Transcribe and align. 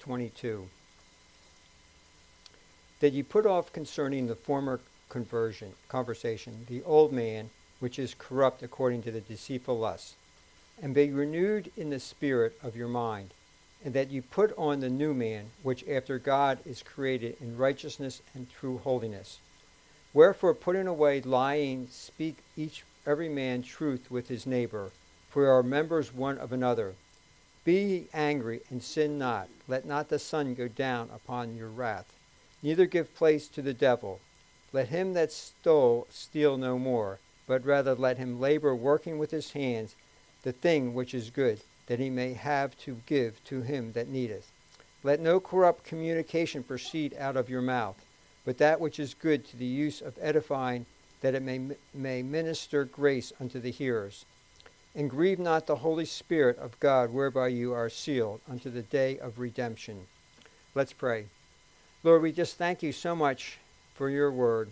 22. 0.00 0.68
That 3.00 3.12
ye 3.12 3.22
put 3.22 3.46
off 3.46 3.72
concerning 3.72 4.26
the 4.26 4.34
former 4.34 4.80
conversion, 5.08 5.72
conversation, 5.88 6.66
the 6.68 6.82
old 6.84 7.12
man, 7.12 7.50
which 7.78 7.98
is 7.98 8.14
corrupt 8.18 8.62
according 8.62 9.02
to 9.02 9.10
the 9.10 9.20
deceitful 9.20 9.78
lusts, 9.78 10.14
and 10.82 10.94
be 10.94 11.10
renewed 11.10 11.70
in 11.76 11.90
the 11.90 12.00
spirit 12.00 12.58
of 12.62 12.76
your 12.76 12.88
mind, 12.88 13.30
and 13.84 13.94
that 13.94 14.10
you 14.10 14.22
put 14.22 14.56
on 14.56 14.80
the 14.80 14.88
new 14.88 15.14
man, 15.14 15.50
which 15.62 15.86
after 15.88 16.18
God 16.18 16.58
is 16.66 16.82
created 16.82 17.36
in 17.40 17.56
righteousness 17.56 18.22
and 18.34 18.46
true 18.50 18.78
holiness. 18.78 19.38
Wherefore, 20.12 20.54
putting 20.54 20.86
away 20.86 21.20
lying, 21.20 21.88
speak 21.90 22.38
each 22.56 22.84
every 23.06 23.28
man 23.28 23.62
truth 23.62 24.10
with 24.10 24.28
his 24.28 24.46
neighbor, 24.46 24.90
for 25.30 25.42
we 25.42 25.48
are 25.48 25.62
members 25.62 26.12
one 26.12 26.38
of 26.38 26.52
another. 26.52 26.94
Be 27.64 28.08
angry 28.14 28.62
and 28.70 28.82
sin 28.82 29.18
not. 29.18 29.48
Let 29.68 29.84
not 29.84 30.08
the 30.08 30.18
sun 30.18 30.54
go 30.54 30.66
down 30.66 31.10
upon 31.14 31.56
your 31.56 31.68
wrath. 31.68 32.06
Neither 32.62 32.86
give 32.86 33.14
place 33.14 33.48
to 33.48 33.62
the 33.62 33.74
devil. 33.74 34.20
Let 34.72 34.88
him 34.88 35.12
that 35.14 35.32
stole 35.32 36.06
steal 36.10 36.56
no 36.56 36.78
more, 36.78 37.18
but 37.46 37.64
rather 37.64 37.94
let 37.94 38.18
him 38.18 38.40
labor 38.40 38.74
working 38.74 39.18
with 39.18 39.30
his 39.30 39.52
hands 39.52 39.94
the 40.42 40.52
thing 40.52 40.94
which 40.94 41.12
is 41.12 41.30
good, 41.30 41.60
that 41.86 41.98
he 41.98 42.08
may 42.08 42.32
have 42.32 42.78
to 42.78 43.00
give 43.06 43.42
to 43.44 43.62
him 43.62 43.92
that 43.92 44.08
needeth. 44.08 44.50
Let 45.02 45.20
no 45.20 45.40
corrupt 45.40 45.84
communication 45.84 46.62
proceed 46.62 47.14
out 47.18 47.36
of 47.36 47.50
your 47.50 47.62
mouth, 47.62 47.96
but 48.44 48.58
that 48.58 48.80
which 48.80 48.98
is 48.98 49.14
good 49.14 49.46
to 49.48 49.56
the 49.56 49.66
use 49.66 50.00
of 50.00 50.18
edifying, 50.20 50.86
that 51.20 51.34
it 51.34 51.42
may, 51.42 51.60
may 51.92 52.22
minister 52.22 52.84
grace 52.84 53.32
unto 53.40 53.60
the 53.60 53.70
hearers. 53.70 54.24
And 54.94 55.08
grieve 55.08 55.38
not 55.38 55.66
the 55.66 55.76
Holy 55.76 56.04
Spirit 56.04 56.58
of 56.58 56.78
God, 56.80 57.12
whereby 57.12 57.48
you 57.48 57.72
are 57.72 57.88
sealed 57.88 58.40
unto 58.50 58.70
the 58.70 58.82
day 58.82 59.18
of 59.18 59.38
redemption. 59.38 60.06
Let's 60.74 60.92
pray. 60.92 61.26
Lord, 62.02 62.22
we 62.22 62.32
just 62.32 62.56
thank 62.56 62.82
you 62.82 62.92
so 62.92 63.14
much 63.14 63.58
for 63.94 64.10
your 64.10 64.32
word. 64.32 64.70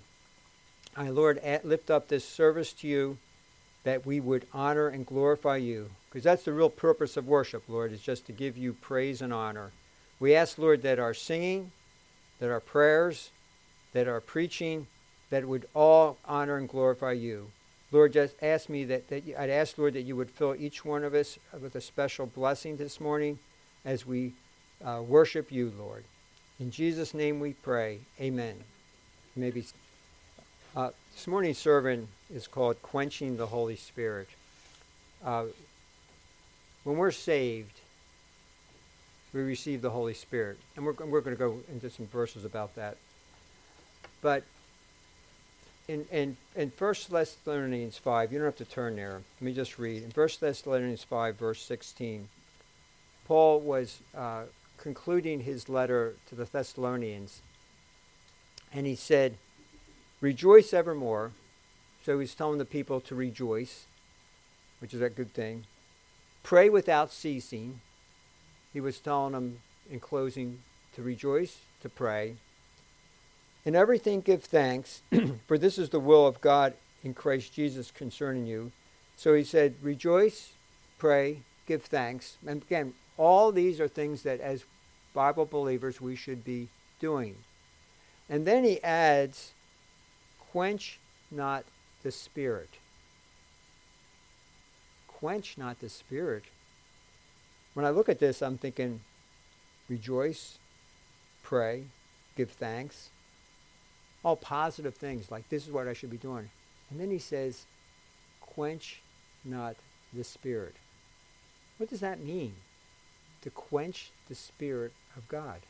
I, 0.96 1.10
Lord, 1.10 1.40
lift 1.62 1.90
up 1.90 2.08
this 2.08 2.24
service 2.24 2.72
to 2.74 2.88
you 2.88 3.18
that 3.84 4.04
we 4.04 4.18
would 4.20 4.46
honor 4.52 4.88
and 4.88 5.06
glorify 5.06 5.56
you. 5.56 5.90
Because 6.08 6.24
that's 6.24 6.44
the 6.44 6.52
real 6.52 6.70
purpose 6.70 7.16
of 7.16 7.28
worship, 7.28 7.62
Lord, 7.68 7.92
is 7.92 8.00
just 8.00 8.26
to 8.26 8.32
give 8.32 8.56
you 8.56 8.72
praise 8.72 9.22
and 9.22 9.32
honor. 9.32 9.70
We 10.18 10.34
ask, 10.34 10.58
Lord, 10.58 10.82
that 10.82 10.98
our 10.98 11.14
singing, 11.14 11.70
that 12.40 12.50
our 12.50 12.60
prayers, 12.60 13.30
that 13.92 14.08
our 14.08 14.20
preaching, 14.20 14.86
that 15.30 15.46
would 15.46 15.68
all 15.74 16.16
honor 16.24 16.56
and 16.56 16.68
glorify 16.68 17.12
you. 17.12 17.50
Lord, 17.90 18.12
just 18.12 18.34
ask 18.42 18.68
me 18.68 18.84
that, 18.84 19.08
that 19.08 19.24
I'd 19.38 19.50
ask, 19.50 19.78
Lord, 19.78 19.94
that 19.94 20.02
you 20.02 20.14
would 20.16 20.30
fill 20.30 20.54
each 20.54 20.84
one 20.84 21.04
of 21.04 21.14
us 21.14 21.38
with 21.60 21.74
a 21.74 21.80
special 21.80 22.26
blessing 22.26 22.76
this 22.76 23.00
morning 23.00 23.38
as 23.84 24.06
we 24.06 24.32
uh, 24.84 25.02
worship 25.06 25.50
you, 25.50 25.72
Lord. 25.78 26.04
In 26.60 26.70
Jesus' 26.70 27.14
name 27.14 27.40
we 27.40 27.54
pray. 27.54 28.00
Amen. 28.20 28.56
Maybe 29.36 29.64
uh, 30.76 30.90
this 31.14 31.26
morning's 31.26 31.58
sermon 31.58 32.08
is 32.32 32.46
called 32.46 32.80
Quenching 32.82 33.36
the 33.36 33.46
Holy 33.46 33.76
Spirit. 33.76 34.28
Uh, 35.24 35.46
when 36.84 36.96
we're 36.96 37.10
saved, 37.10 37.80
we 39.32 39.40
receive 39.40 39.80
the 39.80 39.90
Holy 39.90 40.14
Spirit. 40.14 40.58
And 40.76 40.84
we're, 40.84 40.92
we're 40.92 41.20
going 41.20 41.36
to 41.36 41.38
go 41.38 41.58
into 41.70 41.88
some 41.88 42.06
verses 42.06 42.44
about 42.44 42.74
that. 42.76 42.96
But 44.20 44.44
in, 45.88 46.04
in, 46.12 46.36
in 46.54 46.70
1 46.76 46.94
Thessalonians 47.10 47.96
5, 47.96 48.32
you 48.32 48.38
don't 48.38 48.44
have 48.44 48.56
to 48.56 48.64
turn 48.66 48.96
there. 48.96 49.22
Let 49.36 49.42
me 49.42 49.54
just 49.54 49.78
read. 49.78 50.02
In 50.02 50.10
1 50.10 50.28
Thessalonians 50.38 51.02
5, 51.02 51.36
verse 51.36 51.62
16, 51.62 52.28
Paul 53.26 53.60
was 53.60 54.00
uh, 54.14 54.42
concluding 54.76 55.40
his 55.40 55.68
letter 55.68 56.14
to 56.28 56.34
the 56.34 56.44
Thessalonians, 56.44 57.40
and 58.72 58.86
he 58.86 58.94
said, 58.94 59.36
Rejoice 60.20 60.74
evermore. 60.74 61.32
So 62.04 62.18
he's 62.18 62.34
telling 62.34 62.58
the 62.58 62.64
people 62.64 63.00
to 63.02 63.14
rejoice, 63.14 63.84
which 64.80 64.94
is 64.94 65.00
a 65.00 65.10
good 65.10 65.32
thing. 65.34 65.64
Pray 66.42 66.68
without 66.68 67.12
ceasing. 67.12 67.80
He 68.72 68.80
was 68.80 68.98
telling 68.98 69.32
them 69.32 69.58
in 69.90 70.00
closing 70.00 70.60
to 70.94 71.02
rejoice, 71.02 71.58
to 71.82 71.88
pray. 71.88 72.36
In 73.68 73.76
everything 73.76 74.22
give 74.22 74.44
thanks, 74.44 75.02
for 75.46 75.58
this 75.58 75.76
is 75.76 75.90
the 75.90 76.00
will 76.00 76.26
of 76.26 76.40
God 76.40 76.72
in 77.04 77.12
Christ 77.12 77.52
Jesus 77.52 77.90
concerning 77.90 78.46
you. 78.46 78.72
So 79.14 79.34
he 79.34 79.44
said, 79.44 79.74
rejoice, 79.82 80.52
pray, 80.96 81.40
give 81.66 81.82
thanks. 81.82 82.38
And 82.46 82.62
again, 82.62 82.94
all 83.18 83.52
these 83.52 83.78
are 83.78 83.86
things 83.86 84.22
that 84.22 84.40
as 84.40 84.64
Bible 85.12 85.44
believers 85.44 86.00
we 86.00 86.16
should 86.16 86.46
be 86.46 86.68
doing. 86.98 87.36
And 88.30 88.46
then 88.46 88.64
he 88.64 88.82
adds, 88.82 89.52
quench 90.50 90.98
not 91.30 91.64
the 92.02 92.10
spirit. 92.10 92.70
Quench 95.08 95.58
not 95.58 95.80
the 95.80 95.90
spirit. 95.90 96.44
When 97.74 97.84
I 97.84 97.90
look 97.90 98.08
at 98.08 98.18
this, 98.18 98.40
I'm 98.40 98.56
thinking, 98.56 99.00
rejoice, 99.90 100.56
pray, 101.42 101.84
give 102.34 102.52
thanks. 102.52 103.10
All 104.28 104.36
positive 104.36 104.94
things, 104.94 105.30
like 105.30 105.48
this 105.48 105.66
is 105.66 105.72
what 105.72 105.88
I 105.88 105.94
should 105.94 106.10
be 106.10 106.18
doing. 106.18 106.50
And 106.90 107.00
then 107.00 107.10
he 107.10 107.18
says, 107.18 107.64
quench 108.42 109.00
not 109.42 109.74
the 110.12 110.22
spirit. 110.22 110.74
What 111.78 111.88
does 111.88 112.00
that 112.00 112.20
mean? 112.20 112.52
To 113.40 113.48
quench 113.48 114.10
the 114.28 114.34
spirit 114.34 114.92
of 115.16 115.26
God. 115.28 115.60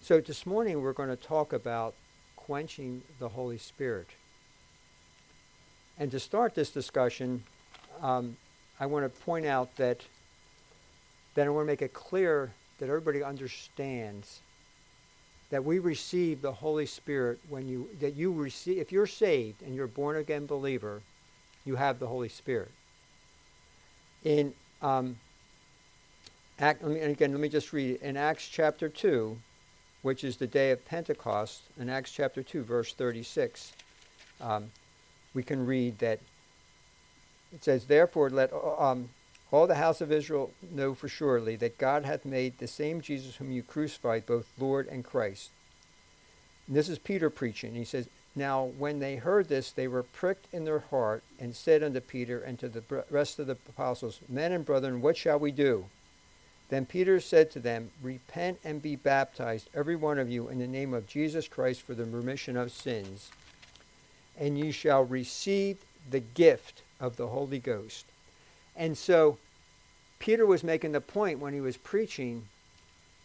So 0.00 0.20
this 0.20 0.44
morning 0.44 0.82
we're 0.82 0.92
going 0.92 1.08
to 1.08 1.14
talk 1.14 1.52
about 1.52 1.94
quenching 2.34 3.02
the 3.20 3.28
Holy 3.28 3.58
Spirit. 3.58 4.08
And 6.00 6.10
to 6.10 6.18
start 6.18 6.56
this 6.56 6.70
discussion, 6.70 7.44
um, 8.02 8.36
I 8.80 8.86
want 8.86 9.04
to 9.04 9.20
point 9.20 9.46
out 9.46 9.76
that 9.76 10.00
that 11.36 11.46
I 11.46 11.50
want 11.50 11.66
to 11.66 11.72
make 11.72 11.82
it 11.82 11.94
clear 11.94 12.50
that 12.80 12.88
everybody 12.88 13.22
understands 13.22 14.40
that 15.50 15.64
we 15.64 15.78
receive 15.78 16.42
the 16.42 16.52
Holy 16.52 16.86
Spirit 16.86 17.38
when 17.48 17.68
you 17.68 17.88
that 18.00 18.14
you 18.14 18.32
receive 18.32 18.78
if 18.78 18.92
you're 18.92 19.06
saved 19.06 19.62
and 19.62 19.74
you're 19.74 19.86
a 19.86 19.88
born 19.88 20.16
again 20.16 20.46
believer, 20.46 21.02
you 21.64 21.76
have 21.76 21.98
the 21.98 22.06
Holy 22.06 22.28
Spirit. 22.28 22.70
In 24.24 24.52
um, 24.82 25.16
Act, 26.60 26.82
let 26.82 26.92
me, 26.92 27.00
and 27.00 27.10
again, 27.10 27.32
let 27.32 27.40
me 27.40 27.48
just 27.48 27.72
read 27.72 27.92
it. 27.94 28.02
In 28.02 28.18
Acts 28.18 28.46
chapter 28.46 28.88
2, 28.88 29.36
which 30.02 30.24
is 30.24 30.36
the 30.36 30.46
day 30.46 30.72
of 30.72 30.84
Pentecost, 30.84 31.62
in 31.78 31.88
Acts 31.88 32.12
chapter 32.12 32.42
2, 32.42 32.62
verse 32.62 32.92
36, 32.92 33.72
um, 34.42 34.70
we 35.32 35.42
can 35.42 35.64
read 35.64 35.98
that 36.00 36.20
it 37.52 37.64
says, 37.64 37.86
Therefore, 37.86 38.28
let 38.30 38.52
um, 38.52 39.08
all 39.52 39.66
the 39.66 39.74
house 39.74 40.00
of 40.00 40.12
Israel 40.12 40.52
know 40.70 40.94
for 40.94 41.08
surely 41.08 41.56
that 41.56 41.78
God 41.78 42.04
hath 42.04 42.24
made 42.24 42.58
the 42.58 42.68
same 42.68 43.00
Jesus 43.00 43.36
whom 43.36 43.50
you 43.50 43.62
crucified 43.62 44.26
both 44.26 44.46
Lord 44.58 44.86
and 44.88 45.04
Christ. 45.04 45.50
And 46.66 46.76
this 46.76 46.88
is 46.88 46.98
Peter 46.98 47.30
preaching. 47.30 47.74
He 47.74 47.84
says, 47.84 48.08
Now 48.36 48.64
when 48.78 49.00
they 49.00 49.16
heard 49.16 49.48
this, 49.48 49.72
they 49.72 49.88
were 49.88 50.04
pricked 50.04 50.46
in 50.52 50.64
their 50.64 50.78
heart 50.78 51.24
and 51.38 51.54
said 51.54 51.82
unto 51.82 52.00
Peter 52.00 52.40
and 52.40 52.58
to 52.60 52.68
the 52.68 53.04
rest 53.10 53.38
of 53.38 53.48
the 53.48 53.56
apostles, 53.68 54.20
Men 54.28 54.52
and 54.52 54.64
brethren, 54.64 55.00
what 55.00 55.16
shall 55.16 55.38
we 55.38 55.50
do? 55.50 55.86
Then 56.68 56.86
Peter 56.86 57.18
said 57.18 57.50
to 57.50 57.58
them, 57.58 57.90
Repent 58.00 58.60
and 58.62 58.80
be 58.80 58.94
baptized, 58.94 59.68
every 59.74 59.96
one 59.96 60.20
of 60.20 60.30
you, 60.30 60.48
in 60.48 60.60
the 60.60 60.68
name 60.68 60.94
of 60.94 61.08
Jesus 61.08 61.48
Christ 61.48 61.82
for 61.82 61.94
the 61.94 62.04
remission 62.04 62.56
of 62.56 62.70
sins, 62.70 63.32
and 64.38 64.56
ye 64.56 64.70
shall 64.70 65.04
receive 65.04 65.78
the 66.08 66.20
gift 66.20 66.82
of 67.00 67.16
the 67.16 67.26
Holy 67.26 67.58
Ghost. 67.58 68.06
And 68.80 68.96
so 68.96 69.36
Peter 70.18 70.46
was 70.46 70.64
making 70.64 70.92
the 70.92 71.02
point 71.02 71.38
when 71.38 71.52
he 71.52 71.60
was 71.60 71.76
preaching 71.76 72.48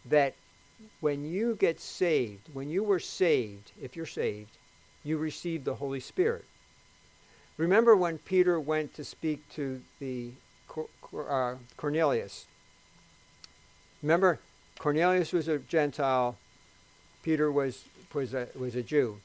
that 0.04 0.34
when 1.00 1.24
you 1.24 1.56
get 1.56 1.80
saved, 1.80 2.50
when 2.52 2.68
you 2.68 2.84
were 2.84 3.00
saved, 3.00 3.72
if 3.80 3.96
you're 3.96 4.04
saved, 4.04 4.50
you 5.02 5.16
receive 5.16 5.64
the 5.64 5.76
Holy 5.76 5.98
Spirit. 5.98 6.44
Remember 7.56 7.96
when 7.96 8.18
Peter 8.18 8.60
went 8.60 8.92
to 8.94 9.02
speak 9.02 9.48
to 9.54 9.80
the 9.98 10.32
uh, 11.16 11.54
Cornelius 11.78 12.44
Remember, 14.02 14.38
Cornelius 14.78 15.32
was 15.32 15.48
a 15.48 15.58
Gentile. 15.58 16.36
Peter 17.22 17.50
was 17.50 17.86
was 18.12 18.34
a 18.34 18.48
was 18.54 18.76
a 18.76 18.82
Jew. 18.82 19.20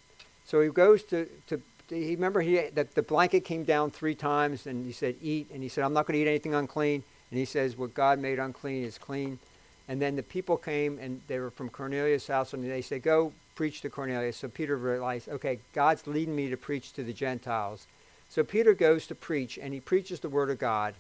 So 0.46 0.62
he 0.62 0.70
goes 0.70 1.04
to 1.04 1.28
to. 1.48 1.62
He 1.92 2.16
remember 2.16 2.42
he 2.42 2.70
the, 2.74 2.88
the 2.96 3.02
blanket 3.02 3.42
came 3.42 3.64
down 3.64 3.92
three 3.92 4.16
times 4.16 4.66
and 4.66 4.86
he 4.86 4.94
said 4.94 5.16
eat 5.22 5.48
and 5.54 5.62
he 5.62 5.70
said 5.70 5.84
I'm 5.84 5.94
not 5.94 6.08
going 6.08 6.18
to 6.18 6.22
eat 6.22 6.28
anything 6.30 6.54
unclean. 6.54 7.04
And 7.30 7.38
he 7.38 7.46
says 7.46 7.78
what 7.78 7.94
God 7.94 8.20
made 8.20 8.40
unclean 8.40 8.84
is 8.84 8.98
clean. 8.98 9.40
And 9.88 10.02
then 10.02 10.16
the 10.16 10.24
people 10.24 10.58
came 10.58 10.98
and 11.00 11.22
they 11.28 11.40
were 11.40 11.52
from 11.52 11.70
Cornelius' 11.70 12.28
house 12.28 12.54
and 12.54 12.64
they 12.64 12.82
said 12.82 13.04
go 13.04 13.34
preach 13.56 13.82
to 13.82 13.90
Cornelius. 13.90 14.38
So 14.38 14.48
Peter 14.48 14.78
realized 14.78 15.28
okay 15.28 15.60
God's 15.74 16.08
leading 16.08 16.36
me 16.36 16.50
to 16.50 16.58
preach 16.58 16.94
to 16.94 17.04
the 17.04 17.14
Gentiles. 17.14 17.88
So 18.30 18.44
Peter 18.44 18.74
goes 18.74 19.06
to 19.08 19.16
preach 19.16 19.60
and 19.62 19.74
he 19.74 19.82
preaches 19.82 20.22
the 20.22 20.30
word 20.30 20.50
of 20.50 20.58
God. 20.58 20.96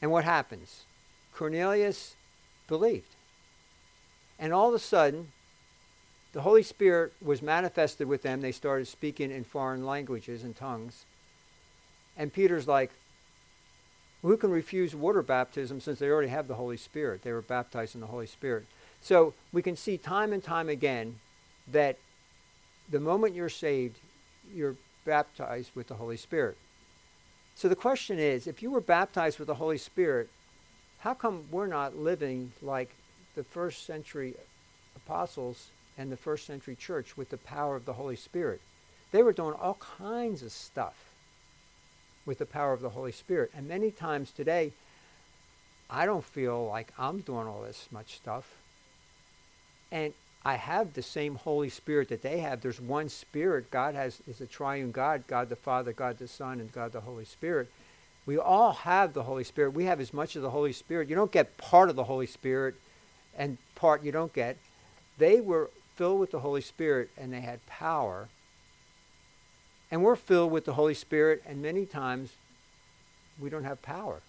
And 0.00 0.12
what 0.12 0.24
happens? 0.24 0.84
Cornelius 1.34 2.14
believed. 2.68 3.16
And 4.38 4.52
all 4.52 4.68
of 4.68 4.74
a 4.74 4.78
sudden, 4.78 5.32
the 6.34 6.42
Holy 6.42 6.64
Spirit 6.64 7.12
was 7.22 7.40
manifested 7.40 8.08
with 8.08 8.22
them. 8.22 8.40
They 8.40 8.50
started 8.50 8.88
speaking 8.88 9.30
in 9.30 9.44
foreign 9.44 9.86
languages 9.86 10.42
and 10.42 10.54
tongues. 10.54 11.06
And 12.16 12.32
Peter's 12.32 12.66
like, 12.66 12.90
who 14.22 14.36
can 14.36 14.50
refuse 14.50 14.96
water 14.96 15.22
baptism 15.22 15.80
since 15.80 16.00
they 16.00 16.08
already 16.08 16.28
have 16.28 16.48
the 16.48 16.56
Holy 16.56 16.76
Spirit? 16.76 17.22
They 17.22 17.30
were 17.30 17.40
baptized 17.40 17.94
in 17.94 18.00
the 18.00 18.08
Holy 18.08 18.26
Spirit. 18.26 18.66
So 19.00 19.32
we 19.52 19.62
can 19.62 19.76
see 19.76 19.96
time 19.96 20.32
and 20.32 20.42
time 20.42 20.68
again 20.68 21.20
that 21.70 21.98
the 22.90 23.00
moment 23.00 23.36
you're 23.36 23.48
saved, 23.48 23.98
you're 24.52 24.74
baptized 25.04 25.70
with 25.76 25.86
the 25.86 25.94
Holy 25.94 26.16
Spirit. 26.16 26.56
So 27.54 27.68
the 27.68 27.76
question 27.76 28.18
is 28.18 28.48
if 28.48 28.60
you 28.60 28.72
were 28.72 28.80
baptized 28.80 29.38
with 29.38 29.46
the 29.46 29.54
Holy 29.54 29.78
Spirit, 29.78 30.28
how 30.98 31.14
come 31.14 31.44
we're 31.52 31.68
not 31.68 31.96
living 31.96 32.50
like 32.60 32.90
the 33.36 33.44
first 33.44 33.86
century 33.86 34.34
apostles 34.96 35.68
and 35.96 36.10
the 36.10 36.16
first 36.16 36.46
century 36.46 36.76
church 36.76 37.16
with 37.16 37.30
the 37.30 37.36
power 37.36 37.76
of 37.76 37.84
the 37.84 37.92
Holy 37.94 38.16
Spirit? 38.16 38.60
They 39.12 39.22
were 39.22 39.32
doing 39.32 39.54
all 39.54 39.78
kinds 39.98 40.42
of 40.42 40.52
stuff 40.52 40.94
with 42.26 42.38
the 42.38 42.46
power 42.46 42.72
of 42.72 42.80
the 42.80 42.90
Holy 42.90 43.12
Spirit. 43.12 43.50
And 43.56 43.68
many 43.68 43.90
times 43.90 44.30
today, 44.30 44.72
I 45.90 46.06
don't 46.06 46.24
feel 46.24 46.66
like 46.66 46.92
I'm 46.98 47.20
doing 47.20 47.46
all 47.46 47.62
this 47.62 47.88
much 47.92 48.16
stuff. 48.16 48.54
And 49.92 50.12
I 50.44 50.56
have 50.56 50.92
the 50.92 51.02
same 51.02 51.36
Holy 51.36 51.68
Spirit 51.68 52.08
that 52.08 52.22
they 52.22 52.40
have. 52.40 52.60
There's 52.60 52.80
one 52.80 53.08
Spirit. 53.08 53.70
God 53.70 53.94
has 53.94 54.20
is 54.26 54.40
a 54.40 54.46
triune 54.46 54.90
God, 54.90 55.24
God 55.26 55.48
the 55.48 55.56
Father, 55.56 55.92
God 55.92 56.18
the 56.18 56.28
Son, 56.28 56.60
and 56.60 56.72
God 56.72 56.92
the 56.92 57.00
Holy 57.00 57.24
Spirit. 57.24 57.70
We 58.26 58.38
all 58.38 58.72
have 58.72 59.12
the 59.12 59.22
Holy 59.22 59.44
Spirit. 59.44 59.74
We 59.74 59.84
have 59.84 60.00
as 60.00 60.12
much 60.12 60.36
of 60.36 60.42
the 60.42 60.50
Holy 60.50 60.72
Spirit. 60.72 61.08
You 61.08 61.16
don't 61.16 61.32
get 61.32 61.56
part 61.56 61.90
of 61.90 61.96
the 61.96 62.04
Holy 62.04 62.26
Spirit 62.26 62.74
and 63.36 63.58
part 63.74 64.02
you 64.02 64.12
don't 64.12 64.32
get. 64.32 64.56
They 65.18 65.40
were 65.40 65.70
filled 65.96 66.20
with 66.20 66.30
the 66.30 66.40
Holy 66.40 66.60
Spirit 66.60 67.10
and 67.16 67.32
they 67.32 67.40
had 67.40 67.64
power. 67.66 68.28
And 69.90 70.02
we're 70.02 70.16
filled 70.16 70.50
with 70.50 70.64
the 70.64 70.72
Holy 70.72 70.94
Spirit, 70.94 71.42
and 71.46 71.62
many 71.62 71.86
times 71.86 72.32
we 73.38 73.48
don't 73.48 73.64
have 73.64 73.80
power. 73.82 74.20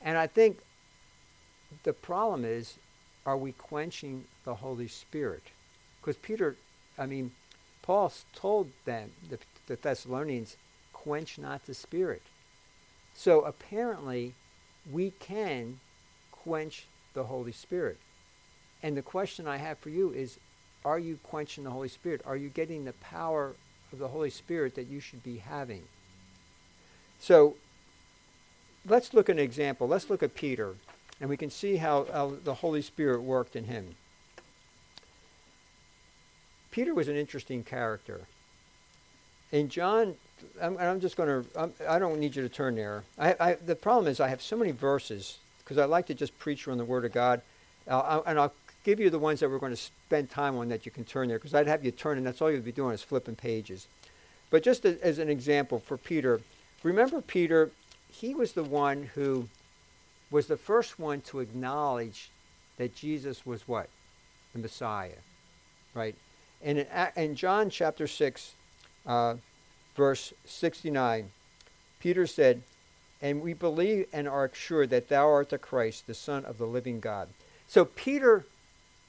And 0.00 0.16
I 0.16 0.26
think 0.26 0.58
the 1.82 1.92
problem 1.92 2.44
is 2.44 2.78
are 3.24 3.36
we 3.36 3.52
quenching 3.52 4.24
the 4.44 4.54
Holy 4.54 4.86
Spirit? 4.86 5.42
Because 6.00 6.16
Peter, 6.16 6.54
I 6.96 7.06
mean, 7.06 7.32
Paul 7.82 8.12
told 8.32 8.70
them, 8.84 9.10
the, 9.28 9.38
the 9.66 9.76
Thessalonians, 9.76 10.56
quench 10.92 11.38
not 11.38 11.66
the 11.66 11.74
Spirit. 11.74 12.22
So 13.14 13.40
apparently, 13.42 14.34
we 14.92 15.12
can 15.18 15.80
quench 16.30 16.86
the 17.14 17.24
Holy 17.24 17.52
Spirit. 17.52 17.98
And 18.82 18.96
the 18.96 19.02
question 19.02 19.46
I 19.46 19.56
have 19.56 19.78
for 19.78 19.90
you 19.90 20.12
is 20.12 20.38
are 20.84 20.98
you 20.98 21.18
quenching 21.24 21.64
the 21.64 21.70
Holy 21.70 21.88
Spirit? 21.88 22.20
Are 22.24 22.36
you 22.36 22.48
getting 22.48 22.84
the 22.84 22.92
power 22.94 23.54
of 23.92 23.98
the 23.98 24.08
Holy 24.08 24.30
Spirit 24.30 24.76
that 24.76 24.86
you 24.86 25.00
should 25.00 25.22
be 25.22 25.38
having? 25.38 25.82
So 27.18 27.56
let's 28.86 29.12
look 29.12 29.28
at 29.28 29.36
an 29.36 29.42
example. 29.42 29.88
Let's 29.88 30.08
look 30.08 30.22
at 30.22 30.34
Peter 30.34 30.74
and 31.20 31.28
we 31.28 31.36
can 31.36 31.50
see 31.50 31.76
how, 31.76 32.06
how 32.12 32.34
the 32.44 32.54
Holy 32.54 32.82
Spirit 32.82 33.22
worked 33.22 33.56
in 33.56 33.64
him. 33.64 33.96
Peter 36.70 36.94
was 36.94 37.08
an 37.08 37.16
interesting 37.16 37.64
character. 37.64 38.20
In 39.50 39.68
John, 39.68 40.14
I'm, 40.60 40.76
I'm 40.76 41.00
just 41.00 41.16
going 41.16 41.44
to, 41.44 41.70
I 41.88 41.98
don't 41.98 42.20
need 42.20 42.36
you 42.36 42.42
to 42.42 42.48
turn 42.48 42.74
there. 42.74 43.02
I, 43.18 43.34
I, 43.40 43.54
the 43.54 43.74
problem 43.74 44.08
is 44.08 44.20
I 44.20 44.28
have 44.28 44.42
so 44.42 44.56
many 44.56 44.72
verses 44.72 45.38
because 45.60 45.78
I 45.78 45.86
like 45.86 46.06
to 46.06 46.14
just 46.14 46.38
preach 46.38 46.68
on 46.68 46.76
the 46.76 46.84
Word 46.84 47.04
of 47.04 47.12
God. 47.12 47.40
Uh, 47.88 48.20
and 48.26 48.38
I'll 48.38 48.52
give 48.86 49.00
you 49.00 49.10
the 49.10 49.18
ones 49.18 49.40
that 49.40 49.50
we're 49.50 49.58
going 49.58 49.72
to 49.72 49.76
spend 49.76 50.30
time 50.30 50.56
on 50.56 50.68
that 50.68 50.86
you 50.86 50.92
can 50.92 51.04
turn 51.04 51.26
there 51.26 51.38
because 51.38 51.54
I'd 51.54 51.66
have 51.66 51.84
you 51.84 51.90
turn 51.90 52.18
and 52.18 52.26
that's 52.26 52.40
all 52.40 52.52
you'd 52.52 52.64
be 52.64 52.70
doing 52.70 52.94
is 52.94 53.02
flipping 53.02 53.34
pages. 53.34 53.88
But 54.48 54.62
just 54.62 54.84
as, 54.84 54.96
as 54.98 55.18
an 55.18 55.28
example 55.28 55.80
for 55.80 55.96
Peter, 55.96 56.40
remember 56.84 57.20
Peter, 57.20 57.72
he 58.12 58.32
was 58.32 58.52
the 58.52 58.62
one 58.62 59.10
who 59.16 59.48
was 60.30 60.46
the 60.46 60.56
first 60.56 61.00
one 61.00 61.20
to 61.22 61.40
acknowledge 61.40 62.30
that 62.76 62.94
Jesus 62.94 63.44
was 63.44 63.66
what? 63.66 63.88
The 64.52 64.60
Messiah, 64.60 65.18
right? 65.92 66.14
And 66.62 66.78
in, 66.78 66.86
in 67.16 67.34
John 67.34 67.70
chapter 67.70 68.06
6, 68.06 68.52
uh, 69.04 69.34
verse 69.96 70.32
69, 70.44 71.28
Peter 71.98 72.24
said, 72.28 72.62
And 73.20 73.42
we 73.42 73.52
believe 73.52 74.06
and 74.12 74.28
are 74.28 74.48
sure 74.54 74.86
that 74.86 75.08
thou 75.08 75.28
art 75.28 75.48
the 75.48 75.58
Christ, 75.58 76.06
the 76.06 76.14
Son 76.14 76.44
of 76.44 76.58
the 76.58 76.66
living 76.66 77.00
God. 77.00 77.28
So 77.66 77.84
Peter 77.84 78.44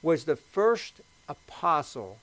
was 0.02 0.24
the 0.24 0.36
first 0.36 1.00
apostle 1.28 2.18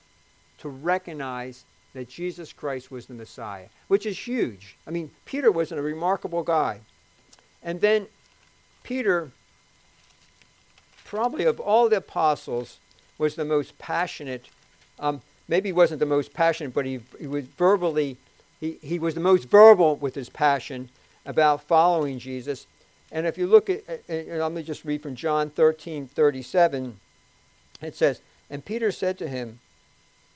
to 0.58 0.68
recognize 0.68 1.64
that 1.94 2.08
Jesus 2.08 2.52
Christ 2.52 2.90
was 2.90 3.06
the 3.06 3.14
Messiah, 3.14 3.66
which 3.88 4.04
is 4.04 4.18
huge. 4.18 4.76
I 4.86 4.90
mean, 4.90 5.10
Peter 5.24 5.50
was 5.50 5.72
a 5.72 5.80
remarkable 5.80 6.42
guy. 6.42 6.80
And 7.62 7.80
then 7.80 8.06
Peter, 8.82 9.30
probably 11.04 11.44
of 11.44 11.58
all 11.58 11.88
the 11.88 11.96
apostles, 11.96 12.78
was 13.18 13.34
the 13.34 13.44
most 13.44 13.78
passionate. 13.78 14.46
Um, 15.00 15.22
maybe 15.48 15.70
he 15.70 15.72
wasn't 15.72 16.00
the 16.00 16.06
most 16.06 16.34
passionate, 16.34 16.74
but 16.74 16.84
he, 16.84 17.00
he 17.18 17.26
was 17.26 17.46
verbally, 17.46 18.18
he, 18.60 18.78
he 18.82 18.98
was 18.98 19.14
the 19.14 19.20
most 19.20 19.48
verbal 19.48 19.96
with 19.96 20.14
his 20.14 20.28
passion 20.28 20.90
about 21.24 21.62
following 21.62 22.18
Jesus. 22.18 22.66
And 23.10 23.26
if 23.26 23.38
you 23.38 23.46
look 23.46 23.70
at, 23.70 23.82
and 24.08 24.38
let 24.38 24.52
me 24.52 24.62
just 24.62 24.84
read 24.84 25.02
from 25.02 25.14
John 25.14 25.50
13 25.50 26.08
37, 26.08 26.98
it 27.80 27.96
says, 27.96 28.20
And 28.50 28.64
Peter 28.64 28.90
said 28.90 29.18
to 29.18 29.28
him, 29.28 29.60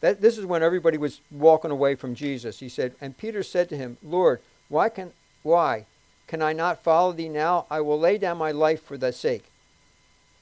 that, 0.00 0.20
this 0.20 0.38
is 0.38 0.46
when 0.46 0.62
everybody 0.62 0.96
was 0.96 1.20
walking 1.30 1.70
away 1.70 1.94
from 1.94 2.14
Jesus. 2.14 2.60
He 2.60 2.68
said, 2.68 2.94
And 3.00 3.16
Peter 3.16 3.42
said 3.42 3.68
to 3.68 3.76
him, 3.76 3.98
Lord, 4.02 4.40
why 4.68 4.88
can 4.88 5.12
why? 5.42 5.86
Can 6.26 6.42
I 6.42 6.52
not 6.52 6.82
follow 6.82 7.12
thee 7.12 7.28
now? 7.28 7.66
I 7.70 7.80
will 7.80 7.98
lay 7.98 8.16
down 8.18 8.38
my 8.38 8.52
life 8.52 8.82
for 8.82 8.96
thy 8.96 9.10
sake. 9.10 9.44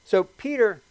So, 0.05 0.23
Peter, 0.23 0.81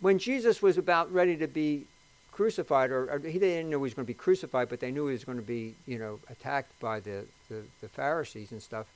when 0.00 0.18
Jesus 0.18 0.62
was 0.62 0.78
about 0.78 1.12
ready 1.12 1.36
to 1.36 1.46
be 1.46 1.84
crucified, 2.32 2.90
or, 2.90 3.10
or, 3.10 3.18
he 3.18 3.38
didn't 3.38 3.70
know 3.70 3.78
he 3.78 3.82
was 3.82 3.94
going 3.94 4.06
to 4.06 4.10
be 4.10 4.14
crucified, 4.14 4.68
but 4.68 4.80
they 4.80 4.90
knew 4.90 5.06
he 5.06 5.12
was 5.12 5.24
going 5.24 5.38
to 5.38 5.44
be, 5.44 5.74
you 5.86 5.98
know, 5.98 6.20
attacked 6.30 6.78
by 6.80 7.00
the, 7.00 7.24
the, 7.48 7.62
the 7.80 7.88
Pharisees 7.88 8.52
and 8.52 8.62
stuff. 8.62 8.86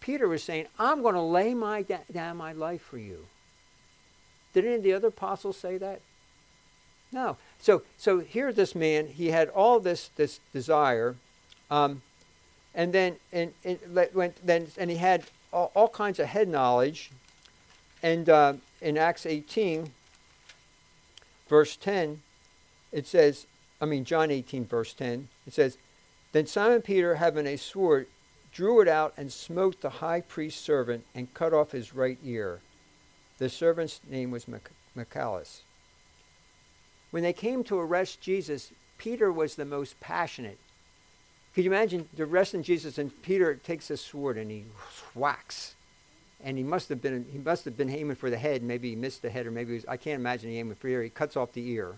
Peter 0.00 0.28
was 0.28 0.42
saying, 0.42 0.66
I'm 0.78 1.02
going 1.02 1.14
to 1.14 1.20
lay 1.20 1.54
my 1.54 1.82
down 2.12 2.36
my 2.36 2.52
life 2.52 2.82
for 2.82 2.98
you. 2.98 3.26
Did 4.54 4.64
any 4.64 4.76
of 4.76 4.82
the 4.82 4.92
other 4.94 5.08
apostles 5.08 5.58
say 5.58 5.76
that? 5.76 6.00
No. 7.12 7.36
So, 7.60 7.82
so 7.98 8.20
here 8.20 8.52
this 8.52 8.74
man, 8.74 9.06
he 9.08 9.28
had 9.28 9.48
all 9.50 9.78
this, 9.80 10.10
this 10.16 10.40
desire. 10.52 11.16
Um, 11.70 12.02
and 12.74 12.92
then 12.92 13.16
and, 13.32 13.52
and 13.64 13.78
went 14.14 14.44
then 14.44 14.66
and 14.76 14.90
he 14.90 14.96
had 14.96 15.24
all, 15.52 15.70
all 15.74 15.88
kinds 15.88 16.18
of 16.18 16.26
head 16.26 16.48
knowledge. 16.48 17.10
And 18.02 18.28
uh, 18.28 18.54
in 18.80 18.98
Acts 18.98 19.26
18, 19.26 19.90
verse 21.48 21.76
10, 21.76 22.20
it 22.92 23.06
says, 23.06 23.46
I 23.80 23.86
mean 23.86 24.04
John 24.04 24.30
18, 24.30 24.66
verse 24.66 24.92
10, 24.92 25.28
it 25.46 25.54
says, 25.54 25.78
Then 26.32 26.46
Simon 26.46 26.82
Peter, 26.82 27.14
having 27.14 27.46
a 27.46 27.56
sword, 27.56 28.06
drew 28.52 28.80
it 28.80 28.88
out 28.88 29.14
and 29.16 29.32
smote 29.32 29.80
the 29.80 29.90
high 29.90 30.20
priest's 30.20 30.60
servant 30.60 31.04
and 31.14 31.32
cut 31.34 31.52
off 31.52 31.72
his 31.72 31.94
right 31.94 32.18
ear. 32.24 32.60
The 33.38 33.48
servant's 33.48 34.00
name 34.08 34.30
was 34.30 34.46
Malchus. 34.94 35.62
When 37.10 37.22
they 37.22 37.32
came 37.32 37.64
to 37.64 37.78
arrest 37.78 38.20
Jesus, 38.20 38.70
Peter 38.98 39.30
was 39.30 39.54
the 39.54 39.64
most 39.64 39.98
passionate. 40.00 40.58
Could 41.54 41.64
you 41.64 41.70
imagine 41.70 42.08
the 42.16 42.24
arresting 42.24 42.62
Jesus 42.62 42.98
and 42.98 43.22
Peter 43.22 43.54
takes 43.54 43.90
a 43.90 43.96
sword 43.96 44.36
and 44.36 44.50
he 44.50 44.64
whacks, 45.14 45.74
and 46.42 46.58
he 46.58 46.64
must 46.64 46.88
have 46.88 47.00
been 47.00 47.26
he 47.30 47.38
must 47.38 47.64
have 47.64 47.76
been 47.76 47.90
aiming 47.90 48.16
for 48.16 48.30
the 48.30 48.36
head. 48.36 48.62
Maybe 48.62 48.90
he 48.90 48.96
missed 48.96 49.22
the 49.22 49.30
head, 49.30 49.46
or 49.46 49.52
maybe 49.52 49.74
was, 49.74 49.84
I 49.86 49.96
can't 49.96 50.18
imagine 50.18 50.50
he 50.50 50.58
aiming 50.58 50.74
for 50.74 50.88
the 50.88 50.92
ear. 50.94 51.02
He 51.02 51.10
cuts 51.10 51.36
off 51.36 51.52
the 51.52 51.68
ear, 51.68 51.94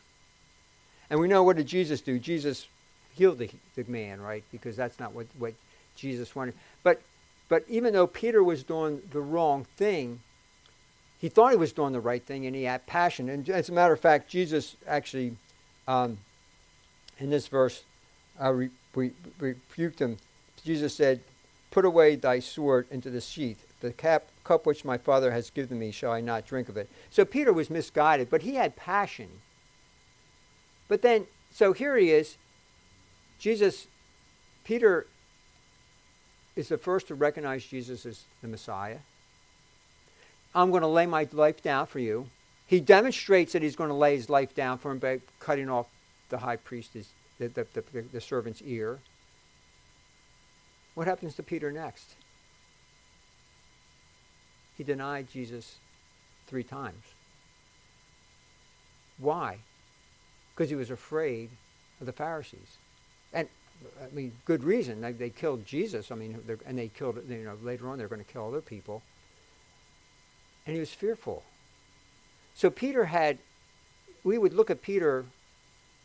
and 1.08 1.18
we 1.18 1.28
know 1.28 1.42
what 1.42 1.56
did 1.56 1.66
Jesus 1.66 2.02
do? 2.02 2.18
Jesus 2.18 2.68
healed 3.14 3.38
the, 3.38 3.50
the 3.74 3.84
man, 3.88 4.20
right? 4.20 4.44
Because 4.52 4.76
that's 4.76 5.00
not 5.00 5.12
what 5.12 5.26
what 5.38 5.54
Jesus 5.96 6.36
wanted. 6.36 6.54
But 6.82 7.00
but 7.48 7.64
even 7.68 7.94
though 7.94 8.06
Peter 8.06 8.44
was 8.44 8.62
doing 8.62 9.00
the 9.10 9.20
wrong 9.20 9.64
thing, 9.76 10.20
he 11.18 11.28
thought 11.28 11.50
he 11.50 11.56
was 11.56 11.72
doing 11.72 11.92
the 11.92 12.00
right 12.00 12.24
thing, 12.24 12.46
and 12.46 12.54
he 12.54 12.64
had 12.64 12.86
passion. 12.86 13.28
And 13.28 13.48
as 13.48 13.68
a 13.68 13.72
matter 13.72 13.94
of 13.94 14.00
fact, 14.00 14.28
Jesus 14.28 14.76
actually, 14.86 15.36
um, 15.88 16.18
in 17.18 17.30
this 17.30 17.48
verse, 17.48 17.84
uh, 18.40 18.52
re- 18.52 18.70
re- 18.94 19.12
rebuked 19.38 19.98
him. 20.00 20.18
Jesus 20.64 20.94
said, 20.94 21.20
Put 21.70 21.84
away 21.84 22.16
thy 22.16 22.40
sword 22.40 22.86
into 22.90 23.10
the 23.10 23.20
sheath. 23.20 23.66
The 23.80 23.92
cap, 23.92 24.24
cup 24.44 24.66
which 24.66 24.84
my 24.84 24.98
Father 24.98 25.30
has 25.30 25.50
given 25.50 25.78
me, 25.78 25.90
shall 25.90 26.12
I 26.12 26.20
not 26.20 26.46
drink 26.46 26.68
of 26.68 26.76
it? 26.76 26.88
So 27.10 27.24
Peter 27.24 27.52
was 27.52 27.68
misguided, 27.70 28.30
but 28.30 28.42
he 28.42 28.54
had 28.54 28.76
passion. 28.76 29.28
But 30.88 31.02
then, 31.02 31.26
so 31.50 31.72
here 31.72 31.96
he 31.96 32.10
is. 32.10 32.36
Jesus, 33.38 33.86
Peter 34.64 35.06
is 36.54 36.68
the 36.68 36.78
first 36.78 37.08
to 37.08 37.14
recognize 37.14 37.64
Jesus 37.64 38.06
as 38.06 38.24
the 38.40 38.48
Messiah. 38.48 38.98
I'm 40.56 40.70
going 40.70 40.80
to 40.80 40.88
lay 40.88 41.04
my 41.04 41.28
life 41.32 41.62
down 41.62 41.86
for 41.86 41.98
you. 41.98 42.28
He 42.66 42.80
demonstrates 42.80 43.52
that 43.52 43.62
he's 43.62 43.76
going 43.76 43.90
to 43.90 43.94
lay 43.94 44.16
his 44.16 44.30
life 44.30 44.54
down 44.54 44.78
for 44.78 44.90
him 44.90 44.98
by 44.98 45.20
cutting 45.38 45.68
off 45.68 45.86
the 46.30 46.38
high 46.38 46.56
priest's, 46.56 47.10
the, 47.38 47.48
the, 47.48 47.66
the, 47.74 48.02
the 48.12 48.20
servant's 48.20 48.62
ear. 48.62 48.98
What 50.94 51.06
happens 51.06 51.34
to 51.34 51.42
Peter 51.42 51.70
next? 51.70 52.14
He 54.78 54.82
denied 54.82 55.28
Jesus 55.30 55.76
three 56.46 56.64
times. 56.64 57.04
Why? 59.18 59.58
Because 60.54 60.70
he 60.70 60.76
was 60.76 60.90
afraid 60.90 61.50
of 62.00 62.06
the 62.06 62.12
Pharisees. 62.12 62.78
And 63.32 63.48
I 64.02 64.14
mean, 64.14 64.32
good 64.46 64.64
reason. 64.64 65.02
They, 65.02 65.12
they 65.12 65.30
killed 65.30 65.66
Jesus. 65.66 66.10
I 66.10 66.14
mean, 66.14 66.38
and 66.66 66.78
they 66.78 66.88
killed, 66.88 67.18
you 67.28 67.44
know, 67.44 67.56
later 67.62 67.88
on 67.88 67.98
they're 67.98 68.08
going 68.08 68.24
to 68.24 68.32
kill 68.32 68.48
other 68.48 68.62
people. 68.62 69.02
And 70.66 70.74
he 70.74 70.80
was 70.80 70.90
fearful. 70.90 71.42
So 72.54 72.70
Peter 72.70 73.04
had, 73.04 73.38
we 74.24 74.38
would 74.38 74.52
look 74.52 74.70
at 74.70 74.82
Peter 74.82 75.24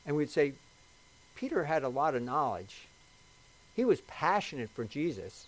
and 0.05 0.15
we'd 0.15 0.29
say, 0.29 0.53
Peter 1.35 1.63
had 1.63 1.83
a 1.83 1.89
lot 1.89 2.15
of 2.15 2.21
knowledge. 2.21 2.87
He 3.75 3.85
was 3.85 4.01
passionate 4.01 4.69
for 4.69 4.83
Jesus. 4.83 5.47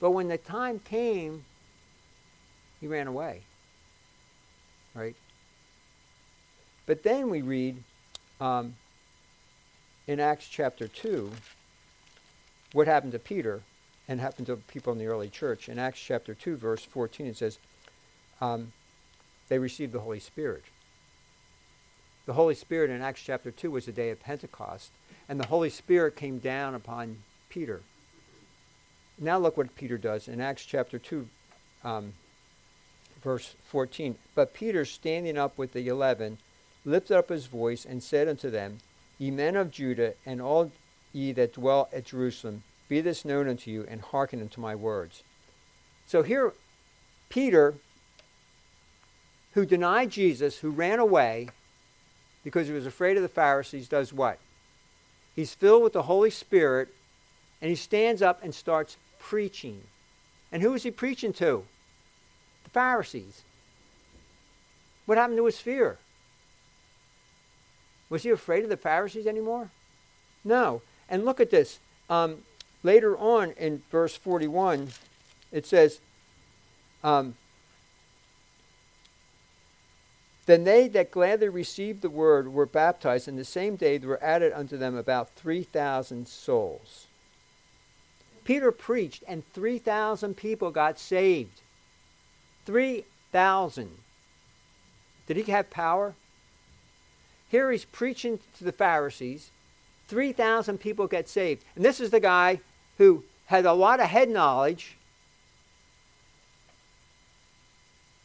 But 0.00 0.10
when 0.10 0.28
the 0.28 0.38
time 0.38 0.80
came, 0.80 1.44
he 2.80 2.86
ran 2.86 3.06
away. 3.06 3.40
Right? 4.94 5.16
But 6.86 7.02
then 7.02 7.30
we 7.30 7.42
read 7.42 7.82
um, 8.40 8.74
in 10.06 10.20
Acts 10.20 10.48
chapter 10.48 10.88
2 10.88 11.30
what 12.72 12.86
happened 12.86 13.12
to 13.12 13.18
Peter 13.18 13.60
and 14.08 14.20
happened 14.20 14.46
to 14.46 14.56
people 14.56 14.92
in 14.92 14.98
the 14.98 15.06
early 15.06 15.28
church. 15.28 15.68
In 15.68 15.78
Acts 15.78 16.00
chapter 16.00 16.34
2, 16.34 16.56
verse 16.56 16.82
14, 16.82 17.26
it 17.26 17.36
says, 17.36 17.58
um, 18.40 18.72
they 19.48 19.58
received 19.58 19.92
the 19.92 20.00
Holy 20.00 20.20
Spirit. 20.20 20.64
The 22.26 22.34
Holy 22.34 22.54
Spirit 22.54 22.90
in 22.90 23.00
Acts 23.00 23.22
chapter 23.22 23.50
2 23.50 23.70
was 23.70 23.86
the 23.86 23.92
day 23.92 24.10
of 24.10 24.20
Pentecost, 24.20 24.90
and 25.28 25.40
the 25.40 25.46
Holy 25.46 25.70
Spirit 25.70 26.14
came 26.14 26.38
down 26.38 26.74
upon 26.74 27.18
Peter. 27.48 27.80
Now 29.18 29.38
look 29.38 29.56
what 29.56 29.74
Peter 29.74 29.98
does 29.98 30.28
in 30.28 30.40
Acts 30.40 30.64
chapter 30.64 30.98
2, 30.98 31.26
um, 31.84 32.12
verse 33.22 33.54
14. 33.64 34.16
But 34.34 34.54
Peter, 34.54 34.84
standing 34.84 35.38
up 35.38 35.56
with 35.56 35.72
the 35.72 35.88
eleven, 35.88 36.38
lifted 36.84 37.16
up 37.16 37.30
his 37.30 37.46
voice 37.46 37.84
and 37.84 38.02
said 38.02 38.28
unto 38.28 38.50
them, 38.50 38.78
Ye 39.18 39.30
men 39.30 39.56
of 39.56 39.70
Judah, 39.70 40.14
and 40.24 40.40
all 40.40 40.70
ye 41.12 41.32
that 41.32 41.54
dwell 41.54 41.88
at 41.92 42.04
Jerusalem, 42.04 42.62
be 42.88 43.00
this 43.00 43.24
known 43.24 43.48
unto 43.48 43.70
you, 43.70 43.86
and 43.88 44.00
hearken 44.00 44.40
unto 44.40 44.60
my 44.60 44.74
words. 44.74 45.22
So 46.06 46.22
here, 46.22 46.52
Peter, 47.28 47.74
who 49.52 49.66
denied 49.66 50.10
Jesus, 50.10 50.58
who 50.58 50.70
ran 50.70 50.98
away 50.98 51.48
because 52.44 52.66
he 52.66 52.72
was 52.72 52.86
afraid 52.86 53.16
of 53.16 53.22
the 53.22 53.28
Pharisees, 53.28 53.88
does 53.88 54.12
what? 54.12 54.38
He's 55.34 55.54
filled 55.54 55.82
with 55.82 55.92
the 55.92 56.02
Holy 56.02 56.30
Spirit, 56.30 56.88
and 57.60 57.68
he 57.68 57.76
stands 57.76 58.22
up 58.22 58.42
and 58.42 58.54
starts 58.54 58.96
preaching. 59.18 59.82
And 60.50 60.62
who 60.62 60.74
is 60.74 60.82
he 60.82 60.90
preaching 60.90 61.32
to? 61.34 61.64
The 62.64 62.70
Pharisees. 62.70 63.42
What 65.06 65.18
happened 65.18 65.38
to 65.38 65.46
his 65.46 65.58
fear? 65.58 65.98
Was 68.10 68.22
he 68.22 68.30
afraid 68.30 68.64
of 68.64 68.70
the 68.70 68.76
Pharisees 68.76 69.26
anymore? 69.26 69.70
No. 70.44 70.82
And 71.08 71.24
look 71.24 71.40
at 71.40 71.50
this. 71.50 71.78
Um, 72.08 72.38
later 72.82 73.16
on 73.16 73.52
in 73.52 73.82
verse 73.90 74.16
41, 74.16 74.88
it 75.52 75.66
says, 75.66 76.00
um, 77.04 77.34
Then 80.48 80.64
they 80.64 80.88
that 80.88 81.10
gladly 81.10 81.50
received 81.50 82.00
the 82.00 82.08
word 82.08 82.48
were 82.54 82.64
baptized, 82.64 83.28
and 83.28 83.38
the 83.38 83.44
same 83.44 83.76
day 83.76 83.98
there 83.98 84.08
were 84.08 84.24
added 84.24 84.54
unto 84.54 84.78
them 84.78 84.96
about 84.96 85.28
3,000 85.34 86.26
souls. 86.26 87.06
Peter 88.44 88.72
preached, 88.72 89.22
and 89.28 89.46
3,000 89.52 90.38
people 90.38 90.70
got 90.70 90.98
saved. 90.98 91.60
3,000. 92.64 93.90
Did 95.26 95.36
he 95.36 95.52
have 95.52 95.68
power? 95.68 96.14
Here 97.50 97.70
he's 97.70 97.84
preaching 97.84 98.40
to 98.56 98.64
the 98.64 98.72
Pharisees. 98.72 99.50
3,000 100.06 100.78
people 100.78 101.06
get 101.08 101.28
saved. 101.28 101.62
And 101.76 101.84
this 101.84 102.00
is 102.00 102.08
the 102.08 102.20
guy 102.20 102.60
who 102.96 103.22
had 103.44 103.66
a 103.66 103.74
lot 103.74 104.00
of 104.00 104.06
head 104.06 104.30
knowledge, 104.30 104.96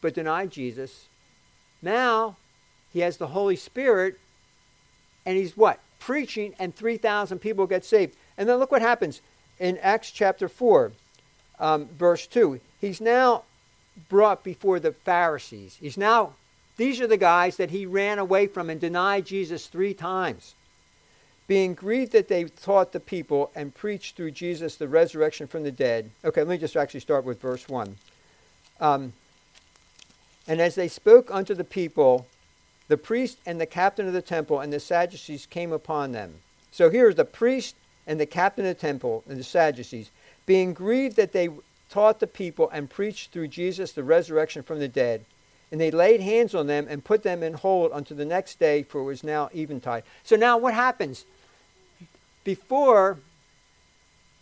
but 0.00 0.14
denied 0.14 0.50
Jesus. 0.50 1.04
Now 1.84 2.36
he 2.92 3.00
has 3.00 3.16
the 3.18 3.28
Holy 3.28 3.56
Spirit, 3.56 4.18
and 5.26 5.36
he's 5.36 5.56
what? 5.56 5.78
Preaching, 6.00 6.54
and 6.58 6.74
3,000 6.74 7.38
people 7.38 7.66
get 7.66 7.84
saved. 7.84 8.16
And 8.36 8.48
then 8.48 8.56
look 8.56 8.72
what 8.72 8.82
happens 8.82 9.20
in 9.58 9.78
Acts 9.78 10.10
chapter 10.10 10.48
4, 10.48 10.92
um, 11.60 11.86
verse 11.86 12.26
2. 12.26 12.60
He's 12.80 13.00
now 13.00 13.44
brought 14.08 14.42
before 14.42 14.80
the 14.80 14.92
Pharisees. 14.92 15.76
He's 15.80 15.96
now 15.96 16.34
these 16.76 17.00
are 17.00 17.06
the 17.06 17.16
guys 17.16 17.56
that 17.56 17.70
he 17.70 17.86
ran 17.86 18.18
away 18.18 18.46
from 18.46 18.68
and 18.68 18.80
denied 18.80 19.26
Jesus 19.26 19.66
three 19.66 19.94
times. 19.94 20.54
Being 21.46 21.74
grieved 21.74 22.12
that 22.12 22.28
they 22.28 22.44
taught 22.44 22.92
the 22.92 23.00
people 23.00 23.50
and 23.54 23.74
preached 23.74 24.16
through 24.16 24.32
Jesus 24.32 24.76
the 24.76 24.88
resurrection 24.88 25.46
from 25.46 25.62
the 25.62 25.70
dead. 25.70 26.10
Okay, 26.24 26.40
let 26.40 26.48
me 26.48 26.58
just 26.58 26.76
actually 26.76 27.00
start 27.00 27.24
with 27.24 27.40
verse 27.40 27.68
1. 27.68 27.96
Um, 28.80 29.12
and 30.46 30.60
as 30.60 30.74
they 30.74 30.88
spoke 30.88 31.30
unto 31.30 31.54
the 31.54 31.64
people, 31.64 32.26
the 32.88 32.96
priest 32.96 33.38
and 33.46 33.60
the 33.60 33.66
captain 33.66 34.06
of 34.06 34.12
the 34.12 34.22
temple 34.22 34.60
and 34.60 34.72
the 34.72 34.80
Sadducees 34.80 35.46
came 35.46 35.72
upon 35.72 36.12
them. 36.12 36.34
So 36.70 36.90
here 36.90 37.08
is 37.08 37.14
the 37.14 37.24
priest 37.24 37.76
and 38.06 38.20
the 38.20 38.26
captain 38.26 38.66
of 38.66 38.76
the 38.76 38.80
temple 38.80 39.24
and 39.28 39.38
the 39.38 39.44
Sadducees, 39.44 40.10
being 40.44 40.74
grieved 40.74 41.16
that 41.16 41.32
they 41.32 41.48
taught 41.88 42.20
the 42.20 42.26
people 42.26 42.68
and 42.70 42.90
preached 42.90 43.30
through 43.30 43.48
Jesus 43.48 43.92
the 43.92 44.04
resurrection 44.04 44.62
from 44.62 44.80
the 44.80 44.88
dead. 44.88 45.24
And 45.72 45.80
they 45.80 45.90
laid 45.90 46.20
hands 46.20 46.54
on 46.54 46.66
them 46.66 46.86
and 46.88 47.04
put 47.04 47.22
them 47.22 47.42
in 47.42 47.54
hold 47.54 47.92
until 47.92 48.16
the 48.16 48.24
next 48.24 48.58
day, 48.58 48.82
for 48.82 49.00
it 49.00 49.04
was 49.04 49.24
now 49.24 49.48
eventide. 49.54 50.04
So 50.22 50.36
now 50.36 50.58
what 50.58 50.74
happens? 50.74 51.24
Before, 52.44 53.18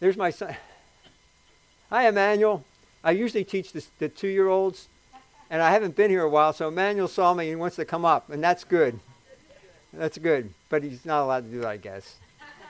there's 0.00 0.16
my 0.16 0.30
son. 0.30 0.56
Hi, 1.90 2.08
Emmanuel. 2.08 2.64
I 3.04 3.12
usually 3.12 3.44
teach 3.44 3.72
this, 3.72 3.88
the 3.98 4.08
two 4.08 4.28
year 4.28 4.48
olds, 4.48 4.88
and 5.52 5.60
I 5.60 5.70
haven't 5.70 5.96
been 5.96 6.08
here 6.08 6.22
a 6.22 6.30
while, 6.30 6.54
so 6.54 6.68
Emmanuel 6.68 7.06
saw 7.06 7.34
me 7.34 7.50
and 7.50 7.60
wants 7.60 7.76
to 7.76 7.84
come 7.84 8.06
up, 8.06 8.30
and 8.30 8.42
that's 8.42 8.64
good. 8.64 8.98
That's 9.92 10.16
good. 10.16 10.54
But 10.70 10.82
he's 10.82 11.04
not 11.04 11.22
allowed 11.22 11.44
to 11.44 11.50
do 11.50 11.60
that, 11.60 11.68
I 11.68 11.76
guess. 11.76 12.16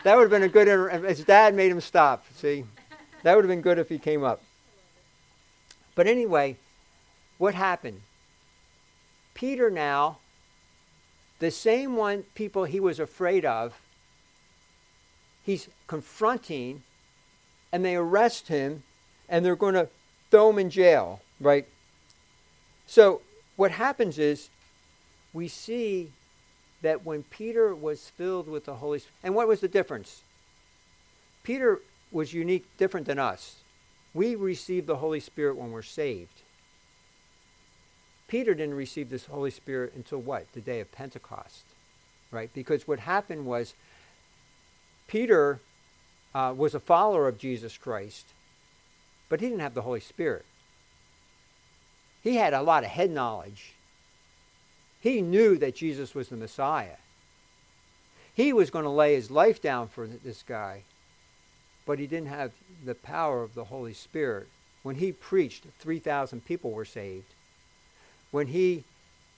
That 0.03 0.17
would 0.17 0.23
have 0.23 0.31
been 0.33 0.43
a 0.43 0.49
good, 0.49 0.67
inter- 0.67 1.07
his 1.07 1.23
dad 1.23 1.55
made 1.55 1.71
him 1.71 1.81
stop, 1.81 2.25
see? 2.35 2.65
That 3.23 3.37
would 3.37 3.45
have 3.45 3.49
been 3.49 3.61
good 3.61 3.79
if 3.79 3.89
he 3.89 4.01
came 4.01 4.25
up. 4.25 4.43
But 5.95 6.09
anyway, 6.09 6.57
what 7.39 7.55
happened? 7.55 8.01
Peter 9.33 9.71
now, 9.71 10.19
the 11.39 11.53
same 11.53 11.95
one 11.95 12.25
people 12.35 12.65
he 12.65 12.81
was 12.81 12.99
afraid 12.99 13.45
of, 13.45 13.81
he's 15.45 15.69
confronting, 15.87 16.83
and 17.71 17.85
they 17.85 17.95
arrest 17.95 18.49
him, 18.49 18.83
and 19.29 19.45
they're 19.45 19.55
going 19.55 19.75
to 19.75 19.89
throw 20.33 20.51
him 20.51 20.59
in 20.59 20.69
jail, 20.69 21.21
right? 21.41 21.69
So 22.93 23.23
what 23.57 23.71
happens 23.71 24.19
is 24.19 24.51
we 25.33 25.49
see 25.49 26.11
that 26.83 27.07
when 27.07 27.23
Peter 27.23 27.75
was 27.75 28.11
filled 28.11 28.49
with 28.49 28.67
the 28.67 28.75
Holy 28.75 28.99
Spirit, 28.99 29.15
and 29.23 29.35
what 29.35 29.49
was 29.49 29.61
the 29.61 29.69
difference? 29.69 30.21
Peter 31.43 31.81
was 32.11 32.35
unique, 32.35 32.67
different 32.77 33.07
than 33.07 33.19
us. 33.19 33.61
We 34.13 34.35
receive 34.35 34.85
the 34.85 34.97
Holy 34.97 35.21
Spirit 35.21 35.57
when 35.57 35.73
we're 35.73 35.81
saved. 35.81 36.43
Peter 38.29 38.53
didn't 38.53 38.75
receive 38.75 39.09
this 39.09 39.25
Holy 39.25 39.51
Spirit 39.51 39.95
until 39.97 40.19
what? 40.19 40.53
The 40.53 40.61
day 40.61 40.81
of 40.81 40.93
Pentecost, 40.93 41.65
right? 42.31 42.51
Because 42.53 42.87
what 42.87 42.99
happened 42.99 43.47
was 43.47 43.73
Peter 45.09 45.61
uh, 46.35 46.53
was 46.55 46.75
a 46.75 46.81
follower 46.81 47.27
of 47.27 47.39
Jesus 47.39 47.79
Christ, 47.79 48.27
but 49.31 49.41
he 49.41 49.47
didn't 49.47 49.61
have 49.61 49.73
the 49.73 49.81
Holy 49.81 50.01
Spirit. 50.01 50.45
He 52.23 52.37
had 52.37 52.55
a 52.55 52.63
lot 52.63 52.85
of 52.85 52.91
head 52.91 53.11
knowledge. 53.11 53.75
He 55.01 55.21
knew 55.21 55.57
that 55.59 55.75
Jesus 55.75 56.15
was 56.15 56.29
the 56.29 56.37
Messiah. 56.37 56.97
He 58.35 58.53
was 58.53 58.71
going 58.71 58.85
to 58.85 58.91
lay 58.91 59.15
his 59.15 59.31
life 59.31 59.61
down 59.61 59.89
for 59.89 60.07
this 60.07 60.43
guy, 60.43 60.83
but 61.85 61.99
he 61.99 62.07
didn't 62.07 62.29
have 62.29 62.53
the 62.85 62.95
power 62.95 63.43
of 63.43 63.55
the 63.55 63.65
Holy 63.65 63.93
Spirit. 63.93 64.47
When 64.83 64.97
he 64.97 65.13
preached, 65.13 65.65
3,000 65.81 66.45
people 66.45 66.71
were 66.71 66.85
saved 66.85 67.35
when 68.33 68.49
he 68.49 68.83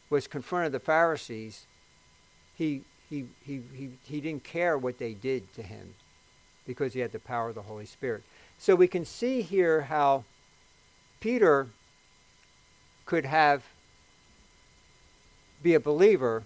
was 0.09 0.27
confronted 0.27 0.73
the 0.73 0.81
Pharisees, 0.81 1.67
he, 2.57 2.83
he, 3.11 3.27
he, 3.45 3.61
he, 3.75 3.91
he 4.05 4.21
didn't 4.23 4.45
care 4.45 4.79
what 4.79 4.99
they 4.99 5.13
did 5.13 5.53
to 5.55 5.63
him 5.63 5.95
because 6.67 6.95
he 6.95 7.01
had 7.01 7.13
the 7.13 7.19
power 7.19 7.51
of 7.51 7.55
the 7.55 7.63
Holy 7.63 7.85
Spirit. 7.85 8.23
So 8.59 8.75
we 8.75 8.87
can 8.87 9.05
see 9.05 9.43
here 9.43 9.83
how 9.83 10.25
Peter 11.21 11.67
could 13.07 13.25
have 13.25 13.63
be 15.63 15.75
a 15.75 15.81
believer, 15.81 16.43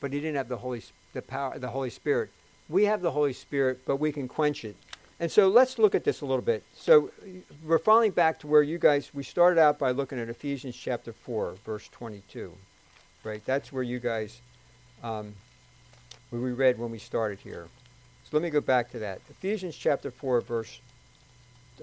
but 0.00 0.12
he 0.12 0.20
didn't 0.20 0.36
have 0.36 0.48
the 0.48 0.58
Holy 0.58 0.82
the 1.12 1.22
power 1.22 1.58
the 1.58 1.68
Holy 1.68 1.90
Spirit. 1.90 2.30
We 2.68 2.84
have 2.84 3.02
the 3.02 3.10
Holy 3.10 3.32
Spirit, 3.32 3.80
but 3.86 3.96
we 3.96 4.12
can 4.12 4.28
quench 4.28 4.64
it. 4.64 4.76
And 5.20 5.30
so 5.30 5.48
let's 5.48 5.78
look 5.78 5.94
at 5.94 6.04
this 6.04 6.20
a 6.20 6.26
little 6.26 6.42
bit. 6.42 6.64
So 6.74 7.10
we're 7.64 7.78
finally 7.78 8.10
back 8.10 8.40
to 8.40 8.46
where 8.46 8.62
you 8.62 8.78
guys 8.78 9.10
we 9.14 9.22
started 9.22 9.60
out 9.60 9.78
by 9.78 9.90
looking 9.90 10.18
at 10.18 10.28
Ephesians 10.28 10.76
chapter 10.76 11.12
four, 11.12 11.54
verse 11.64 11.88
twenty-two. 11.92 12.52
Right? 13.24 13.42
That's 13.46 13.72
where 13.72 13.84
you 13.84 14.00
guys 14.00 14.40
um, 15.02 15.34
we 16.30 16.38
read 16.38 16.78
when 16.78 16.90
we 16.90 16.98
started 16.98 17.38
here. 17.40 17.68
So 18.24 18.30
let 18.32 18.42
me 18.42 18.50
go 18.50 18.60
back 18.60 18.90
to 18.92 18.98
that. 19.00 19.20
Ephesians 19.28 19.76
chapter 19.76 20.10
4, 20.10 20.40
verse 20.40 20.80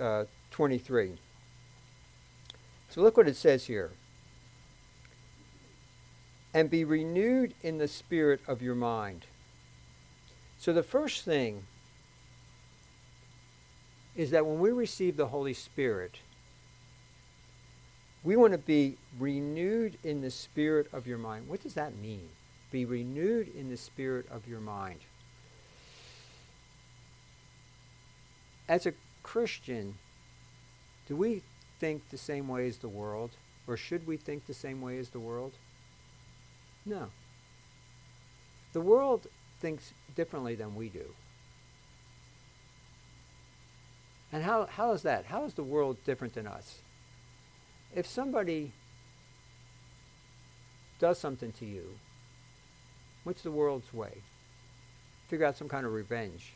uh, 0.02 0.26
23. 0.52 1.14
So 2.90 3.02
look 3.02 3.18
what 3.18 3.28
it 3.28 3.36
says 3.36 3.66
here. 3.66 3.92
And 6.54 6.70
be 6.70 6.84
renewed 6.84 7.54
in 7.62 7.78
the 7.78 7.88
spirit 7.88 8.42
of 8.48 8.62
your 8.62 8.76
mind. 8.76 9.26
So 10.58 10.74
the 10.74 10.84
first 10.84 11.24
thing 11.24 11.64
is 14.16 14.32
that 14.32 14.46
when 14.46 14.60
we 14.60 14.72
receive 14.72 15.16
the 15.16 15.28
Holy 15.28 15.54
Spirit, 15.54 16.16
we 18.24 18.36
want 18.36 18.52
to 18.54 18.60
be 18.60 18.98
renewed 19.18 19.98
in 20.04 20.22
the 20.22 20.32
spirit 20.32 20.88
of 20.92 21.08
your 21.08 21.18
mind. 21.18 21.48
What 21.48 21.64
does 21.64 21.76
that 21.76 21.96
mean? 21.96 22.28
Be 22.72 22.84
renewed 22.84 23.56
in 23.56 23.70
the 23.70 23.78
spirit 23.78 24.26
of 24.30 24.48
your 24.48 24.60
mind. 24.60 25.00
As 28.68 28.86
a 28.86 28.94
Christian, 29.24 29.98
do 31.08 31.16
we 31.16 31.42
think 31.80 32.10
the 32.10 32.18
same 32.18 32.48
way 32.48 32.68
as 32.68 32.78
the 32.78 32.90
world? 32.90 33.32
Or 33.68 33.78
should 33.78 34.08
we 34.08 34.18
think 34.18 34.46
the 34.46 34.54
same 34.54 34.82
way 34.82 34.98
as 34.98 35.10
the 35.10 35.20
world? 35.20 35.54
No. 36.86 37.08
The 38.74 38.82
world 38.82 39.28
thinks 39.60 39.94
differently 40.16 40.56
than 40.56 40.76
we 40.76 40.90
do. 40.90 41.06
And 44.32 44.44
how, 44.44 44.66
how 44.66 44.92
is 44.92 45.02
that? 45.04 45.26
How 45.26 45.44
is 45.46 45.54
the 45.54 45.64
world 45.64 45.98
different 46.06 46.34
than 46.34 46.48
us? 46.48 46.80
If 47.96 48.06
somebody 48.06 48.72
does 51.00 51.18
something 51.18 51.52
to 51.54 51.66
you, 51.66 51.96
what's 53.24 53.42
the 53.42 53.52
world's 53.52 53.94
way? 53.94 54.22
Figure 55.28 55.46
out 55.46 55.58
some 55.58 55.70
kind 55.70 55.86
of 55.86 55.94
revenge. 55.94 56.54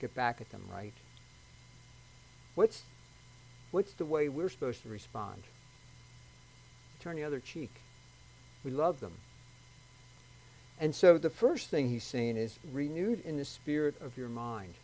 Get 0.00 0.14
back 0.14 0.40
at 0.40 0.50
them, 0.50 0.62
right? 0.72 0.94
What's, 2.54 2.82
what's 3.70 3.92
the 3.94 4.04
way 4.04 4.28
we're 4.28 4.48
supposed 4.48 4.82
to 4.82 4.88
respond? 4.88 5.42
Turn 7.00 7.16
the 7.16 7.24
other 7.24 7.40
cheek. 7.40 7.70
We 8.64 8.70
love 8.70 9.00
them. 9.00 9.14
And 10.78 10.94
so 10.94 11.18
the 11.18 11.30
first 11.30 11.68
thing 11.68 11.88
he's 11.88 12.04
saying 12.04 12.36
is 12.36 12.58
renewed 12.72 13.22
in 13.24 13.36
the 13.36 13.44
spirit 13.44 13.94
of 14.00 14.16
your 14.16 14.28
mind. 14.28 14.74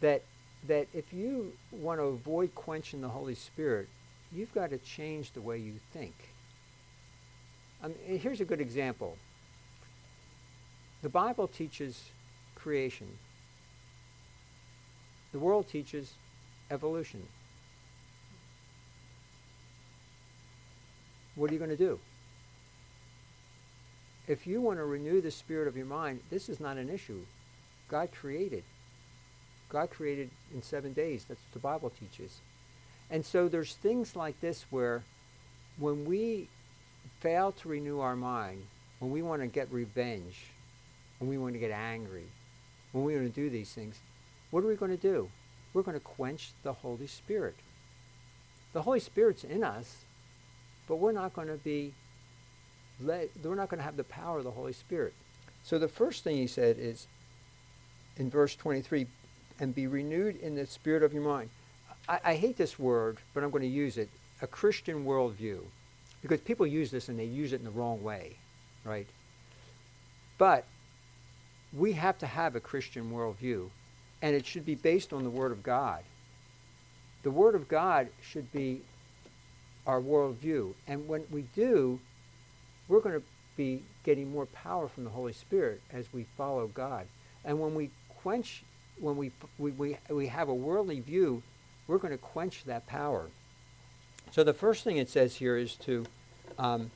That, 0.00 0.22
that 0.68 0.86
if 0.92 1.12
you 1.12 1.52
want 1.72 2.00
to 2.00 2.04
avoid 2.04 2.54
quenching 2.54 3.00
the 3.00 3.08
Holy 3.08 3.34
Spirit, 3.34 3.88
you've 4.32 4.52
got 4.54 4.70
to 4.70 4.78
change 4.78 5.32
the 5.32 5.40
way 5.40 5.58
you 5.58 5.74
think. 5.92 6.14
Here's 8.06 8.40
a 8.40 8.44
good 8.44 8.60
example. 8.60 9.16
The 11.02 11.08
Bible 11.08 11.48
teaches 11.48 12.02
creation. 12.54 13.08
The 15.32 15.38
world 15.38 15.68
teaches 15.68 16.14
evolution. 16.70 17.26
What 21.34 21.50
are 21.50 21.52
you 21.52 21.58
going 21.58 21.70
to 21.70 21.76
do? 21.76 21.98
If 24.26 24.46
you 24.46 24.60
want 24.60 24.78
to 24.78 24.84
renew 24.84 25.20
the 25.20 25.30
spirit 25.30 25.68
of 25.68 25.76
your 25.76 25.86
mind, 25.86 26.20
this 26.30 26.48
is 26.48 26.60
not 26.60 26.76
an 26.76 26.88
issue. 26.88 27.20
God 27.88 28.10
created. 28.12 28.62
God 29.68 29.90
created 29.90 30.30
in 30.54 30.62
seven 30.62 30.92
days. 30.92 31.26
That's 31.28 31.40
what 31.40 31.52
the 31.52 31.58
Bible 31.58 31.90
teaches. 31.90 32.40
And 33.10 33.24
so 33.24 33.48
there's 33.48 33.74
things 33.74 34.16
like 34.16 34.40
this 34.40 34.64
where 34.70 35.02
when 35.78 36.04
we 36.04 36.48
fail 37.20 37.52
to 37.52 37.68
renew 37.68 38.00
our 38.00 38.16
mind, 38.16 38.62
when 39.00 39.10
we 39.10 39.20
want 39.20 39.42
to 39.42 39.46
get 39.46 39.70
revenge, 39.70 40.46
when 41.18 41.28
we 41.28 41.36
want 41.36 41.52
to 41.54 41.58
get 41.58 41.70
angry, 41.70 42.26
when 42.92 43.04
we 43.04 43.14
want 43.14 43.26
to 43.26 43.40
do 43.40 43.50
these 43.50 43.72
things, 43.72 43.96
what 44.50 44.64
are 44.64 44.68
we 44.68 44.76
going 44.76 44.90
to 44.90 44.96
do? 44.96 45.28
we're 45.74 45.82
going 45.82 45.98
to 45.98 46.00
quench 46.00 46.52
the 46.62 46.72
Holy 46.72 47.08
Spirit. 47.08 47.56
The 48.72 48.82
Holy 48.82 49.00
Spirit's 49.00 49.44
in 49.44 49.62
us, 49.62 50.03
but 50.88 50.96
we're 50.96 51.12
not 51.12 51.32
going 51.34 51.48
to 51.48 51.56
be 51.56 51.92
we're 53.00 53.54
not 53.54 53.68
going 53.68 53.78
to 53.78 53.84
have 53.84 53.96
the 53.96 54.04
power 54.04 54.38
of 54.38 54.44
the 54.44 54.50
Holy 54.50 54.72
Spirit. 54.72 55.12
So 55.64 55.78
the 55.78 55.88
first 55.88 56.22
thing 56.22 56.36
he 56.36 56.46
said 56.46 56.76
is 56.78 57.06
in 58.16 58.30
verse 58.30 58.54
23 58.54 59.06
and 59.60 59.74
be 59.74 59.86
renewed 59.86 60.36
in 60.36 60.54
the 60.54 60.66
spirit 60.66 61.02
of 61.02 61.12
your 61.12 61.22
mind. 61.22 61.50
I, 62.08 62.20
I 62.24 62.34
hate 62.34 62.56
this 62.56 62.78
word, 62.78 63.18
but 63.32 63.42
I'm 63.42 63.50
going 63.50 63.62
to 63.62 63.68
use 63.68 63.98
it 63.98 64.08
a 64.42 64.46
Christian 64.46 65.04
worldview. 65.04 65.60
Because 66.22 66.40
people 66.40 66.66
use 66.66 66.90
this 66.90 67.08
and 67.08 67.18
they 67.18 67.24
use 67.24 67.52
it 67.52 67.60
in 67.60 67.64
the 67.64 67.70
wrong 67.70 68.02
way, 68.02 68.36
right? 68.84 69.06
But 70.38 70.64
we 71.76 71.92
have 71.92 72.18
to 72.18 72.26
have 72.26 72.56
a 72.56 72.60
Christian 72.60 73.10
worldview 73.10 73.68
and 74.22 74.34
it 74.34 74.46
should 74.46 74.64
be 74.64 74.74
based 74.74 75.12
on 75.12 75.22
the 75.22 75.30
Word 75.30 75.52
of 75.52 75.62
God. 75.62 76.02
The 77.24 77.30
Word 77.30 77.54
of 77.54 77.68
God 77.68 78.08
should 78.22 78.50
be 78.52 78.80
our 79.86 80.00
worldview. 80.00 80.74
And 80.86 81.06
when 81.08 81.24
we 81.30 81.42
do, 81.54 82.00
we're 82.88 83.00
going 83.00 83.20
to 83.20 83.26
be 83.56 83.82
getting 84.04 84.30
more 84.30 84.46
power 84.46 84.88
from 84.88 85.04
the 85.04 85.10
Holy 85.10 85.32
Spirit 85.32 85.80
as 85.92 86.12
we 86.12 86.26
follow 86.36 86.66
God. 86.68 87.06
And 87.44 87.60
when 87.60 87.74
we 87.74 87.90
quench, 88.22 88.64
when 88.98 89.16
we, 89.16 89.30
we, 89.58 89.70
we, 89.72 89.98
we 90.08 90.26
have 90.26 90.48
a 90.48 90.54
worldly 90.54 91.00
view, 91.00 91.42
we're 91.86 91.98
going 91.98 92.12
to 92.12 92.18
quench 92.18 92.64
that 92.64 92.86
power. 92.86 93.28
So 94.30 94.42
the 94.42 94.54
first 94.54 94.84
thing 94.84 94.96
it 94.96 95.08
says 95.08 95.36
here 95.36 95.56
is 95.56 95.76
to 95.76 96.04
um, 96.58 96.90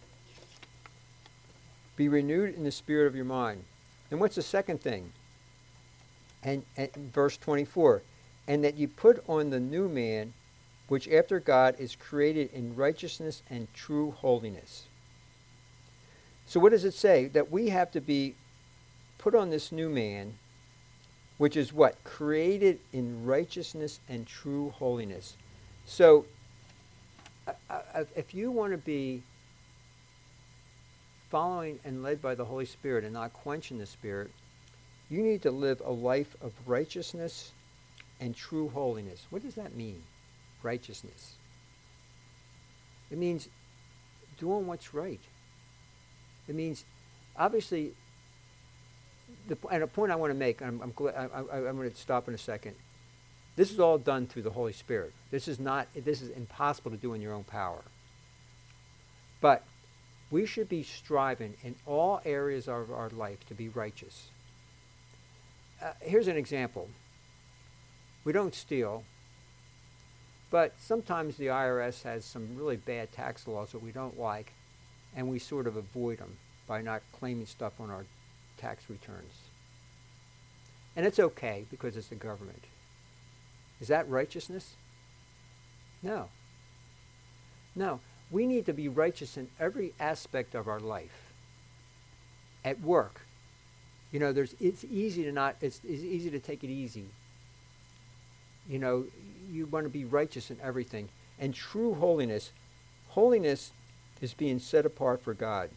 be 1.96 2.09
renewed 2.09 2.55
in 2.55 2.64
the 2.64 2.70
spirit 2.70 3.07
of 3.07 3.14
your 3.14 3.24
mind. 3.24 3.64
And 4.11 4.20
what's 4.20 4.37
the 4.37 4.42
second 4.42 4.81
thing? 4.81 5.12
and, 6.42 6.62
and 6.77 6.90
verse 7.12 7.37
24, 7.37 8.03
and 8.46 8.64
that 8.64 8.77
you 8.77 8.88
put 8.88 9.22
on 9.29 9.51
the 9.51 9.61
new 9.61 9.88
man, 9.88 10.33
which 10.88 11.09
after 11.09 11.38
God 11.38 11.77
is 11.79 11.94
created 11.94 12.51
in 12.53 12.74
righteousness 12.74 13.42
and 13.48 13.72
true 13.74 14.11
holiness. 14.11 14.85
So 16.46 16.59
what 16.61 16.72
does 16.72 16.85
it 16.85 16.94
say? 16.94 17.27
That 17.27 17.51
we 17.51 17.68
have 17.68 17.90
to 17.92 18.01
be 18.01 18.35
put 19.18 19.35
on 19.35 19.51
this 19.51 19.70
new 19.70 19.88
man, 19.90 20.38
which 21.37 21.57
is 21.57 21.72
what? 21.72 22.03
Created 22.05 22.81
in 22.92 23.27
righteousness 23.27 24.01
and 24.09 24.27
true 24.27 24.70
holiness. 24.70 25.37
So 25.85 26.24
if 28.16 28.35
you 28.35 28.51
want 28.51 28.72
to 28.72 28.79
be 28.79 29.22
following 31.31 31.79
and 31.85 32.03
led 32.03 32.22
by 32.22 32.35
the 32.35 32.44
Holy 32.46 32.64
Spirit 32.64 33.05
and 33.05 33.12
not 33.12 33.35
quenching 33.35 33.79
the 33.79 33.87
Spirit, 33.87 34.31
you 35.11 35.22
need 35.22 35.42
to 35.42 35.51
live 35.51 35.83
a 35.85 35.92
life 35.92 36.35
of 36.40 36.53
righteousness 36.66 37.53
and 38.20 38.35
true 38.35 38.68
holiness. 38.68 39.27
What 39.29 39.42
does 39.42 39.55
that 39.57 39.77
mean? 39.77 40.03
Righteousness. 40.62 41.35
It 43.11 43.18
means 43.18 43.49
doing 44.38 44.66
what's 44.66 44.92
right. 44.94 45.21
It 46.47 46.55
means, 46.55 46.85
obviously, 47.37 47.92
the, 49.49 49.57
and 49.71 49.83
a 49.83 49.87
point 49.87 50.12
I 50.12 50.16
want 50.16 50.31
to 50.31 50.38
make, 50.38 50.62
I'm, 50.62 50.81
I'm, 50.83 50.92
I'm 50.99 51.77
going 51.77 51.90
to 51.90 51.97
stop 51.97 52.29
in 52.29 52.35
a 52.35 52.38
second. 52.38 52.75
This 53.57 53.73
is 53.73 53.81
all 53.81 53.99
done 53.99 54.27
through 54.27 54.42
the 54.42 54.51
Holy 54.51 54.73
Spirit. 54.73 55.12
This 55.31 55.49
is 55.49 55.59
not, 55.59 55.88
this 55.94 56.23
is 56.23 56.31
impossible 56.31 56.90
to 56.90 56.97
do 56.97 57.14
in 57.14 57.21
your 57.21 57.33
own 57.33 57.44
power. 57.44 57.83
But 59.40 59.64
we 60.31 60.47
should 60.47 60.68
be 60.68 60.83
striving 60.83 61.55
in 61.64 61.75
all 61.87 62.21
areas 62.25 62.68
of 62.68 62.90
our 62.92 63.11
life 63.11 63.47
to 63.49 63.55
be 63.55 63.68
righteous 63.68 64.29
uh, 65.83 65.92
here's 66.01 66.29
an 66.29 66.37
example. 66.37 66.88
We 68.25 68.33
don't 68.33 68.55
steal, 68.55 69.05
but 70.51 70.75
sometimes 70.79 71.37
the 71.37 71.47
IRS 71.47 72.03
has 72.05 72.25
some 72.25 72.57
really 72.57 72.77
bad 72.77 73.13
tax 73.13 73.47
laws 73.47 73.73
that 73.73 73.83
we 73.83 73.93
don't 73.93 74.19
like, 74.19 74.53
and 75.15 75.29
we 75.29 75.39
sort 75.39 75.67
of 75.67 75.77
avoid 75.77 76.19
them 76.19 76.37
by 76.67 76.81
not 76.83 77.03
claiming 77.19 77.47
stuff 77.47 77.75
on 77.81 77.91
our 77.91 78.05
tax 78.57 78.89
returns. 78.89 79.35
And 80.97 81.07
it's 81.07 81.19
okay 81.19 81.65
because 81.71 81.97
it's 81.97 82.09
the 82.09 82.15
government. 82.15 82.65
Is 83.81 83.89
that 83.89 84.09
righteousness? 84.09 84.75
No. 86.03 86.29
No. 87.75 88.01
We 88.31 88.47
need 88.47 88.67
to 88.67 88.73
be 88.73 88.89
righteous 88.89 89.37
in 89.37 89.49
every 89.61 89.95
aspect 90.01 90.55
of 90.55 90.69
our 90.69 90.81
life. 90.81 91.33
At 92.65 92.81
work, 92.81 93.21
you 94.11 94.19
know, 94.19 94.33
there's 94.33 94.55
it's 94.61 94.85
easy 94.85 95.23
to 95.25 95.33
not 95.33 95.57
it's, 95.61 95.81
it's 95.89 96.03
easy 96.03 96.31
to 96.31 96.39
take 96.39 96.65
it 96.65 96.71
easy. 96.71 97.07
You 98.69 98.79
know, 98.79 99.07
you 99.51 99.67
want 99.67 99.85
to 99.85 99.91
be 99.91 100.05
righteous 100.05 100.51
in 100.51 100.59
everything. 100.63 101.09
And 101.39 101.55
true 101.55 101.95
holiness, 101.95 102.53
holiness 103.09 103.73
is 104.21 104.35
being 104.35 104.59
set 104.59 104.85
apart 104.85 105.23
for 105.23 105.35
God. 105.35 105.71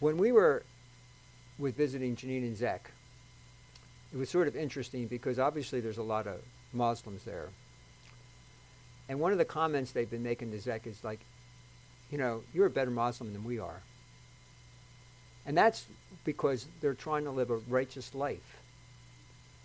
When 0.00 0.18
we 0.18 0.32
were 0.32 0.62
with 1.58 1.76
visiting 1.76 2.16
Janine 2.16 2.42
and 2.42 2.56
Zek, 2.56 2.90
it 4.12 4.16
was 4.16 4.28
sort 4.28 4.48
of 4.48 4.56
interesting 4.56 5.06
because 5.06 5.38
obviously 5.38 5.80
there's 5.80 5.98
a 5.98 6.02
lot 6.02 6.26
of 6.26 6.40
Muslims 6.72 7.24
there. 7.24 7.48
And 9.08 9.20
one 9.20 9.32
of 9.32 9.38
the 9.38 9.44
comments 9.44 9.92
they've 9.92 10.10
been 10.10 10.22
making 10.22 10.50
to 10.52 10.60
Zek 10.60 10.86
is 10.86 11.02
like, 11.02 11.20
you 12.10 12.18
know, 12.18 12.42
you're 12.52 12.66
a 12.66 12.70
better 12.70 12.90
Muslim 12.90 13.32
than 13.32 13.44
we 13.44 13.58
are. 13.58 13.82
And 15.46 15.56
that's 15.56 15.86
because 16.24 16.66
they're 16.80 16.94
trying 16.94 17.24
to 17.24 17.30
live 17.30 17.50
a 17.50 17.56
righteous 17.56 18.14
life. 18.14 18.61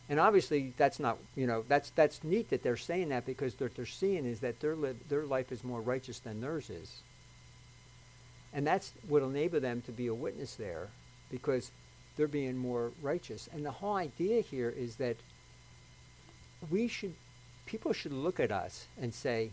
And 0.09 0.19
obviously, 0.19 0.73
that's 0.77 0.99
not, 0.99 1.17
you 1.35 1.47
know, 1.47 1.65
that's, 1.67 1.89
that's 1.89 2.23
neat 2.23 2.49
that 2.49 2.63
they're 2.63 2.77
saying 2.77 3.09
that 3.09 3.25
because 3.25 3.59
what 3.59 3.75
they're 3.75 3.85
seeing 3.85 4.25
is 4.25 4.39
that 4.39 4.59
their, 4.61 4.75
li- 4.75 4.95
their 5.09 5.25
life 5.25 5.51
is 5.51 5.63
more 5.63 5.81
righteous 5.81 6.19
than 6.19 6.39
theirs 6.39 6.69
is. 6.69 7.01
And 8.53 8.65
that's 8.65 8.93
what 9.07 9.21
will 9.21 9.29
enable 9.29 9.59
them 9.59 9.81
to 9.85 9.91
be 9.91 10.07
a 10.07 10.13
witness 10.13 10.55
there 10.55 10.87
because 11.29 11.71
they're 12.15 12.27
being 12.27 12.57
more 12.57 12.91
righteous. 13.01 13.49
And 13.53 13.65
the 13.65 13.71
whole 13.71 13.95
idea 13.95 14.41
here 14.41 14.73
is 14.75 14.95
that 14.95 15.17
we 16.71 16.87
should, 16.87 17.13
people 17.65 17.91
should 17.91 18.13
look 18.13 18.39
at 18.39 18.51
us 18.51 18.87
and 18.99 19.13
say, 19.13 19.51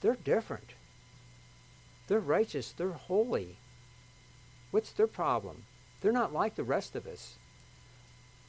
they're 0.00 0.16
different. 0.24 0.74
They're 2.08 2.18
righteous. 2.18 2.72
They're 2.72 2.90
holy. 2.90 3.56
What's 4.70 4.90
their 4.90 5.06
problem? 5.06 5.62
They're 6.00 6.12
not 6.12 6.32
like 6.32 6.56
the 6.56 6.64
rest 6.64 6.96
of 6.96 7.06
us. 7.06 7.34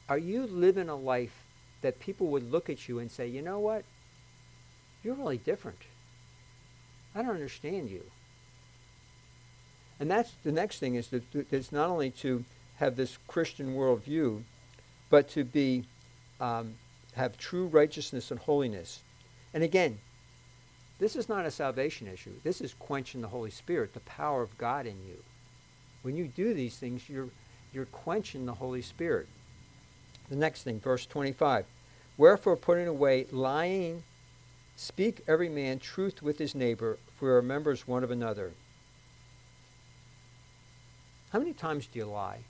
Are 0.08 0.18
you 0.18 0.46
living 0.46 0.88
a 0.88 0.96
life 0.96 1.44
that 1.82 2.00
people 2.00 2.28
would 2.28 2.50
look 2.50 2.70
at 2.70 2.88
you 2.88 2.98
and 2.98 3.10
say, 3.10 3.26
you 3.26 3.42
know 3.42 3.58
what? 3.58 3.84
You're 5.02 5.14
really 5.14 5.38
different. 5.38 5.78
I 7.14 7.22
don't 7.22 7.32
understand 7.32 7.90
you. 7.90 8.02
And 10.00 10.10
that's 10.10 10.32
the 10.42 10.52
next 10.52 10.78
thing 10.78 10.94
is 10.94 11.08
that 11.08 11.22
it's 11.50 11.72
not 11.72 11.88
only 11.88 12.10
to 12.10 12.44
have 12.76 12.96
this 12.96 13.18
Christian 13.28 13.74
worldview, 13.74 14.42
but 15.10 15.28
to 15.30 15.44
be 15.44 15.84
um, 16.40 16.74
have 17.14 17.36
true 17.36 17.66
righteousness 17.66 18.30
and 18.30 18.40
holiness. 18.40 19.00
And 19.54 19.62
again, 19.62 19.98
this 20.98 21.16
is 21.16 21.28
not 21.28 21.46
a 21.46 21.50
salvation 21.50 22.06
issue. 22.06 22.32
This 22.42 22.60
is 22.60 22.74
quenching 22.74 23.20
the 23.20 23.28
Holy 23.28 23.50
Spirit, 23.50 23.94
the 23.94 24.00
power 24.00 24.42
of 24.42 24.56
God 24.58 24.86
in 24.86 24.96
you. 25.06 25.22
When 26.02 26.16
you 26.16 26.26
do 26.26 26.54
these 26.54 26.76
things, 26.76 27.08
you're, 27.08 27.28
you're 27.72 27.86
quenching 27.86 28.46
the 28.46 28.54
Holy 28.54 28.82
Spirit. 28.82 29.28
The 30.28 30.36
next 30.36 30.62
thing, 30.62 30.80
verse 30.80 31.06
25. 31.06 31.66
Wherefore, 32.16 32.56
putting 32.56 32.86
away 32.86 33.26
lying, 33.30 34.04
speak 34.76 35.22
every 35.26 35.48
man 35.48 35.78
truth 35.78 36.22
with 36.22 36.38
his 36.38 36.54
neighbor, 36.54 36.98
for 37.18 37.26
we 37.26 37.34
are 37.34 37.42
members 37.42 37.86
one 37.86 38.04
of 38.04 38.10
another. 38.10 38.52
How 41.30 41.38
many 41.38 41.52
times 41.52 41.86
do 41.86 41.98
you 41.98 42.04
lie? 42.04 42.40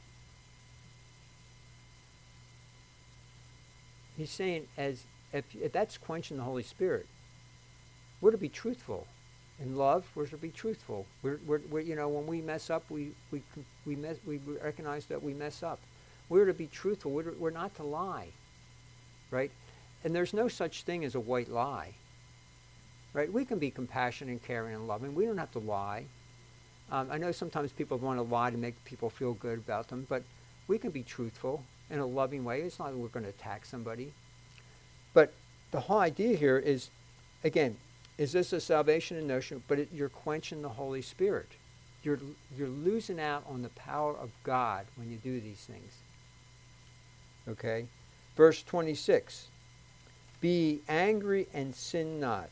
He's 4.16 4.30
saying, 4.30 4.66
as 4.76 5.04
if, 5.32 5.44
if 5.54 5.72
that's 5.72 5.96
quenching 5.98 6.36
the 6.36 6.42
Holy 6.42 6.62
Spirit, 6.62 7.06
we're 8.20 8.32
to 8.32 8.38
be 8.38 8.48
truthful. 8.48 9.06
In 9.60 9.76
love, 9.76 10.04
we're 10.14 10.26
to 10.26 10.36
be 10.36 10.50
truthful. 10.50 11.06
We're, 11.22 11.38
we're, 11.46 11.60
we're, 11.70 11.80
you 11.80 11.94
know, 11.94 12.08
when 12.08 12.26
we 12.26 12.40
mess 12.40 12.70
up, 12.70 12.84
we, 12.90 13.12
we, 13.30 13.42
we, 13.86 13.96
mess, 13.96 14.16
we 14.26 14.38
recognize 14.62 15.06
that 15.06 15.22
we 15.22 15.32
mess 15.34 15.62
up. 15.62 15.78
We're 16.32 16.46
to 16.46 16.54
be 16.54 16.66
truthful. 16.66 17.10
We're, 17.10 17.34
we're 17.38 17.50
not 17.50 17.74
to 17.74 17.82
lie, 17.82 18.28
right? 19.30 19.50
And 20.02 20.14
there's 20.14 20.32
no 20.32 20.48
such 20.48 20.84
thing 20.84 21.04
as 21.04 21.14
a 21.14 21.20
white 21.20 21.50
lie, 21.50 21.92
right? 23.12 23.30
We 23.30 23.44
can 23.44 23.58
be 23.58 23.70
compassionate 23.70 24.32
and 24.32 24.42
caring 24.42 24.74
and 24.74 24.88
loving. 24.88 25.14
We 25.14 25.26
don't 25.26 25.36
have 25.36 25.52
to 25.52 25.58
lie. 25.58 26.06
Um, 26.90 27.08
I 27.10 27.18
know 27.18 27.32
sometimes 27.32 27.70
people 27.72 27.98
want 27.98 28.18
to 28.18 28.22
lie 28.22 28.50
to 28.50 28.56
make 28.56 28.82
people 28.86 29.10
feel 29.10 29.34
good 29.34 29.58
about 29.58 29.88
them, 29.88 30.06
but 30.08 30.22
we 30.68 30.78
can 30.78 30.90
be 30.90 31.02
truthful 31.02 31.64
in 31.90 31.98
a 31.98 32.06
loving 32.06 32.44
way. 32.44 32.62
It's 32.62 32.78
not 32.78 32.92
that 32.92 32.96
we're 32.96 33.08
going 33.08 33.26
to 33.26 33.30
attack 33.30 33.66
somebody. 33.66 34.14
But 35.12 35.34
the 35.70 35.80
whole 35.80 35.98
idea 35.98 36.34
here 36.34 36.56
is, 36.56 36.88
again, 37.44 37.76
is 38.16 38.32
this 38.32 38.54
a 38.54 38.60
salvation 38.60 39.18
in 39.18 39.26
notion? 39.26 39.62
But 39.68 39.80
it, 39.80 39.90
you're 39.92 40.08
quenching 40.08 40.62
the 40.62 40.70
Holy 40.70 41.02
Spirit. 41.02 41.50
You're, 42.02 42.20
you're 42.56 42.68
losing 42.68 43.20
out 43.20 43.44
on 43.46 43.60
the 43.60 43.68
power 43.68 44.16
of 44.16 44.30
God 44.44 44.86
when 44.96 45.10
you 45.10 45.18
do 45.18 45.38
these 45.38 45.60
things. 45.60 45.92
Okay? 47.48 47.86
Verse 48.36 48.62
26 48.62 49.48
Be 50.40 50.80
angry 50.88 51.48
and 51.52 51.74
sin 51.74 52.20
not. 52.20 52.50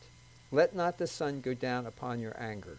Let 0.51 0.75
not 0.75 0.97
the 0.97 1.07
sun 1.07 1.41
go 1.41 1.53
down 1.53 1.85
upon 1.85 2.19
your 2.19 2.35
anger. 2.37 2.77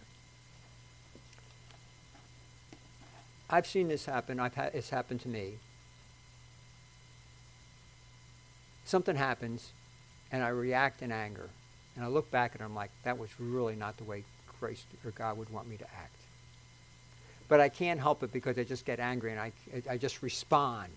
I've 3.49 3.67
seen 3.67 3.89
this 3.89 4.07
happen. 4.07 4.41
I've 4.41 4.55
ha- 4.55 4.71
it's 4.73 4.91
happened 4.91 5.21
to 5.23 5.29
me. 5.29 5.59
Something 8.85 9.17
happens, 9.17 9.73
and 10.31 10.43
I 10.43 10.49
react 10.49 11.03
in 11.03 11.13
anger. 11.13 11.49
And 11.95 12.05
I 12.05 12.09
look 12.09 12.31
back 12.31 12.55
and 12.55 12.63
I'm 12.63 12.75
like, 12.75 12.91
that 13.05 13.19
was 13.19 13.29
really 13.39 13.77
not 13.77 13.97
the 13.99 14.05
way 14.05 14.25
Christ 14.47 14.87
or 15.05 15.11
God 15.11 15.37
would 15.37 15.51
want 15.51 15.69
me 15.69 15.77
to 15.77 15.85
act. 15.85 16.17
But 17.49 17.61
I 17.61 17.69
can't 17.69 18.01
help 18.01 18.23
it 18.23 18.33
because 18.33 18.59
I 18.59 18.65
just 18.65 18.87
get 18.87 18.99
angry 18.99 19.31
and 19.31 19.41
I, 19.41 19.53
I 19.89 19.99
just 19.99 20.23
respond. 20.23 20.93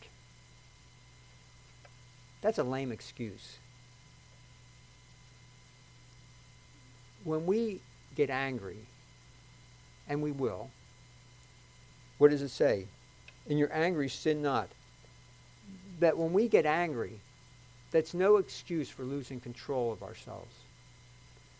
That's 2.46 2.60
a 2.60 2.64
lame 2.64 2.92
excuse. 2.92 3.58
When 7.24 7.48
we 7.48 7.80
get 8.16 8.30
angry, 8.30 8.78
and 10.08 10.22
we 10.22 10.30
will, 10.30 10.70
what 12.20 12.30
does 12.30 12.44
it 12.44 12.50
say? 12.50 12.86
In 13.48 13.58
your 13.58 13.74
angry, 13.74 14.10
sin 14.10 14.44
not. 14.44 14.70
That 16.00 16.20
when 16.20 16.34
we 16.34 16.48
get 16.48 16.68
angry, 16.68 17.20
that's 17.90 18.14
no 18.14 18.38
excuse 18.38 18.92
for 18.92 19.02
losing 19.02 19.40
control 19.40 19.92
of 19.92 20.04
ourselves. 20.04 20.54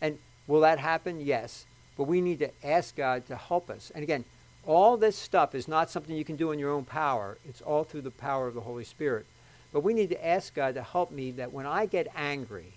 And 0.00 0.20
will 0.46 0.60
that 0.60 0.78
happen? 0.78 1.20
Yes. 1.20 1.66
But 1.96 2.04
we 2.04 2.20
need 2.20 2.38
to 2.38 2.50
ask 2.62 2.94
God 2.94 3.26
to 3.26 3.34
help 3.34 3.70
us. 3.70 3.90
And 3.92 4.04
again, 4.04 4.24
all 4.64 4.96
this 4.96 5.16
stuff 5.16 5.56
is 5.56 5.66
not 5.66 5.90
something 5.90 6.14
you 6.14 6.24
can 6.24 6.36
do 6.36 6.52
in 6.52 6.60
your 6.60 6.70
own 6.70 6.84
power. 6.84 7.38
It's 7.44 7.60
all 7.60 7.82
through 7.82 8.02
the 8.02 8.12
power 8.12 8.46
of 8.46 8.54
the 8.54 8.60
Holy 8.60 8.84
Spirit. 8.84 9.26
But 9.76 9.84
we 9.84 9.92
need 9.92 10.08
to 10.08 10.26
ask 10.26 10.54
God 10.54 10.76
to 10.76 10.82
help 10.82 11.10
me 11.10 11.32
that 11.32 11.52
when 11.52 11.66
I 11.66 11.84
get 11.84 12.08
angry, 12.16 12.72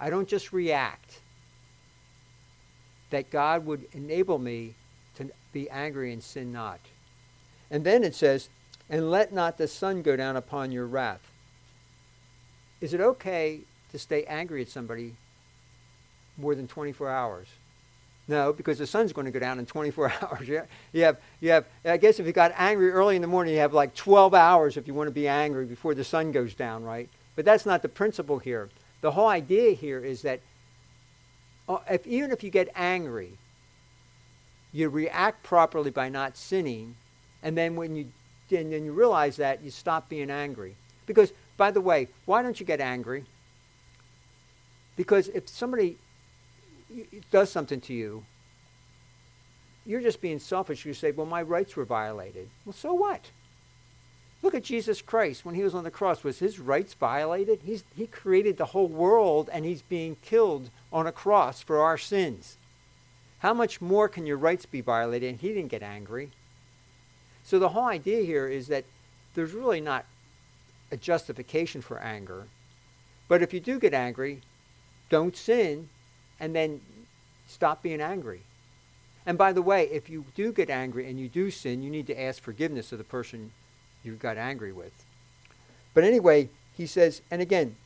I 0.00 0.08
don't 0.08 0.26
just 0.26 0.50
react. 0.50 1.20
That 3.10 3.28
God 3.28 3.66
would 3.66 3.86
enable 3.92 4.38
me 4.38 4.76
to 5.16 5.30
be 5.52 5.68
angry 5.68 6.14
and 6.14 6.22
sin 6.22 6.54
not. 6.54 6.80
And 7.70 7.84
then 7.84 8.02
it 8.02 8.14
says, 8.14 8.48
and 8.88 9.10
let 9.10 9.34
not 9.34 9.58
the 9.58 9.68
sun 9.68 10.00
go 10.00 10.16
down 10.16 10.36
upon 10.36 10.72
your 10.72 10.86
wrath. 10.86 11.30
Is 12.80 12.94
it 12.94 13.02
okay 13.02 13.60
to 13.92 13.98
stay 13.98 14.24
angry 14.24 14.62
at 14.62 14.70
somebody 14.70 15.16
more 16.38 16.54
than 16.54 16.66
24 16.66 17.10
hours? 17.10 17.48
No, 18.30 18.52
because 18.52 18.78
the 18.78 18.86
sun's 18.86 19.12
going 19.12 19.24
to 19.24 19.32
go 19.32 19.40
down 19.40 19.58
in 19.58 19.66
24 19.66 20.12
hours. 20.22 20.46
You 20.46 20.62
have, 21.02 21.18
you 21.40 21.50
have, 21.50 21.66
I 21.84 21.96
guess 21.96 22.20
if 22.20 22.26
you 22.26 22.32
got 22.32 22.52
angry 22.56 22.92
early 22.92 23.16
in 23.16 23.22
the 23.22 23.28
morning, 23.28 23.52
you 23.52 23.58
have 23.58 23.74
like 23.74 23.92
12 23.96 24.34
hours 24.34 24.76
if 24.76 24.86
you 24.86 24.94
want 24.94 25.08
to 25.08 25.12
be 25.12 25.26
angry 25.26 25.66
before 25.66 25.96
the 25.96 26.04
sun 26.04 26.30
goes 26.30 26.54
down, 26.54 26.84
right? 26.84 27.08
But 27.34 27.44
that's 27.44 27.66
not 27.66 27.82
the 27.82 27.88
principle 27.88 28.38
here. 28.38 28.70
The 29.00 29.10
whole 29.10 29.26
idea 29.26 29.72
here 29.72 29.98
is 29.98 30.22
that 30.22 30.38
uh, 31.68 31.78
if, 31.90 32.06
even 32.06 32.30
if 32.30 32.44
you 32.44 32.50
get 32.50 32.68
angry, 32.76 33.32
you 34.72 34.90
react 34.90 35.42
properly 35.42 35.90
by 35.90 36.08
not 36.08 36.36
sinning, 36.36 36.94
and 37.42 37.58
then 37.58 37.74
when 37.74 37.96
you, 37.96 38.06
and 38.56 38.72
then 38.72 38.84
you 38.84 38.92
realize 38.92 39.36
that, 39.38 39.60
you 39.60 39.72
stop 39.72 40.08
being 40.08 40.30
angry. 40.30 40.76
Because, 41.04 41.32
by 41.56 41.72
the 41.72 41.80
way, 41.80 42.06
why 42.26 42.42
don't 42.42 42.60
you 42.60 42.66
get 42.66 42.80
angry? 42.80 43.24
Because 44.96 45.26
if 45.28 45.48
somebody 45.48 45.96
does 47.30 47.50
something 47.50 47.80
to 47.82 47.94
you, 47.94 48.24
you're 49.86 50.00
just 50.00 50.20
being 50.20 50.38
selfish. 50.38 50.84
You 50.84 50.94
say, 50.94 51.10
well, 51.10 51.26
my 51.26 51.42
rights 51.42 51.76
were 51.76 51.84
violated. 51.84 52.48
Well, 52.64 52.72
so 52.72 52.92
what? 52.92 53.30
Look 54.42 54.54
at 54.54 54.64
Jesus 54.64 55.02
Christ 55.02 55.44
when 55.44 55.54
he 55.54 55.62
was 55.62 55.74
on 55.74 55.84
the 55.84 55.90
cross. 55.90 56.24
Was 56.24 56.38
his 56.38 56.58
rights 56.58 56.94
violated? 56.94 57.60
He's, 57.64 57.84
he 57.94 58.06
created 58.06 58.56
the 58.56 58.66
whole 58.66 58.88
world 58.88 59.50
and 59.52 59.64
he's 59.64 59.82
being 59.82 60.16
killed 60.22 60.70
on 60.92 61.06
a 61.06 61.12
cross 61.12 61.60
for 61.60 61.80
our 61.80 61.98
sins. 61.98 62.56
How 63.40 63.54
much 63.54 63.80
more 63.80 64.08
can 64.08 64.26
your 64.26 64.36
rights 64.36 64.66
be 64.66 64.80
violated? 64.80 65.30
And 65.30 65.40
he 65.40 65.48
didn't 65.48 65.70
get 65.70 65.82
angry. 65.82 66.30
So 67.42 67.58
the 67.58 67.70
whole 67.70 67.84
idea 67.84 68.22
here 68.22 68.48
is 68.48 68.68
that 68.68 68.84
there's 69.34 69.52
really 69.52 69.80
not 69.80 70.04
a 70.90 70.96
justification 70.96 71.80
for 71.80 71.98
anger. 71.98 72.44
But 73.28 73.42
if 73.42 73.52
you 73.54 73.60
do 73.60 73.78
get 73.78 73.94
angry, 73.94 74.40
don't 75.08 75.36
sin 75.36 75.88
and 76.40 76.54
then 76.54 76.80
stop 77.46 77.82
being 77.82 78.00
angry. 78.00 78.40
And 79.26 79.36
by 79.36 79.52
the 79.52 79.62
way, 79.62 79.84
if 79.84 80.08
you 80.08 80.24
do 80.34 80.52
get 80.52 80.70
angry 80.70 81.08
and 81.08 81.20
you 81.20 81.28
do 81.28 81.50
sin, 81.50 81.82
you 81.82 81.90
need 81.90 82.06
to 82.06 82.20
ask 82.20 82.42
forgiveness 82.42 82.90
of 82.90 82.98
the 82.98 83.04
person 83.04 83.52
you 84.02 84.14
got 84.14 84.38
angry 84.38 84.72
with. 84.72 84.92
But 85.92 86.04
anyway, 86.04 86.48
he 86.76 86.86
says, 86.86 87.20
and 87.30 87.42
again, 87.42 87.76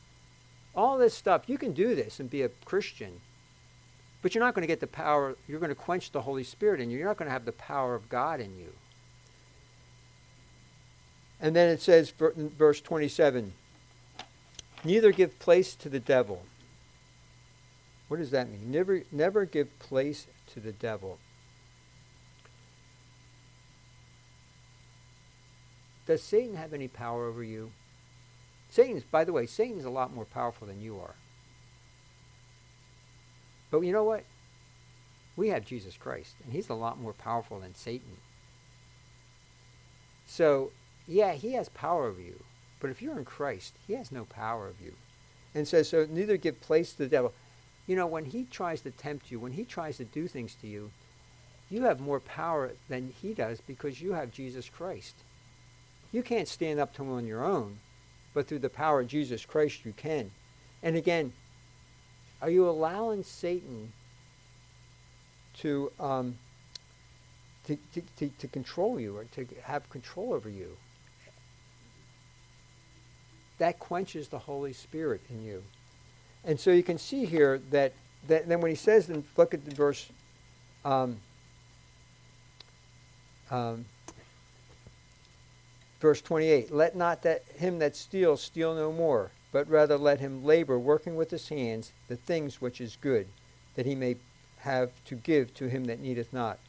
all 0.75 0.97
this 0.97 1.13
stuff, 1.13 1.43
you 1.47 1.57
can 1.57 1.73
do 1.73 1.95
this 1.95 2.19
and 2.19 2.29
be 2.29 2.41
a 2.41 2.49
Christian. 2.49 3.19
But 4.21 4.33
you're 4.33 4.43
not 4.43 4.55
going 4.55 4.63
to 4.63 4.67
get 4.67 4.79
the 4.79 4.87
power, 4.87 5.35
you're 5.47 5.59
going 5.59 5.69
to 5.69 5.75
quench 5.75 6.11
the 6.11 6.21
Holy 6.21 6.43
Spirit 6.43 6.79
in 6.79 6.89
you. 6.89 6.97
You're 6.97 7.07
not 7.07 7.17
going 7.17 7.27
to 7.27 7.33
have 7.33 7.45
the 7.45 7.51
power 7.51 7.95
of 7.95 8.09
God 8.09 8.39
in 8.39 8.57
you. 8.57 8.71
And 11.41 11.55
then 11.55 11.69
it 11.69 11.81
says, 11.81 12.11
verse 12.11 12.81
27 12.81 13.53
Neither 14.83 15.11
give 15.11 15.37
place 15.39 15.75
to 15.75 15.89
the 15.89 15.99
devil. 15.99 16.43
What 18.07 18.17
does 18.17 18.31
that 18.31 18.49
mean? 18.49 18.71
Never, 18.71 19.03
never 19.11 19.45
give 19.45 19.77
place 19.79 20.27
to 20.53 20.59
the 20.59 20.71
devil. 20.71 21.17
Does 26.05 26.21
Satan 26.21 26.55
have 26.55 26.73
any 26.73 26.87
power 26.87 27.25
over 27.25 27.43
you? 27.43 27.71
Satan's, 28.69 29.03
by 29.03 29.23
the 29.23 29.33
way, 29.33 29.45
Satan's 29.45 29.85
a 29.85 29.89
lot 29.89 30.13
more 30.13 30.25
powerful 30.25 30.67
than 30.67 30.81
you 30.81 30.99
are. 30.99 31.15
But 33.71 33.81
you 33.81 33.91
know 33.91 34.03
what? 34.03 34.23
We 35.35 35.49
have 35.49 35.65
Jesus 35.65 35.97
Christ, 35.97 36.35
and 36.43 36.53
he's 36.53 36.69
a 36.69 36.75
lot 36.75 36.99
more 36.99 37.13
powerful 37.13 37.59
than 37.59 37.73
Satan. 37.73 38.17
So, 40.27 40.71
yeah, 41.07 41.33
he 41.33 41.53
has 41.53 41.69
power 41.69 42.05
over 42.05 42.21
you. 42.21 42.43
But 42.79 42.89
if 42.89 43.01
you're 43.01 43.17
in 43.17 43.25
Christ, 43.25 43.73
he 43.87 43.93
has 43.93 44.11
no 44.11 44.25
power 44.25 44.67
over 44.67 44.83
you. 44.83 44.93
And 45.53 45.67
says, 45.67 45.89
so 45.89 46.07
neither 46.09 46.37
give 46.37 46.61
place 46.61 46.91
to 46.93 46.99
the 46.99 47.07
devil. 47.07 47.33
You 47.87 47.95
know, 47.95 48.07
when 48.07 48.25
he 48.25 48.45
tries 48.45 48.81
to 48.81 48.91
tempt 48.91 49.31
you, 49.31 49.39
when 49.39 49.51
he 49.51 49.63
tries 49.63 49.97
to 49.97 50.05
do 50.05 50.27
things 50.27 50.55
to 50.61 50.67
you, 50.67 50.91
you 51.69 51.83
have 51.83 51.99
more 51.99 52.19
power 52.19 52.71
than 52.89 53.13
he 53.21 53.33
does 53.33 53.61
because 53.65 54.01
you 54.01 54.13
have 54.13 54.31
Jesus 54.31 54.69
Christ. 54.69 55.15
You 56.11 56.23
can't 56.23 56.47
stand 56.47 56.79
up 56.79 56.93
to 56.95 57.03
him 57.03 57.11
on 57.11 57.27
your 57.27 57.43
own, 57.43 57.79
but 58.33 58.47
through 58.47 58.59
the 58.59 58.69
power 58.69 59.01
of 59.01 59.07
Jesus 59.07 59.45
Christ 59.45 59.85
you 59.85 59.93
can. 59.93 60.31
And 60.81 60.95
again, 60.95 61.33
are 62.41 62.49
you 62.49 62.69
allowing 62.69 63.23
Satan 63.23 63.91
to, 65.55 65.91
um, 65.99 66.37
to, 67.65 67.77
to, 67.93 68.01
to, 68.17 68.29
to 68.29 68.47
control 68.47 68.99
you 68.99 69.17
or 69.17 69.23
to 69.35 69.47
have 69.63 69.89
control 69.89 70.33
over 70.33 70.49
you? 70.49 70.77
That 73.57 73.79
quenches 73.79 74.27
the 74.27 74.39
Holy 74.39 74.73
Spirit 74.73 75.21
in 75.29 75.43
you. 75.43 75.63
And 76.45 76.59
so 76.59 76.71
you 76.71 76.83
can 76.83 76.97
see 76.97 77.25
here 77.25 77.59
that, 77.71 77.93
that 78.27 78.47
then 78.47 78.61
when 78.61 78.69
he 78.71 78.75
says, 78.75 79.07
then 79.07 79.23
look 79.35 79.53
at 79.53 79.65
the 79.65 79.73
verse 79.73 80.07
um, 80.83 81.17
um, 83.49 83.85
Verse 86.05 86.21
28 86.21 86.71
Let 86.71 86.95
not 86.95 87.23
that 87.23 87.43
him 87.57 87.79
that 87.79 87.95
steals 87.95 88.39
steal 88.41 88.75
no 88.75 88.91
more, 88.91 89.31
but 89.51 89.67
rather 89.67 89.97
let 89.97 90.19
him 90.19 90.45
labor, 90.45 90.77
working 90.77 91.15
with 91.15 91.31
his 91.31 91.49
hands, 91.49 91.93
the 92.07 92.15
things 92.15 92.61
which 92.61 92.79
is 92.79 92.97
good, 93.01 93.27
that 93.75 93.87
he 93.87 93.95
may 93.95 94.17
have 94.59 94.91
to 95.05 95.15
give 95.15 95.51
to 95.55 95.67
him 95.67 95.85
that 95.85 95.99
needeth 95.99 96.31
not. 96.31 96.59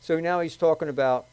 So 0.00 0.18
now 0.18 0.40
he's 0.40 0.56
talking 0.56 0.88
about 0.88 1.26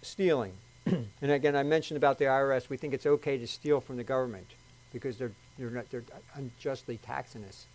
stealing. 0.00 0.54
and 0.86 1.06
again, 1.22 1.54
I 1.56 1.62
mentioned 1.62 1.98
about 1.98 2.18
the 2.18 2.24
IRS. 2.24 2.68
We 2.68 2.78
think 2.78 2.94
it's 2.94 3.04
okay 3.04 3.36
to 3.36 3.46
steal 3.46 3.80
from 3.82 3.98
the 3.98 4.04
government 4.04 4.46
because 4.90 5.18
they're, 5.18 5.32
they're, 5.58 5.70
not, 5.70 5.90
they're 5.90 6.04
unjustly 6.34 6.98
taxing 6.98 7.44
us. 7.44 7.66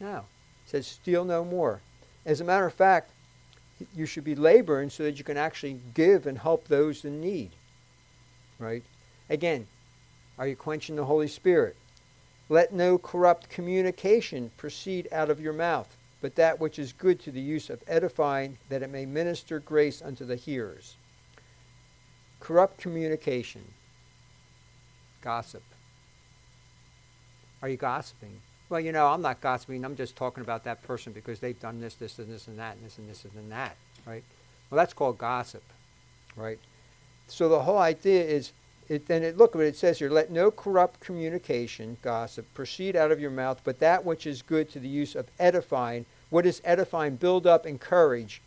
No. 0.00 0.24
It 0.66 0.70
says, 0.70 0.86
steal 0.86 1.24
no 1.24 1.44
more. 1.44 1.80
As 2.24 2.40
a 2.40 2.44
matter 2.44 2.66
of 2.66 2.74
fact, 2.74 3.10
you 3.94 4.06
should 4.06 4.24
be 4.24 4.34
laboring 4.34 4.90
so 4.90 5.02
that 5.04 5.18
you 5.18 5.24
can 5.24 5.36
actually 5.36 5.80
give 5.94 6.26
and 6.26 6.38
help 6.38 6.68
those 6.68 7.04
in 7.04 7.20
need 7.20 7.50
right? 8.60 8.84
Again, 9.28 9.66
are 10.38 10.46
you 10.46 10.54
quenching 10.54 10.96
the 10.96 11.04
Holy 11.04 11.26
Spirit? 11.26 11.74
Let 12.48 12.72
no 12.72 12.98
corrupt 12.98 13.48
communication 13.48 14.50
proceed 14.56 15.08
out 15.10 15.30
of 15.30 15.40
your 15.40 15.52
mouth, 15.52 15.96
but 16.20 16.34
that 16.36 16.60
which 16.60 16.78
is 16.78 16.92
good 16.92 17.18
to 17.20 17.30
the 17.30 17.40
use 17.40 17.70
of 17.70 17.82
edifying, 17.86 18.58
that 18.68 18.82
it 18.82 18.90
may 18.90 19.06
minister 19.06 19.58
grace 19.58 20.02
unto 20.02 20.24
the 20.24 20.36
hearers. 20.36 20.96
Corrupt 22.38 22.78
communication. 22.78 23.62
Gossip. 25.22 25.62
Are 27.62 27.68
you 27.68 27.76
gossiping? 27.76 28.40
Well, 28.68 28.80
you 28.80 28.92
know, 28.92 29.08
I'm 29.08 29.22
not 29.22 29.40
gossiping. 29.40 29.84
I'm 29.84 29.96
just 29.96 30.16
talking 30.16 30.42
about 30.42 30.64
that 30.64 30.82
person 30.82 31.12
because 31.12 31.40
they've 31.40 31.58
done 31.58 31.80
this, 31.80 31.94
this, 31.94 32.18
and 32.18 32.32
this, 32.32 32.46
and 32.46 32.58
that, 32.58 32.76
and 32.76 32.86
this, 32.86 32.98
and 32.98 33.10
this, 33.10 33.24
and 33.24 33.52
that, 33.52 33.76
right? 34.06 34.22
Well, 34.70 34.76
that's 34.76 34.94
called 34.94 35.18
gossip, 35.18 35.64
right? 36.36 36.58
So 37.26 37.48
the 37.48 37.60
whole 37.60 37.78
idea 37.78 38.22
is, 38.22 38.52
it, 38.88 39.06
then 39.06 39.22
it, 39.22 39.36
look 39.36 39.54
what 39.54 39.64
it 39.64 39.76
says 39.76 39.98
here. 39.98 40.10
Let 40.10 40.30
no 40.30 40.50
corrupt 40.50 41.00
communication, 41.00 41.96
gossip, 42.02 42.46
proceed 42.54 42.96
out 42.96 43.12
of 43.12 43.20
your 43.20 43.30
mouth, 43.30 43.60
but 43.64 43.78
that 43.80 44.04
which 44.04 44.26
is 44.26 44.42
good 44.42 44.70
to 44.70 44.80
the 44.80 44.88
use 44.88 45.14
of 45.14 45.26
edifying. 45.38 46.06
What 46.30 46.46
is 46.46 46.62
edifying? 46.64 47.16
Build 47.16 47.46
up, 47.46 47.66
encourage. 47.66 48.40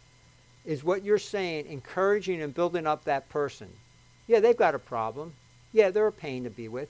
Is 0.65 0.83
what 0.83 1.03
you're 1.03 1.17
saying 1.17 1.67
encouraging 1.67 2.41
and 2.41 2.53
building 2.53 2.87
up 2.87 3.03
that 3.03 3.29
person? 3.29 3.69
Yeah, 4.27 4.39
they've 4.39 4.55
got 4.55 4.75
a 4.75 4.79
problem. 4.79 5.33
Yeah, 5.73 5.89
they're 5.89 6.07
a 6.07 6.11
pain 6.11 6.45
to 6.45 6.49
be 6.49 6.67
with. 6.67 6.89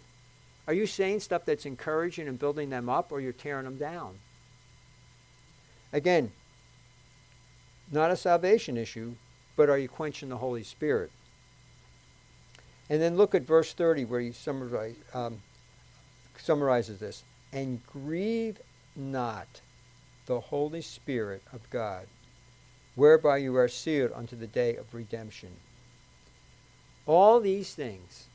Are 0.67 0.73
you 0.73 0.85
saying 0.85 1.19
stuff 1.19 1.45
that's 1.45 1.65
encouraging 1.65 2.27
and 2.27 2.39
building 2.39 2.69
them 2.69 2.89
up, 2.89 3.11
or 3.11 3.19
you're 3.19 3.33
tearing 3.33 3.65
them 3.65 3.77
down? 3.77 4.15
Again, 5.91 6.31
not 7.91 8.11
a 8.11 8.15
salvation 8.15 8.77
issue, 8.77 9.13
but 9.55 9.69
are 9.69 9.77
you 9.77 9.89
quenching 9.89 10.29
the 10.29 10.37
Holy 10.37 10.63
Spirit? 10.63 11.11
And 12.89 13.01
then 13.01 13.17
look 13.17 13.35
at 13.35 13.43
verse 13.43 13.73
30 13.73 14.05
where 14.05 14.19
he 14.19 14.31
summarize, 14.31 14.95
um, 15.13 15.41
summarizes 16.37 16.99
this. 16.99 17.23
And 17.51 17.85
grieve 17.87 18.59
not 18.95 19.61
the 20.25 20.39
Holy 20.39 20.81
Spirit 20.81 21.41
of 21.51 21.69
God, 21.69 22.07
whereby 22.95 23.37
you 23.37 23.55
are 23.55 23.67
sealed 23.67 24.11
unto 24.13 24.35
the 24.35 24.47
day 24.47 24.75
of 24.75 24.93
redemption. 24.93 25.49
All 27.05 27.39
these 27.39 27.75
things 27.75 28.27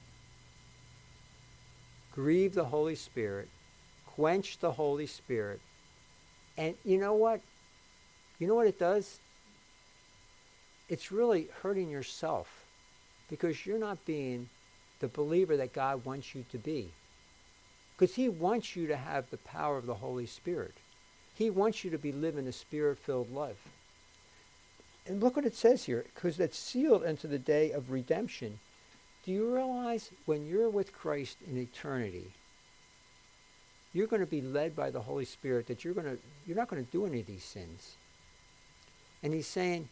grieve 2.19 2.53
the 2.53 2.65
Holy 2.65 2.97
Spirit, 2.97 3.47
quench 4.05 4.59
the 4.59 4.73
Holy 4.73 5.07
Spirit, 5.07 5.61
and 6.57 6.75
you 6.85 6.99
know 6.99 7.15
what? 7.15 7.41
You 8.41 8.49
know 8.49 8.57
what 8.57 8.67
it 8.67 8.77
does? 8.77 9.21
It's 10.89 11.13
really 11.13 11.47
hurting 11.63 11.89
yourself 11.89 12.65
because 13.31 13.65
you're 13.65 13.79
not 13.79 14.05
being 14.05 14.49
the 14.99 15.07
believer 15.07 15.57
that 15.59 15.73
God 15.73 16.05
wants 16.05 16.35
you 16.35 16.45
to 16.51 16.59
be. 16.59 16.91
Because 17.97 18.17
he 18.17 18.29
wants 18.29 18.75
you 18.75 18.89
to 18.89 18.97
have 18.97 19.31
the 19.31 19.37
power 19.37 19.79
of 19.79 19.87
the 19.87 19.95
Holy 19.95 20.27
Spirit. 20.27 20.75
He 21.37 21.51
wants 21.51 21.85
you 21.85 21.91
to 21.93 21.99
be 21.99 22.11
living 22.11 22.49
a 22.49 22.53
spirit-filled 22.53 23.33
life. 23.33 23.69
And 25.07 25.23
look 25.23 25.37
what 25.37 25.47
it 25.47 25.55
says 25.55 25.85
here, 25.85 26.05
because 26.17 26.37
that's 26.37 26.59
sealed 26.59 27.05
unto 27.05 27.29
the 27.29 27.39
day 27.39 27.71
of 27.71 27.93
redemption. 27.93 28.59
Do 29.29 29.35
you 29.35 29.55
realize 29.55 30.11
when 30.25 30.47
you're 30.47 30.71
with 30.71 30.95
Christ 30.95 31.37
in 31.47 31.59
eternity, 31.59 32.31
you're 33.93 34.07
going 34.07 34.21
to 34.21 34.27
be 34.27 34.41
led 34.41 34.75
by 34.75 34.91
the 34.91 35.03
Holy 35.03 35.27
Spirit 35.27 35.67
that 35.67 35.85
you're 35.85 35.93
going 35.93 36.07
to 36.07 36.19
you're 36.47 36.57
not 36.57 36.69
going 36.69 36.83
to 36.83 36.91
do 36.91 37.05
any 37.05 37.21
of 37.21 37.27
these 37.27 37.45
sins. 37.45 37.97
And 39.23 39.35
he's 39.35 39.47
saying, 39.47 39.91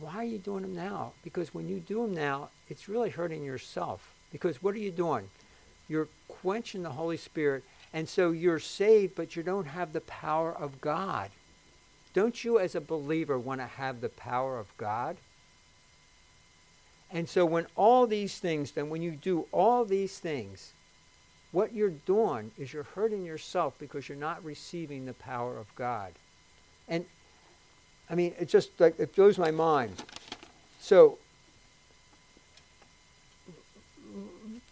why 0.00 0.16
are 0.16 0.24
you 0.24 0.38
doing 0.38 0.62
them 0.62 0.74
now? 0.74 1.12
Because 1.22 1.54
when 1.54 1.68
you 1.68 1.78
do 1.78 2.02
them 2.02 2.12
now, 2.12 2.48
it's 2.68 2.88
really 2.88 3.10
hurting 3.10 3.44
yourself. 3.44 4.12
Because 4.32 4.60
what 4.60 4.74
are 4.74 4.78
you 4.78 4.90
doing? 4.90 5.30
You're 5.88 6.08
quenching 6.26 6.82
the 6.82 6.90
Holy 6.90 7.18
Spirit, 7.18 7.62
and 7.92 8.08
so 8.08 8.32
you're 8.32 8.58
saved, 8.58 9.14
but 9.14 9.36
you 9.36 9.44
don't 9.44 9.66
have 9.66 9.92
the 9.92 10.00
power 10.00 10.52
of 10.52 10.80
God. 10.80 11.30
Don't 12.14 12.42
you, 12.42 12.58
as 12.58 12.74
a 12.74 12.80
believer, 12.80 13.38
want 13.38 13.60
to 13.60 13.66
have 13.66 14.00
the 14.00 14.08
power 14.08 14.58
of 14.58 14.76
God? 14.76 15.18
And 17.10 17.28
so, 17.28 17.44
when 17.46 17.66
all 17.76 18.06
these 18.06 18.38
things, 18.38 18.72
then 18.72 18.90
when 18.90 19.02
you 19.02 19.12
do 19.12 19.46
all 19.52 19.84
these 19.84 20.18
things, 20.18 20.72
what 21.52 21.72
you're 21.72 21.90
doing 21.90 22.50
is 22.58 22.72
you're 22.72 22.82
hurting 22.82 23.24
yourself 23.24 23.74
because 23.78 24.08
you're 24.08 24.18
not 24.18 24.44
receiving 24.44 25.06
the 25.06 25.14
power 25.14 25.56
of 25.56 25.72
God. 25.76 26.12
And 26.88 27.04
I 28.10 28.16
mean, 28.16 28.34
it 28.38 28.48
just 28.48 28.70
like 28.80 28.98
it 28.98 29.14
blows 29.14 29.38
my 29.38 29.50
mind. 29.50 30.02
So 30.80 31.18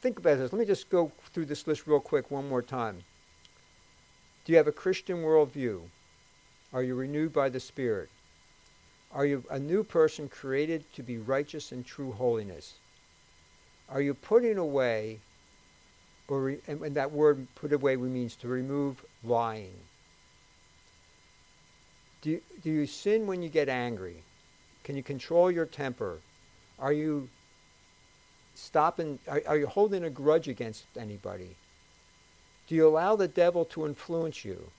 think 0.00 0.18
about 0.18 0.38
this. 0.38 0.52
Let 0.52 0.58
me 0.58 0.64
just 0.64 0.90
go 0.90 1.12
through 1.32 1.46
this 1.46 1.66
list 1.66 1.86
real 1.86 2.00
quick 2.00 2.30
one 2.30 2.48
more 2.48 2.62
time. 2.62 3.04
Do 4.44 4.52
you 4.52 4.58
have 4.58 4.66
a 4.66 4.72
Christian 4.72 5.18
worldview? 5.18 5.80
Are 6.72 6.82
you 6.82 6.96
renewed 6.96 7.32
by 7.32 7.48
the 7.48 7.60
Spirit? 7.60 8.08
Are 9.14 9.26
you 9.26 9.44
a 9.50 9.58
new 9.58 9.84
person 9.84 10.28
created 10.28 10.84
to 10.94 11.02
be 11.02 11.18
righteous 11.18 11.72
in 11.72 11.84
true 11.84 12.12
holiness? 12.12 12.74
Are 13.90 14.00
you 14.00 14.14
putting 14.14 14.56
away, 14.56 15.18
or 16.28 16.54
and, 16.66 16.80
and 16.80 16.94
that 16.94 17.12
word 17.12 17.46
put 17.54 17.72
away 17.72 17.96
means 17.96 18.36
to 18.36 18.48
remove 18.48 19.04
lying? 19.22 19.74
Do 22.22 22.30
you, 22.30 22.40
do 22.62 22.70
you 22.70 22.86
sin 22.86 23.26
when 23.26 23.42
you 23.42 23.48
get 23.48 23.68
angry? 23.68 24.22
Can 24.84 24.96
you 24.96 25.02
control 25.02 25.50
your 25.50 25.66
temper? 25.66 26.18
Are 26.78 26.92
you 26.92 27.28
stopping? 28.54 29.18
Are, 29.28 29.42
are 29.46 29.58
you 29.58 29.66
holding 29.66 30.04
a 30.04 30.10
grudge 30.10 30.48
against 30.48 30.84
anybody? 30.98 31.54
Do 32.66 32.74
you 32.76 32.88
allow 32.88 33.16
the 33.16 33.28
devil 33.28 33.66
to 33.66 33.84
influence 33.84 34.44
you? 34.44 34.70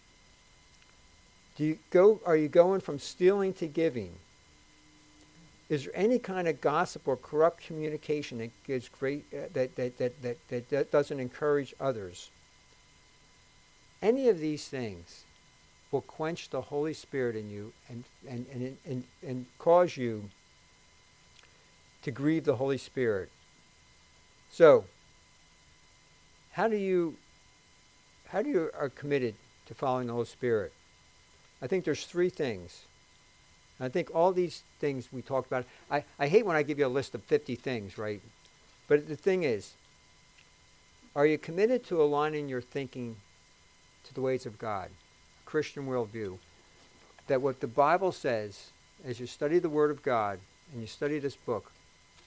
Do 1.56 1.63
you 1.63 1.78
go, 1.92 2.20
are 2.26 2.36
you 2.36 2.48
going 2.48 2.82
from 2.82 3.00
stealing 3.00 3.54
to 3.56 3.68
giving? 3.68 4.12
Is 5.70 5.86
there 5.86 5.94
any 5.96 6.20
kind 6.20 6.48
of 6.48 6.62
gossip 6.62 7.08
or 7.08 7.16
corrupt 7.16 7.66
communication 7.66 8.39
that 8.39 8.52
gives 8.66 8.89
great 8.89 9.26
uh, 9.34 9.48
that, 9.54 9.76
that, 9.76 9.98
that, 9.98 10.22
that, 10.22 10.38
that, 10.50 10.70
that 10.70 10.92
doesn't 10.92 11.20
encourage 11.20 11.74
others? 11.80 12.30
Any 14.02 14.30
of 14.30 14.39
these 14.39 14.68
things 14.68 15.24
will 15.92 16.02
quench 16.02 16.50
the 16.50 16.62
Holy 16.62 16.94
Spirit 16.94 17.36
in 17.36 17.50
you 17.50 17.72
and, 17.88 18.04
and, 18.28 18.46
and, 18.52 18.78
and, 18.86 19.04
and 19.26 19.46
cause 19.60 19.96
you 19.96 20.30
to 22.02 22.12
grieve 22.12 22.44
the 22.44 22.56
Holy 22.56 22.78
Spirit. 22.78 23.30
So, 24.52 24.86
how 26.52 26.68
do 26.68 26.76
you 26.76 27.16
how 28.28 28.42
do 28.42 28.50
you 28.50 28.72
are 28.78 28.89
committed 28.89 29.36
to 29.68 29.76
following 29.76 30.08
the 30.08 30.13
Holy 30.13 30.26
Spirit? 30.26 30.74
I 31.63 31.67
think 31.67 31.86
there's 31.86 32.06
three 32.06 32.30
things. 32.30 32.84
I 33.80 33.88
think 33.88 34.13
all 34.13 34.34
these 34.34 34.63
things 34.82 35.08
we 35.13 35.21
talked 35.21 35.47
about, 35.47 35.63
I, 35.89 36.04
I 36.19 36.28
hate 36.28 36.45
when 36.45 36.58
I 36.58 36.62
give 36.62 36.78
you 36.78 36.86
a 36.86 36.88
list 36.88 37.15
of 37.15 37.23
50 37.23 37.56
things, 37.56 37.97
right? 37.97 38.21
But 38.89 39.08
the 39.08 39.15
thing 39.15 39.43
is, 39.43 39.71
are 41.15 41.26
you 41.26 41.38
committed 41.38 41.86
to 41.86 42.02
aligning 42.02 42.49
your 42.49 42.60
thinking 42.60 43.15
to 44.04 44.13
the 44.13 44.19
ways 44.19 44.45
of 44.45 44.60
God? 44.60 44.89
Christian 45.45 45.88
worldview. 45.88 46.38
That 47.28 47.41
what 47.41 47.62
the 47.62 47.67
Bible 47.67 48.12
says, 48.12 48.71
as 49.06 49.21
you 49.21 49.26
study 49.26 49.58
the 49.58 49.69
Word 49.69 49.89
of 49.89 50.04
God 50.04 50.39
and 50.73 50.82
you 50.82 50.88
study 50.88 51.17
this 51.17 51.38
book, 51.38 51.71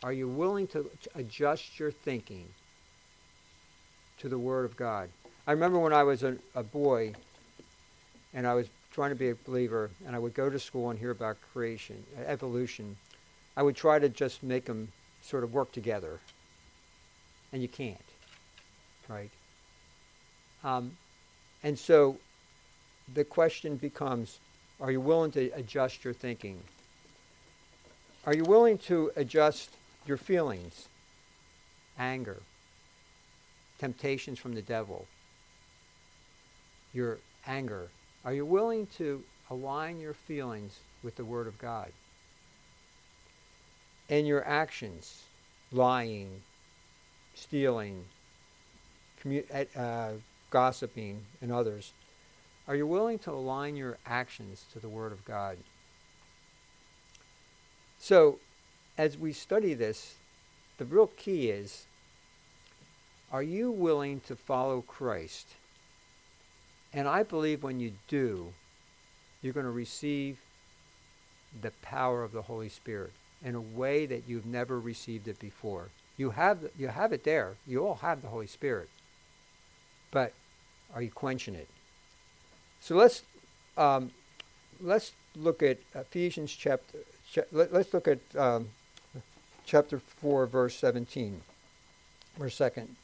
are 0.02 0.14
you 0.14 0.28
willing 0.28 0.66
to 0.68 0.90
adjust 1.14 1.78
your 1.78 1.90
thinking 1.90 2.46
to 4.18 4.30
the 4.30 4.38
Word 4.38 4.64
of 4.64 4.78
God? 4.78 5.10
I 5.46 5.52
remember 5.52 5.78
when 5.78 5.92
I 5.92 6.04
was 6.04 6.22
a, 6.22 6.36
a 6.54 6.62
boy 6.62 7.12
and 8.32 8.46
I 8.46 8.54
was 8.54 8.68
trying 8.96 9.10
to 9.10 9.14
be 9.14 9.28
a 9.28 9.34
believer 9.34 9.90
and 10.06 10.16
I 10.16 10.18
would 10.18 10.32
go 10.32 10.48
to 10.48 10.58
school 10.58 10.88
and 10.88 10.98
hear 10.98 11.10
about 11.10 11.36
creation, 11.52 12.02
evolution, 12.24 12.96
I 13.54 13.62
would 13.62 13.76
try 13.76 13.98
to 13.98 14.08
just 14.08 14.42
make 14.42 14.64
them 14.64 14.88
sort 15.20 15.44
of 15.44 15.52
work 15.52 15.70
together. 15.70 16.18
And 17.52 17.60
you 17.60 17.68
can't, 17.68 17.98
right? 19.06 19.28
Um, 20.64 20.96
and 21.62 21.78
so 21.78 22.16
the 23.12 23.22
question 23.22 23.76
becomes 23.76 24.38
are 24.80 24.90
you 24.90 25.02
willing 25.02 25.30
to 25.32 25.50
adjust 25.54 26.02
your 26.02 26.14
thinking? 26.14 26.58
Are 28.24 28.34
you 28.34 28.44
willing 28.44 28.78
to 28.78 29.12
adjust 29.14 29.68
your 30.06 30.16
feelings? 30.16 30.88
Anger, 31.98 32.38
temptations 33.78 34.38
from 34.38 34.54
the 34.54 34.62
devil, 34.62 35.04
your 36.94 37.18
anger. 37.46 37.88
Are 38.26 38.34
you 38.34 38.44
willing 38.44 38.86
to 38.98 39.22
align 39.50 40.00
your 40.00 40.12
feelings 40.12 40.80
with 41.02 41.16
the 41.16 41.24
Word 41.24 41.46
of 41.46 41.56
God? 41.56 41.90
And 44.10 44.26
your 44.26 44.46
actions, 44.46 45.22
lying, 45.72 46.42
stealing, 47.34 48.04
commu- 49.22 49.66
uh, 49.74 50.18
gossiping, 50.50 51.22
and 51.40 51.50
others 51.50 51.94
are 52.68 52.74
you 52.74 52.86
willing 52.86 53.18
to 53.20 53.30
align 53.30 53.76
your 53.76 53.96
actions 54.04 54.64
to 54.72 54.80
the 54.80 54.88
Word 54.88 55.12
of 55.12 55.24
God? 55.24 55.56
So, 57.98 58.40
as 58.98 59.16
we 59.16 59.32
study 59.32 59.72
this, 59.72 60.16
the 60.78 60.84
real 60.84 61.06
key 61.06 61.50
is 61.50 61.86
are 63.32 63.42
you 63.42 63.70
willing 63.70 64.20
to 64.20 64.34
follow 64.36 64.82
Christ? 64.82 65.46
And 66.96 67.06
I 67.06 67.22
believe 67.22 67.62
when 67.62 67.78
you 67.78 67.92
do, 68.08 68.54
you're 69.42 69.52
going 69.52 69.66
to 69.66 69.70
receive 69.70 70.38
the 71.60 71.70
power 71.82 72.24
of 72.24 72.32
the 72.32 72.42
Holy 72.42 72.70
Spirit 72.70 73.12
in 73.44 73.54
a 73.54 73.60
way 73.60 74.06
that 74.06 74.24
you've 74.26 74.46
never 74.46 74.80
received 74.80 75.28
it 75.28 75.38
before. 75.38 75.90
You 76.16 76.30
have, 76.30 76.58
you 76.78 76.88
have 76.88 77.12
it 77.12 77.22
there. 77.22 77.56
You 77.66 77.86
all 77.86 77.96
have 77.96 78.22
the 78.22 78.28
Holy 78.28 78.46
Spirit. 78.46 78.88
But 80.10 80.32
are 80.94 81.02
you 81.02 81.10
quenching 81.10 81.54
it? 81.54 81.68
So 82.80 82.96
let's 82.96 83.22
um, 83.76 84.10
let's 84.80 85.12
look 85.34 85.62
at 85.62 85.78
Ephesians 85.94 86.50
chapter. 86.50 86.98
let, 87.52 87.72
us 87.72 87.92
look 87.92 88.08
at 88.08 88.20
um, 88.38 88.68
chapter 89.66 89.98
four, 89.98 90.46
verse 90.46 90.74
seventeen. 90.74 91.42
For 92.38 92.46
a 92.46 92.50
second. 92.50 92.96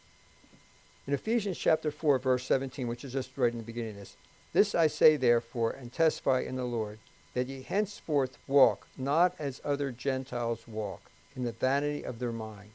In 1.06 1.14
Ephesians 1.14 1.58
chapter 1.58 1.90
four, 1.90 2.18
verse 2.18 2.44
seventeen, 2.44 2.86
which 2.86 3.04
is 3.04 3.12
just 3.12 3.36
right 3.36 3.52
in 3.52 3.58
the 3.58 3.64
beginning 3.64 3.90
of 3.90 3.96
this. 3.96 4.16
This 4.52 4.74
I 4.74 4.86
say 4.86 5.16
therefore, 5.16 5.72
and 5.72 5.92
testify 5.92 6.40
in 6.40 6.56
the 6.56 6.64
Lord, 6.64 6.98
that 7.34 7.48
ye 7.48 7.62
henceforth 7.62 8.38
walk 8.46 8.86
not 8.96 9.34
as 9.38 9.60
other 9.64 9.90
Gentiles 9.90 10.68
walk, 10.68 11.10
in 11.34 11.44
the 11.44 11.52
vanity 11.52 12.04
of 12.04 12.18
their 12.18 12.32
mind, 12.32 12.70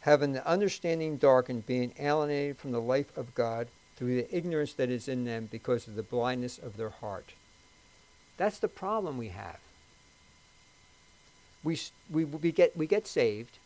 having 0.00 0.32
the 0.32 0.46
understanding 0.46 1.18
darkened, 1.18 1.66
being 1.66 1.92
alienated 1.98 2.58
from 2.58 2.72
the 2.72 2.80
life 2.80 3.16
of 3.16 3.34
God 3.34 3.68
through 3.94 4.16
the 4.16 4.34
ignorance 4.34 4.72
that 4.72 4.90
is 4.90 5.06
in 5.06 5.24
them 5.24 5.48
because 5.50 5.86
of 5.86 5.94
the 5.94 6.02
blindness 6.02 6.58
of 6.58 6.76
their 6.76 6.88
heart. 6.88 7.34
That's 8.38 8.58
the 8.58 8.68
problem 8.68 9.18
we 9.18 9.28
have. 9.28 9.58
We, 11.62 11.78
we, 12.10 12.24
we, 12.24 12.50
get, 12.50 12.76
we 12.76 12.86
get 12.86 13.06
saved, 13.06 13.58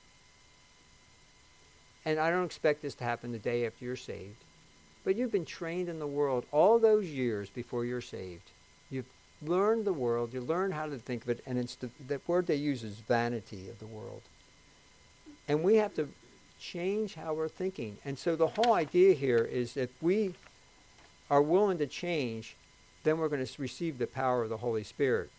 and 2.06 2.20
I 2.20 2.30
don't 2.30 2.44
expect 2.44 2.80
this 2.80 2.94
to 2.94 3.04
happen 3.04 3.32
the 3.32 3.38
day 3.38 3.66
after 3.66 3.84
you're 3.84 3.96
saved, 3.96 4.36
but 5.04 5.16
you've 5.16 5.32
been 5.32 5.44
trained 5.44 5.88
in 5.88 5.98
the 5.98 6.06
world 6.06 6.46
all 6.52 6.78
those 6.78 7.06
years 7.06 7.50
before 7.50 7.84
you're 7.84 8.00
saved. 8.00 8.52
You've 8.90 9.10
learned 9.42 9.84
the 9.84 9.92
world, 9.92 10.32
you 10.32 10.40
learn 10.40 10.70
how 10.70 10.86
to 10.86 10.98
think 10.98 11.24
of 11.24 11.30
it, 11.30 11.42
and 11.46 11.58
it's 11.58 11.74
the, 11.74 11.90
the 12.06 12.20
word 12.28 12.46
they 12.46 12.54
use 12.54 12.84
is 12.84 12.94
vanity 13.00 13.68
of 13.68 13.80
the 13.80 13.86
world. 13.86 14.22
And 15.48 15.64
we 15.64 15.76
have 15.76 15.94
to 15.96 16.08
change 16.60 17.16
how 17.16 17.34
we're 17.34 17.48
thinking. 17.48 17.98
And 18.04 18.16
so 18.16 18.36
the 18.36 18.46
whole 18.46 18.74
idea 18.74 19.12
here 19.12 19.44
is 19.44 19.76
if 19.76 19.90
we 20.00 20.34
are 21.28 21.42
willing 21.42 21.78
to 21.78 21.86
change, 21.86 22.54
then 23.02 23.18
we're 23.18 23.28
going 23.28 23.44
to 23.44 23.60
receive 23.60 23.98
the 23.98 24.06
power 24.06 24.44
of 24.44 24.48
the 24.48 24.56
Holy 24.58 24.84
Spirit. 24.84 25.30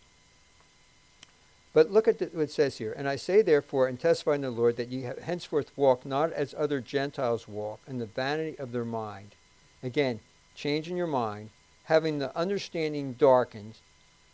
But 1.78 1.92
look 1.92 2.08
at 2.08 2.20
what 2.34 2.42
it 2.42 2.50
says 2.50 2.80
here. 2.80 2.92
And 2.92 3.08
I 3.08 3.18
say, 3.18 3.44
therefore, 3.44 3.88
and 3.88 4.00
testify 4.00 4.34
in 4.34 4.42
the 4.42 4.50
Lord, 4.50 4.78
that 4.78 4.88
ye 4.88 5.04
henceforth 5.22 5.72
walk 5.76 6.08
not 6.08 6.34
as 6.34 6.56
other 6.58 6.82
Gentiles 6.82 7.48
walk, 7.48 7.82
in 7.88 8.00
the 8.00 8.08
vanity 8.08 8.58
of 8.58 8.72
their 8.72 8.84
mind. 8.84 9.36
Again, 9.84 10.20
changing 10.56 10.98
your 10.98 11.06
mind, 11.06 11.52
having 11.84 12.18
the 12.18 12.36
understanding 12.36 13.14
darkened. 13.14 13.76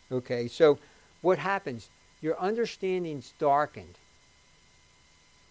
Okay, 0.10 0.48
so 0.48 0.80
what 1.22 1.38
happens? 1.38 1.90
Your 2.22 2.40
understanding's 2.40 3.34
darkened 3.40 3.98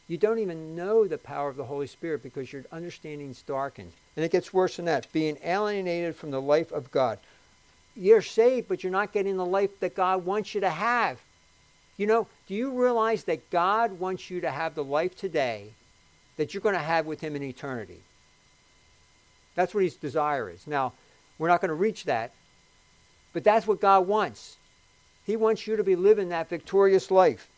you 0.08 0.18
don't 0.18 0.40
even 0.40 0.74
know 0.76 1.06
the 1.06 1.18
power 1.18 1.48
of 1.48 1.56
the 1.56 1.64
Holy 1.64 1.86
Spirit 1.86 2.22
because 2.22 2.52
your 2.52 2.64
understanding's 2.72 3.42
darkened. 3.42 3.92
And 4.16 4.24
it 4.24 4.32
gets 4.32 4.52
worse 4.52 4.76
than 4.76 4.84
that 4.86 5.10
being 5.12 5.38
alienated 5.42 6.16
from 6.16 6.30
the 6.30 6.40
life 6.40 6.72
of 6.72 6.90
God. 6.90 7.18
You're 7.96 8.22
saved, 8.22 8.68
but 8.68 8.82
you're 8.82 8.92
not 8.92 9.12
getting 9.12 9.36
the 9.36 9.46
life 9.46 9.78
that 9.80 9.94
God 9.94 10.24
wants 10.24 10.54
you 10.54 10.60
to 10.60 10.70
have. 10.70 11.18
You 11.96 12.06
know, 12.06 12.26
do 12.46 12.54
you 12.54 12.70
realize 12.70 13.24
that 13.24 13.50
God 13.50 13.98
wants 13.98 14.30
you 14.30 14.40
to 14.40 14.50
have 14.50 14.74
the 14.74 14.84
life 14.84 15.16
today 15.16 15.72
that 16.36 16.54
you're 16.54 16.62
going 16.62 16.74
to 16.74 16.80
have 16.80 17.06
with 17.06 17.20
Him 17.20 17.36
in 17.36 17.42
eternity? 17.42 18.00
That's 19.54 19.74
what 19.74 19.84
His 19.84 19.96
desire 19.96 20.48
is. 20.50 20.66
Now, 20.66 20.94
we're 21.38 21.48
not 21.48 21.60
going 21.60 21.68
to 21.68 21.74
reach 21.74 22.04
that, 22.04 22.32
but 23.32 23.44
that's 23.44 23.66
what 23.66 23.80
God 23.80 24.06
wants. 24.06 24.56
He 25.24 25.36
wants 25.36 25.66
you 25.66 25.76
to 25.76 25.84
be 25.84 25.96
living 25.96 26.30
that 26.30 26.48
victorious 26.48 27.10
life 27.10 27.48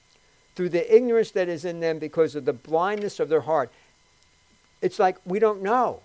through 0.54 0.68
the 0.68 0.94
ignorance 0.94 1.30
that 1.32 1.48
is 1.48 1.64
in 1.64 1.80
them 1.80 1.98
because 1.98 2.34
of 2.34 2.44
the 2.44 2.52
blindness 2.52 3.20
of 3.20 3.28
their 3.28 3.40
heart. 3.40 3.70
It's 4.82 4.98
like 4.98 5.16
we 5.24 5.38
don't 5.38 5.62
know. 5.62 6.00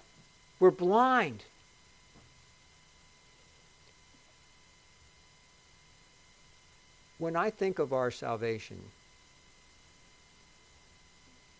We're 0.59 0.71
blind. 0.71 1.43
When 7.19 7.35
I 7.35 7.49
think 7.49 7.79
of 7.79 7.93
our 7.93 8.09
salvation, 8.09 8.81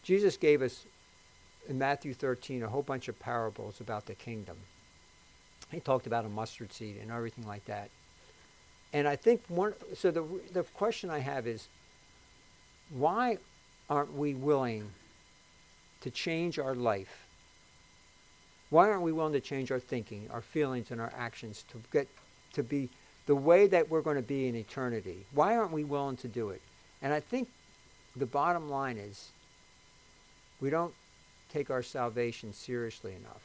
Jesus 0.04 0.38
gave 0.38 0.62
us 0.62 0.86
in 1.68 1.78
Matthew 1.78 2.14
13 2.14 2.64
a 2.64 2.68
whole 2.68 2.82
bunch 2.82 3.08
of 3.10 3.20
parables 3.20 3.80
about 3.80 4.06
the 4.06 4.16
kingdom. 4.16 4.58
He 5.70 5.80
talked 5.80 6.08
about 6.08 6.26
a 6.26 6.30
mustard 6.30 6.74
seed 6.74 6.98
and 7.02 7.12
everything 7.12 7.46
like 7.46 7.66
that. 7.66 7.90
And 8.92 9.08
I 9.08 9.16
think 9.16 9.42
one, 9.50 9.74
so 9.94 10.10
the, 10.10 10.24
the 10.52 10.64
question 10.64 11.10
I 11.10 11.20
have 11.20 11.46
is 11.46 11.68
why 12.90 13.38
aren't 13.90 14.16
we 14.16 14.34
willing 14.34 14.90
to 16.02 16.10
change 16.10 16.58
our 16.58 16.74
life? 16.74 17.28
Why 18.70 18.90
aren't 18.90 19.04
we 19.04 19.12
willing 19.12 19.34
to 19.34 19.40
change 19.40 19.72
our 19.72 19.80
thinking, 19.80 20.28
our 20.32 20.42
feelings, 20.42 20.90
and 20.92 21.00
our 21.02 21.12
actions 21.16 21.66
to 21.72 21.82
get 21.92 22.08
to 22.54 22.64
be 22.64 22.90
the 23.30 23.36
way 23.36 23.68
that 23.68 23.92
we're 23.92 24.02
going 24.02 24.16
to 24.16 24.24
be 24.24 24.48
in 24.48 24.56
eternity? 24.56 25.24
Why 25.36 25.56
aren't 25.56 25.72
we 25.72 25.84
willing 25.84 26.18
to 26.18 26.28
do 26.28 26.50
it? 26.50 26.64
And 27.00 27.14
I 27.14 27.20
think 27.20 27.48
the 28.16 28.26
bottom 28.26 28.72
line 28.72 28.98
is 28.98 29.30
we 30.60 30.72
don't 30.72 30.96
take 31.54 31.70
our 31.70 31.84
salvation 31.84 32.54
seriously 32.54 33.14
enough. 33.14 33.44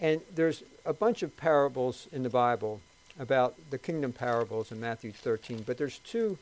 And 0.00 0.22
there's 0.34 0.64
a 0.84 0.92
bunch 0.92 1.22
of 1.22 1.36
parables 1.36 2.08
in 2.10 2.24
the 2.24 2.30
Bible. 2.30 2.80
about 3.20 3.54
the 3.70 3.78
kingdom 3.78 4.12
parables 4.12 4.72
in 4.72 4.80
Matthew 4.80 5.12
13, 5.12 5.62
but 5.64 5.78
there's 5.78 5.98
two 5.98 6.36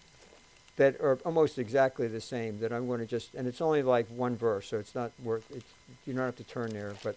that 0.77 0.99
are 1.03 1.19
almost 1.27 1.59
exactly 1.59 2.09
the 2.09 2.21
same 2.21 2.61
that 2.61 2.73
I'm 2.73 2.87
going 2.87 3.01
to 3.01 3.07
just, 3.07 3.35
and 3.35 3.47
it's 3.47 3.61
only 3.61 3.83
like 3.83 4.07
one 4.09 4.37
verse, 4.37 4.69
so 4.69 4.79
it's 4.79 4.95
not 4.95 5.13
worth, 5.23 5.45
it's, 5.51 5.71
you 6.07 6.15
don't 6.15 6.25
have 6.25 6.37
to 6.37 6.45
turn 6.45 6.71
there. 6.71 6.95
But 7.03 7.17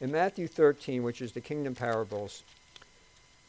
in 0.00 0.12
Matthew 0.12 0.46
13, 0.46 1.02
which 1.02 1.20
is 1.20 1.32
the 1.32 1.40
kingdom 1.40 1.74
parables, 1.74 2.44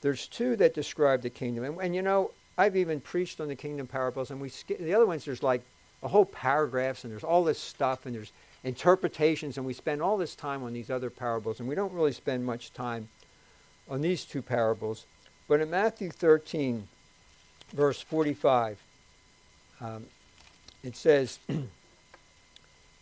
there's 0.02 0.28
two 0.28 0.56
that 0.58 0.74
describe 0.74 1.22
the 1.22 1.30
kingdom. 1.30 1.64
And, 1.64 1.78
and 1.80 1.96
you 1.96 2.02
know, 2.02 2.32
I've 2.58 2.76
even 2.76 3.00
preached 3.00 3.40
on 3.40 3.48
the 3.48 3.56
kingdom 3.56 3.88
parables, 3.88 4.32
and 4.32 4.42
we 4.42 4.52
the 4.68 4.94
other 4.94 5.06
ones, 5.06 5.26
there's 5.26 5.44
like 5.44 5.62
a 6.04 6.08
whole 6.08 6.26
paragraphs, 6.26 7.04
and 7.04 7.12
there's 7.12 7.24
all 7.24 7.44
this 7.44 7.60
stuff, 7.60 8.06
and 8.06 8.16
there's 8.16 8.32
interpretations, 8.64 9.58
and 9.58 9.66
we 9.66 9.74
spend 9.74 10.02
all 10.02 10.18
this 10.18 10.36
time 10.36 10.64
on 10.64 10.74
these 10.74 10.90
other 10.90 11.10
parables, 11.10 11.60
and 11.60 11.68
we 11.68 11.76
don't 11.76 11.94
really 11.94 12.12
spend 12.12 12.46
much 12.46 12.74
time 12.74 13.10
on 13.90 14.02
these 14.02 14.26
two 14.26 14.42
parables. 14.42 15.06
But 15.48 15.62
in 15.62 15.70
Matthew 15.70 16.10
13, 16.10 16.88
verse 17.74 18.02
45, 18.02 18.80
um, 19.80 20.06
it 20.84 20.96
says, 20.96 21.40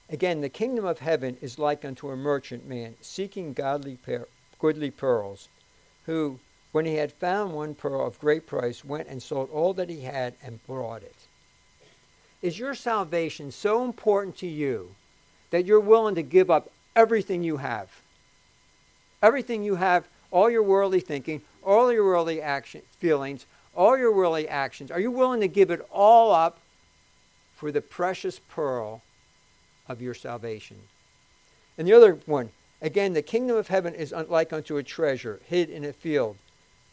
Again, 0.09 0.41
the 0.41 0.49
kingdom 0.49 0.85
of 0.85 0.99
heaven 0.99 1.37
is 1.39 1.59
like 1.59 1.85
unto 1.85 2.09
a 2.09 2.15
merchant 2.15 2.67
man 2.67 2.95
seeking 2.99 3.53
godly 3.53 3.97
per- 3.97 4.27
goodly 4.57 4.89
pearls, 4.89 5.49
who, 6.05 6.39
when 6.71 6.85
he 6.85 6.95
had 6.95 7.11
found 7.11 7.53
one 7.53 7.73
pearl 7.73 8.05
of 8.05 8.19
great 8.19 8.45
price, 8.45 8.85
went 8.85 9.07
and 9.07 9.21
sold 9.21 9.49
all 9.51 9.73
that 9.73 9.89
he 9.89 10.01
had 10.01 10.35
and 10.43 10.65
bought 10.67 11.01
it. 11.01 11.15
Is 12.41 12.59
your 12.59 12.75
salvation 12.75 13.51
so 13.51 13.83
important 13.83 14.37
to 14.37 14.47
you 14.47 14.95
that 15.49 15.65
you're 15.65 15.79
willing 15.79 16.15
to 16.15 16.21
give 16.21 16.49
up 16.49 16.71
everything 16.95 17.43
you 17.43 17.57
have? 17.57 17.89
Everything 19.21 19.63
you 19.63 19.75
have, 19.75 20.07
all 20.31 20.49
your 20.49 20.63
worldly 20.63 21.01
thinking, 21.01 21.41
all 21.63 21.91
your 21.91 22.05
worldly 22.05 22.41
action, 22.41 22.81
feelings, 22.91 23.45
all 23.75 23.97
your 23.97 24.13
worldly 24.13 24.47
actions, 24.47 24.91
are 24.91 24.99
you 24.99 25.11
willing 25.11 25.41
to 25.41 25.47
give 25.47 25.71
it 25.71 25.85
all 25.91 26.31
up 26.31 26.59
for 27.55 27.71
the 27.71 27.81
precious 27.81 28.39
pearl 28.39 29.01
of 29.87 30.01
your 30.01 30.13
salvation? 30.13 30.77
And 31.77 31.87
the 31.87 31.93
other 31.93 32.19
one, 32.25 32.51
again, 32.81 33.13
the 33.13 33.21
kingdom 33.21 33.57
of 33.57 33.67
heaven 33.67 33.93
is 33.93 34.13
like 34.29 34.53
unto 34.53 34.77
a 34.77 34.83
treasure 34.83 35.39
hid 35.45 35.69
in 35.69 35.83
a 35.83 35.91
field, 35.93 36.37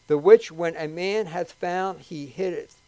the 0.07 0.17
which 0.17 0.51
when 0.51 0.75
a 0.75 0.87
man 0.87 1.27
hath 1.27 1.51
found, 1.51 2.01
he 2.01 2.25
hideth, 2.25 2.81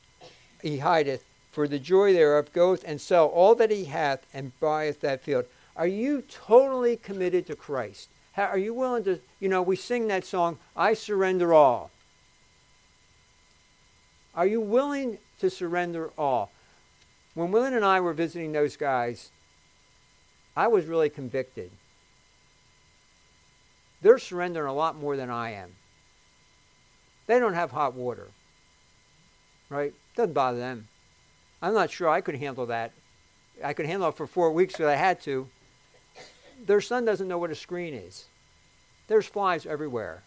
he 0.62 0.80
hideth, 0.80 1.24
for 1.52 1.68
the 1.68 1.80
joy 1.80 2.14
thereof 2.14 2.52
goeth 2.54 2.84
and 2.86 3.02
sell 3.02 3.28
all 3.28 3.56
that 3.56 3.72
he 3.72 3.86
hath 3.86 4.26
and 4.34 4.58
buyeth 4.60 5.02
that 5.02 5.22
field. 5.22 5.46
Are 5.76 5.88
you 5.88 6.24
totally 6.30 6.96
committed 6.96 7.48
to 7.48 7.56
Christ? 7.56 8.10
How, 8.34 8.46
are 8.46 8.58
you 8.58 8.74
willing 8.74 9.04
to, 9.06 9.20
you 9.40 9.50
know, 9.50 9.62
we 9.62 9.76
sing 9.76 10.08
that 10.08 10.26
song, 10.26 10.58
I 10.76 10.94
surrender 10.94 11.54
all. 11.54 11.92
Are 14.36 14.48
you 14.48 14.62
willing 14.62 15.18
to 15.40 15.50
surrender 15.50 16.12
all? 16.18 16.52
When 17.34 17.52
William 17.52 17.74
and 17.74 17.86
I 17.86 18.00
were 18.00 18.14
visiting 18.14 18.52
those 18.52 18.78
guys, 18.78 19.32
I 20.56 20.68
was 20.68 20.86
really 20.86 21.10
convicted. 21.10 21.72
They're 24.02 24.20
surrendering 24.20 24.70
a 24.70 24.74
lot 24.74 24.96
more 24.96 25.18
than 25.18 25.30
I 25.30 25.52
am. 25.52 25.76
They 27.30 27.38
don't 27.38 27.54
have 27.54 27.70
hot 27.70 27.94
water. 27.94 28.26
Right? 29.70 29.94
Doesn't 30.16 30.34
bother 30.34 30.58
them. 30.58 30.88
I'm 31.62 31.76
not 31.76 31.92
sure 31.92 32.10
I 32.10 32.22
could 32.22 32.34
handle 32.34 32.66
that. 32.66 32.92
I 33.64 33.74
could 33.74 33.86
handle 33.86 34.10
it 34.10 34.16
for 34.16 34.26
four 34.26 34.52
weeks 34.52 34.80
if 34.80 34.88
I 34.88 34.96
had 34.96 35.22
to. 35.22 35.48
Their 36.66 36.82
son 36.82 37.06
doesn't 37.06 37.28
know 37.28 37.38
what 37.38 37.52
a 37.52 37.56
screen 37.56 37.94
is. 37.94 38.26
There's 39.08 39.28
flies 39.28 39.68
everywhere. 39.68 40.24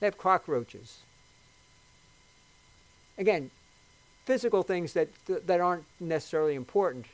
They 0.00 0.08
have 0.08 0.18
cockroaches. 0.18 0.98
Again, 3.16 3.52
physical 4.24 4.64
things 4.64 4.94
that, 4.94 5.10
that 5.46 5.60
aren't 5.60 5.84
necessarily 6.00 6.56
important. 6.56 7.06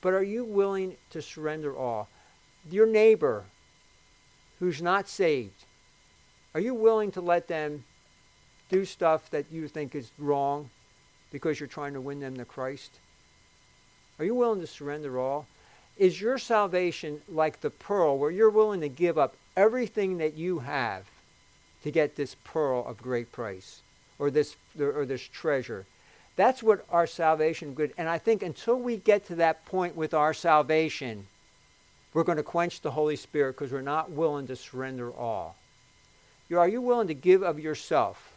But 0.00 0.14
are 0.14 0.22
you 0.22 0.44
willing 0.44 0.96
to 1.10 1.22
surrender 1.22 1.76
all? 1.76 2.08
Your 2.70 2.86
neighbor 2.86 3.46
who's 4.60 4.80
not 4.80 5.08
saved, 5.08 5.64
are 6.54 6.60
you 6.60 6.72
willing 6.72 7.10
to 7.10 7.20
let 7.20 7.48
them 7.48 7.82
do 8.72 8.84
stuff 8.86 9.30
that 9.30 9.44
you 9.52 9.68
think 9.68 9.94
is 9.94 10.10
wrong 10.18 10.70
because 11.30 11.60
you're 11.60 11.68
trying 11.68 11.92
to 11.92 12.00
win 12.00 12.20
them 12.20 12.38
to 12.38 12.44
Christ? 12.44 12.90
Are 14.18 14.24
you 14.24 14.34
willing 14.34 14.60
to 14.60 14.66
surrender 14.66 15.18
all? 15.18 15.46
Is 15.98 16.20
your 16.20 16.38
salvation 16.38 17.20
like 17.28 17.60
the 17.60 17.70
pearl 17.70 18.16
where 18.16 18.30
you're 18.30 18.50
willing 18.50 18.80
to 18.80 18.88
give 18.88 19.18
up 19.18 19.34
everything 19.56 20.18
that 20.18 20.34
you 20.34 20.60
have 20.60 21.04
to 21.82 21.90
get 21.90 22.16
this 22.16 22.34
pearl 22.44 22.84
of 22.86 23.02
great 23.02 23.30
price 23.30 23.82
or 24.18 24.30
this 24.30 24.56
or 24.80 25.04
this 25.04 25.22
treasure? 25.22 25.84
That's 26.36 26.62
what 26.62 26.86
our 26.90 27.06
salvation 27.06 27.74
good. 27.74 27.92
And 27.98 28.08
I 28.08 28.16
think 28.16 28.42
until 28.42 28.76
we 28.76 28.96
get 28.96 29.26
to 29.26 29.34
that 29.34 29.66
point 29.66 29.96
with 29.96 30.14
our 30.14 30.32
salvation, 30.32 31.26
we're 32.14 32.24
going 32.24 32.38
to 32.38 32.42
quench 32.42 32.80
the 32.80 32.92
Holy 32.92 33.16
Spirit 33.16 33.52
because 33.52 33.70
we're 33.70 33.82
not 33.82 34.10
willing 34.10 34.46
to 34.46 34.56
surrender 34.56 35.10
all. 35.10 35.56
Are 36.50 36.68
you 36.68 36.80
willing 36.80 37.08
to 37.08 37.14
give 37.14 37.42
of 37.42 37.60
yourself? 37.60 38.31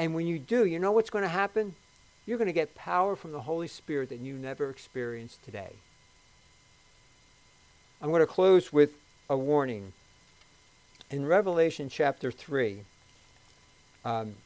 And 0.00 0.14
when 0.14 0.26
you 0.26 0.38
do, 0.38 0.64
you 0.64 0.78
know 0.78 0.92
what's 0.92 1.10
going 1.10 1.24
to 1.24 1.28
happen? 1.28 1.74
You're 2.24 2.38
going 2.38 2.46
to 2.46 2.54
get 2.54 2.74
power 2.74 3.14
from 3.14 3.32
the 3.32 3.40
Holy 3.42 3.68
Spirit 3.68 4.08
that 4.08 4.18
you 4.20 4.32
never 4.32 4.70
experienced 4.70 5.44
today. 5.44 5.72
I'm 8.00 8.08
going 8.08 8.20
to 8.20 8.26
close 8.26 8.72
with 8.72 8.92
a 9.28 9.36
warning. 9.36 9.92
In 11.10 11.26
Revelation 11.26 11.90
chapter 11.90 12.30
3, 12.30 12.80
um, 14.06 14.36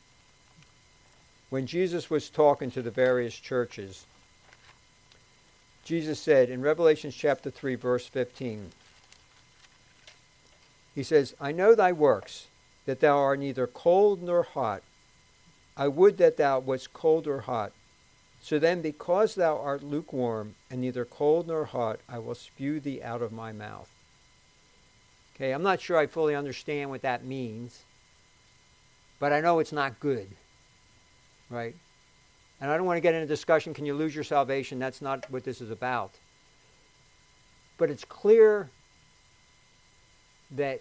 when 1.50 1.68
Jesus 1.68 2.11
was 2.11 2.28
talking 2.30 2.72
to 2.72 2.82
the 2.82 2.90
various 2.90 3.36
churches, 3.36 4.07
Jesus 5.84 6.18
said 6.18 6.50
in 6.50 6.62
Revelation 6.62 7.12
chapter 7.12 7.48
3, 7.48 7.76
verse 7.76 8.09
15, 8.09 8.72
He 10.96 11.05
says, 11.05 11.32
I 11.40 11.52
know 11.52 11.76
thy 11.76 11.92
works, 11.92 12.48
that 12.86 12.98
thou 12.98 13.18
art 13.18 13.38
neither 13.38 13.68
cold 13.68 14.20
nor 14.20 14.42
hot. 14.42 14.82
I 15.77 15.89
would 15.89 16.18
that 16.18 16.37
thou 16.37 16.61
wast 16.61 16.93
cold 16.93 17.27
or 17.27 17.41
hot. 17.41 17.72
So 18.41 18.59
then, 18.59 18.83
because 18.83 19.35
thou 19.35 19.57
art 19.57 19.83
lukewarm, 19.83 20.55
and 20.70 20.81
neither 20.81 21.05
cold 21.05 21.49
nor 21.49 21.64
hot, 21.64 22.01
I 22.09 22.18
will 22.18 22.35
spew 22.35 22.79
thee 22.79 23.03
out 23.03 23.22
of 23.22 23.33
my 23.33 23.53
mouth. 23.53 23.89
Okay, 25.35 25.53
I'm 25.53 25.62
not 25.62 25.81
sure 25.81 25.97
I 25.97 26.07
fully 26.07 26.35
understand 26.35 26.91
what 26.91 27.03
that 27.03 27.25
means, 27.25 27.83
but 29.18 29.33
I 29.33 29.41
know 29.41 29.59
it's 29.59 29.72
not 29.72 29.99
good. 29.99 30.29
Right? 31.51 31.75
And 32.61 32.70
I 32.70 32.77
don't 32.77 32.87
want 32.87 32.99
to 32.99 33.03
get 33.03 33.14
into 33.14 33.27
discussion 33.27 33.75
can 33.75 33.87
you 33.87 33.95
lose 33.95 34.14
your 34.14 34.25
salvation? 34.25 34.79
That's 34.79 35.03
not 35.03 35.29
what 35.31 35.45
this 35.45 35.61
is 35.61 35.70
about. 35.70 36.12
But 37.79 37.91
it's 37.91 38.05
clear 38.05 38.70
that 40.53 40.81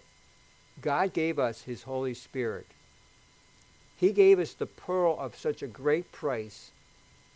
God 0.82 1.14
gave 1.14 1.40
us 1.40 1.62
his 1.62 1.84
Holy 1.84 2.14
Spirit 2.14 2.68
he 3.98 4.12
gave 4.12 4.40
us 4.40 4.54
the 4.54 4.66
pearl 4.66 5.18
of 5.20 5.36
such 5.36 5.62
a 5.62 5.68
great 5.68 6.12
price 6.12 6.72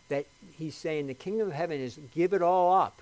that 0.08 0.26
he's 0.56 0.74
saying 0.74 1.06
the 1.06 1.14
kingdom 1.14 1.48
of 1.48 1.54
heaven 1.54 1.80
is 1.80 1.98
give 2.14 2.32
it 2.32 2.42
all 2.42 2.74
up 2.74 3.00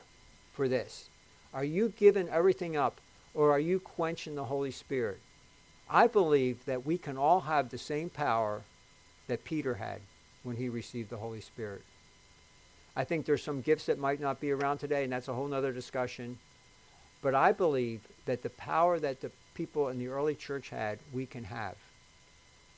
for 0.52 0.68
this. 0.68 1.08
Are 1.54 1.64
you 1.64 1.92
giving 1.96 2.28
everything 2.28 2.76
up 2.76 3.00
or 3.34 3.50
are 3.50 3.60
you 3.60 3.80
quenching 3.80 4.34
the 4.34 4.44
Holy 4.44 4.70
Spirit? 4.70 5.18
I 5.88 6.06
believe 6.06 6.64
that 6.66 6.84
we 6.84 6.98
can 6.98 7.16
all 7.16 7.40
have 7.40 7.70
the 7.70 7.78
same 7.78 8.10
power 8.10 8.62
that 9.28 9.44
Peter 9.44 9.74
had 9.74 10.00
when 10.42 10.56
he 10.56 10.68
received 10.68 11.10
the 11.10 11.16
Holy 11.16 11.40
Spirit. 11.40 11.82
I 12.96 13.04
think 13.04 13.26
there's 13.26 13.42
some 13.42 13.60
gifts 13.60 13.86
that 13.86 13.98
might 13.98 14.20
not 14.20 14.40
be 14.40 14.50
around 14.50 14.78
today, 14.78 15.04
and 15.04 15.12
that's 15.12 15.28
a 15.28 15.34
whole 15.34 15.52
other 15.52 15.72
discussion. 15.72 16.38
But 17.22 17.34
I 17.34 17.52
believe 17.52 18.00
that 18.24 18.42
the 18.42 18.50
power 18.50 18.98
that 18.98 19.20
the 19.20 19.30
people 19.54 19.88
in 19.88 19.98
the 19.98 20.08
early 20.08 20.34
church 20.34 20.70
had, 20.70 20.98
we 21.12 21.26
can 21.26 21.44
have. 21.44 21.76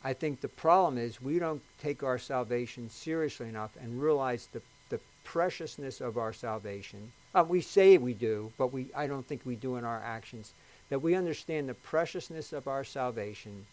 I 0.05 0.12
think 0.12 0.40
the 0.40 0.49
problem 0.49 0.96
is 0.99 1.20
we 1.20 1.38
don't 1.38 1.62
take 1.80 2.03
our 2.03 2.18
salvation 2.18 2.88
seriously 2.88 3.49
enough 3.49 3.76
and 3.80 4.01
realize 4.01 4.49
the, 4.53 4.62
the 4.90 5.01
preciousness 5.24 6.01
of 6.01 6.16
our 6.16 6.32
salvation. 6.32 7.12
Uh, 7.34 7.44
we 7.46 7.61
say 7.61 7.99
we 7.99 8.14
do, 8.14 8.53
but 8.57 8.72
we, 8.72 8.86
I 8.96 9.07
don't 9.07 9.26
think 9.26 9.42
we 9.44 9.57
do 9.57 9.76
in 9.76 9.84
our 9.84 10.01
actions. 10.05 10.53
That 10.88 11.03
we 11.03 11.14
understand 11.14 11.68
the 11.68 11.74
preciousness 11.74 12.53
of 12.53 12.68
our 12.68 12.84
salvation, 12.84 13.66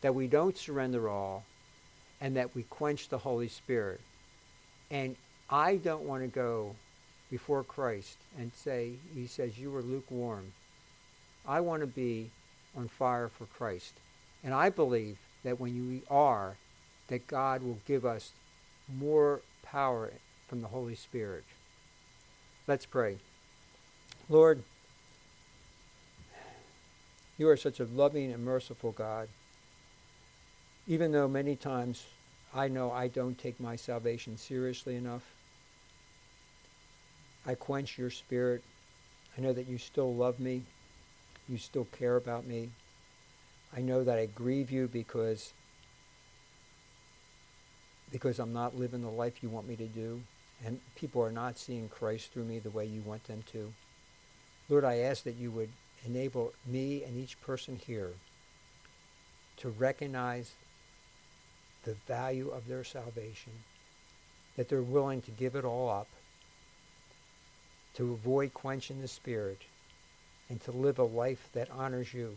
that 0.00 0.14
we 0.14 0.26
don't 0.26 0.56
surrender 0.56 1.08
all, 1.08 1.44
and 2.20 2.36
that 2.36 2.54
we 2.54 2.62
quench 2.64 3.08
the 3.08 3.18
Holy 3.18 3.48
Spirit. 3.48 4.00
And 4.90 5.16
I 5.50 5.76
don't 5.76 6.04
want 6.04 6.22
to 6.22 6.28
go 6.28 6.74
before 7.30 7.64
Christ 7.64 8.16
and 8.38 8.52
say, 8.54 8.92
He 9.14 9.26
says, 9.26 9.58
You 9.58 9.70
were 9.70 9.82
lukewarm. 9.82 10.52
I 11.46 11.60
want 11.60 11.80
to 11.80 11.86
be 11.86 12.30
on 12.76 12.88
fire 12.88 13.28
for 13.28 13.46
Christ. 13.46 13.92
And 14.42 14.54
I 14.54 14.70
believe 14.70 15.18
that 15.46 15.60
when 15.60 15.88
we 15.88 16.02
are, 16.10 16.56
that 17.06 17.28
God 17.28 17.62
will 17.62 17.78
give 17.86 18.04
us 18.04 18.32
more 18.98 19.40
power 19.62 20.12
from 20.48 20.60
the 20.60 20.68
Holy 20.68 20.96
Spirit. 20.96 21.44
Let's 22.66 22.84
pray. 22.84 23.18
Lord, 24.28 24.64
you 27.38 27.48
are 27.48 27.56
such 27.56 27.78
a 27.78 27.84
loving 27.84 28.32
and 28.32 28.44
merciful 28.44 28.92
God. 28.92 29.28
even 30.88 31.12
though 31.12 31.28
many 31.28 31.56
times 31.56 32.04
I 32.54 32.68
know 32.68 32.90
I 32.92 33.08
don't 33.08 33.38
take 33.38 33.60
my 33.60 33.76
salvation 33.76 34.36
seriously 34.36 34.96
enough, 34.96 35.22
I 37.46 37.54
quench 37.54 37.98
your 37.98 38.10
spirit. 38.10 38.62
I 39.36 39.40
know 39.40 39.52
that 39.52 39.68
you 39.68 39.78
still 39.78 40.14
love 40.14 40.40
me. 40.40 40.62
You 41.48 41.58
still 41.58 41.86
care 41.98 42.16
about 42.16 42.46
me. 42.46 42.70
I 43.76 43.80
know 43.80 44.02
that 44.04 44.18
I 44.18 44.26
grieve 44.26 44.70
you 44.70 44.88
because 44.88 45.52
because 48.10 48.38
I'm 48.38 48.52
not 48.52 48.78
living 48.78 49.02
the 49.02 49.08
life 49.08 49.42
you 49.42 49.48
want 49.50 49.68
me 49.68 49.76
to 49.76 49.86
do 49.86 50.22
and 50.64 50.80
people 50.94 51.22
are 51.22 51.32
not 51.32 51.58
seeing 51.58 51.88
Christ 51.88 52.32
through 52.32 52.44
me 52.44 52.58
the 52.58 52.70
way 52.70 52.86
you 52.86 53.02
want 53.02 53.24
them 53.24 53.42
to. 53.52 53.72
Lord, 54.68 54.84
I 54.84 54.98
ask 54.98 55.24
that 55.24 55.36
you 55.36 55.50
would 55.50 55.68
enable 56.04 56.52
me 56.66 57.04
and 57.04 57.16
each 57.16 57.40
person 57.42 57.76
here 57.86 58.12
to 59.58 59.68
recognize 59.68 60.52
the 61.84 61.94
value 62.06 62.50
of 62.50 62.66
their 62.66 62.84
salvation, 62.84 63.52
that 64.56 64.68
they're 64.68 64.82
willing 64.82 65.20
to 65.22 65.30
give 65.30 65.54
it 65.54 65.64
all 65.64 65.88
up, 65.88 66.08
to 67.94 68.12
avoid 68.12 68.52
quenching 68.54 69.00
the 69.00 69.08
spirit, 69.08 69.60
and 70.48 70.60
to 70.62 70.72
live 70.72 70.98
a 70.98 71.04
life 71.04 71.48
that 71.52 71.70
honors 71.70 72.12
you, 72.12 72.36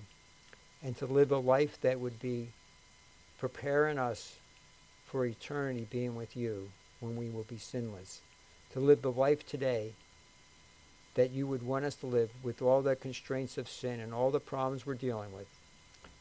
and 0.84 0.98
to 0.98 1.06
live 1.06 1.32
a 1.32 1.38
life 1.38 1.80
that 1.82 2.00
would 2.00 2.20
be 2.20 2.50
preparing 3.40 3.98
us 3.98 4.36
for 5.06 5.26
eternity 5.26 5.88
being 5.90 6.16
with 6.16 6.36
you 6.38 6.70
when 7.00 7.16
we 7.16 7.30
will 7.30 7.44
be 7.44 7.58
sinless. 7.58 8.22
To 8.74 8.80
live 8.80 9.02
the 9.02 9.12
life 9.12 9.46
today 9.48 9.94
that 11.16 11.32
you 11.32 11.48
would 11.48 11.64
want 11.64 11.86
us 11.86 11.96
to 11.96 12.06
live 12.06 12.30
with 12.44 12.62
all 12.62 12.82
the 12.82 12.96
constraints 12.96 13.58
of 13.58 13.68
sin 13.68 14.00
and 14.00 14.14
all 14.14 14.32
the 14.32 14.40
problems 14.40 14.86
we're 14.86 14.94
dealing 14.94 15.34
with, 15.34 15.48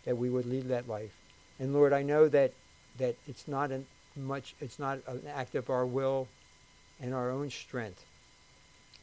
that 0.04 0.16
we 0.16 0.30
would 0.30 0.46
lead 0.46 0.68
that 0.68 0.88
life. 0.88 1.14
And 1.61 1.74
Lord, 1.74 1.92
I 1.92 2.02
know 2.02 2.28
that, 2.28 2.52
that 2.98 3.16
it's 3.28 3.46
not 3.46 3.70
an, 3.70 3.86
much, 4.16 4.54
it's 4.61 4.78
not 4.78 4.98
an 5.06 5.22
act 5.32 5.54
of 5.54 5.70
our 5.70 5.84
will 5.86 6.26
and 7.00 7.14
our 7.14 7.30
own 7.30 7.50
strength. 7.50 8.04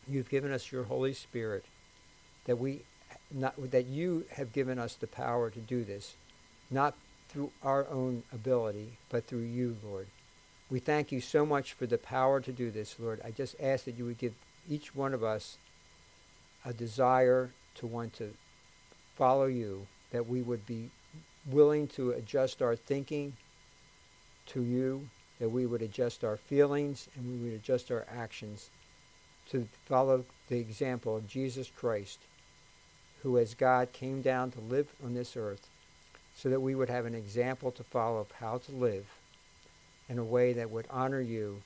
You've 0.08 0.30
given 0.30 0.51
us 0.51 0.72
your 0.72 0.84
Holy 0.84 1.14
Spirit, 1.14 1.64
that 2.45 2.58
we, 2.58 2.82
not, 3.32 3.72
that 3.72 3.86
you 3.86 4.26
have 4.32 4.54
given 4.54 4.80
us 4.80 4.96
the 4.96 5.08
power 5.08 5.50
to 5.50 5.60
do 5.60 5.84
this, 5.84 6.16
not 6.70 6.96
through 7.30 7.52
our 7.64 7.88
own 7.90 8.24
ability, 8.32 8.98
but 9.10 9.26
through 9.26 9.40
you, 9.40 9.78
Lord. 9.84 10.08
We 10.70 10.80
thank 10.80 11.12
you 11.12 11.22
so 11.22 11.46
much 11.46 11.74
for 11.74 11.86
the 11.86 11.98
power 11.98 12.40
to 12.40 12.52
do 12.52 12.72
this, 12.72 12.96
Lord. 13.00 13.22
I 13.24 13.32
just 13.32 13.56
ask 13.62 13.86
that 13.86 13.98
you 13.98 14.06
would 14.06 14.18
give 14.18 14.34
each 14.70 14.96
one 14.96 15.14
of 15.14 15.24
us 15.24 15.58
a 16.64 16.74
desire 16.74 17.52
to 17.76 17.88
want 17.88 18.14
to 18.14 18.34
follow 19.16 19.46
you, 19.46 19.86
that 20.12 20.28
we 20.28 20.42
would 20.42 20.66
be 20.66 20.90
willing 21.50 21.88
to 21.88 22.12
adjust 22.12 22.62
our 22.62 22.76
thinking 22.76 23.34
to 24.48 24.62
you, 24.64 25.08
that 25.40 25.50
we 25.50 25.66
would 25.66 25.82
adjust 25.82 26.24
our 26.24 26.38
feelings 26.38 27.08
and 27.16 27.26
we 27.26 27.50
would 27.50 27.56
adjust 27.56 27.92
our 27.92 28.06
actions 28.16 28.70
to 29.50 29.68
follow 29.86 30.26
the 30.50 30.58
example 30.58 31.16
of 31.16 31.28
Jesus 31.28 31.70
Christ, 31.76 32.20
who 33.26 33.40
as 33.40 33.56
God 33.56 33.92
came 33.92 34.22
down 34.22 34.52
to 34.52 34.60
live 34.60 34.88
on 35.04 35.16
this 35.16 35.36
earth, 35.36 35.68
so 36.36 36.48
that 36.48 36.60
we 36.60 36.76
would 36.76 36.90
have 36.90 37.08
an 37.08 37.16
example 37.16 37.72
to 37.72 37.84
follow 37.84 38.20
of 38.20 38.32
how 38.34 38.60
to 38.60 38.72
live 38.72 39.08
in 40.08 40.20
a 40.20 40.24
way 40.24 40.54
that 40.54 40.70
would 40.70 40.86
honor 40.92 41.22
you 41.22 41.60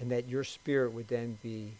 and 0.00 0.10
that 0.10 0.30
your 0.30 0.42
spirit 0.42 0.90
would 0.90 1.08
then 1.08 1.36
be 1.42 1.72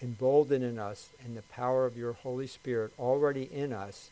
emboldened 0.00 0.64
in 0.64 0.78
us 0.78 1.10
and 1.22 1.36
the 1.36 1.42
power 1.42 1.84
of 1.84 1.98
your 1.98 2.14
Holy 2.14 2.46
Spirit 2.46 2.92
already 2.98 3.46
in 3.52 3.74
us 3.74 4.08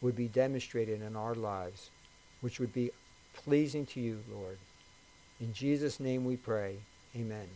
would 0.00 0.16
be 0.16 0.26
demonstrated 0.26 1.00
in 1.00 1.14
our 1.14 1.36
lives, 1.36 1.90
which 2.40 2.58
would 2.58 2.74
be 2.74 2.90
pleasing 3.34 3.86
to 3.86 4.00
you, 4.00 4.18
Lord. 4.32 4.58
In 5.40 5.52
Jesus' 5.52 6.00
name 6.00 6.24
we 6.24 6.36
pray. 6.36 6.74
Amen. 7.14 7.46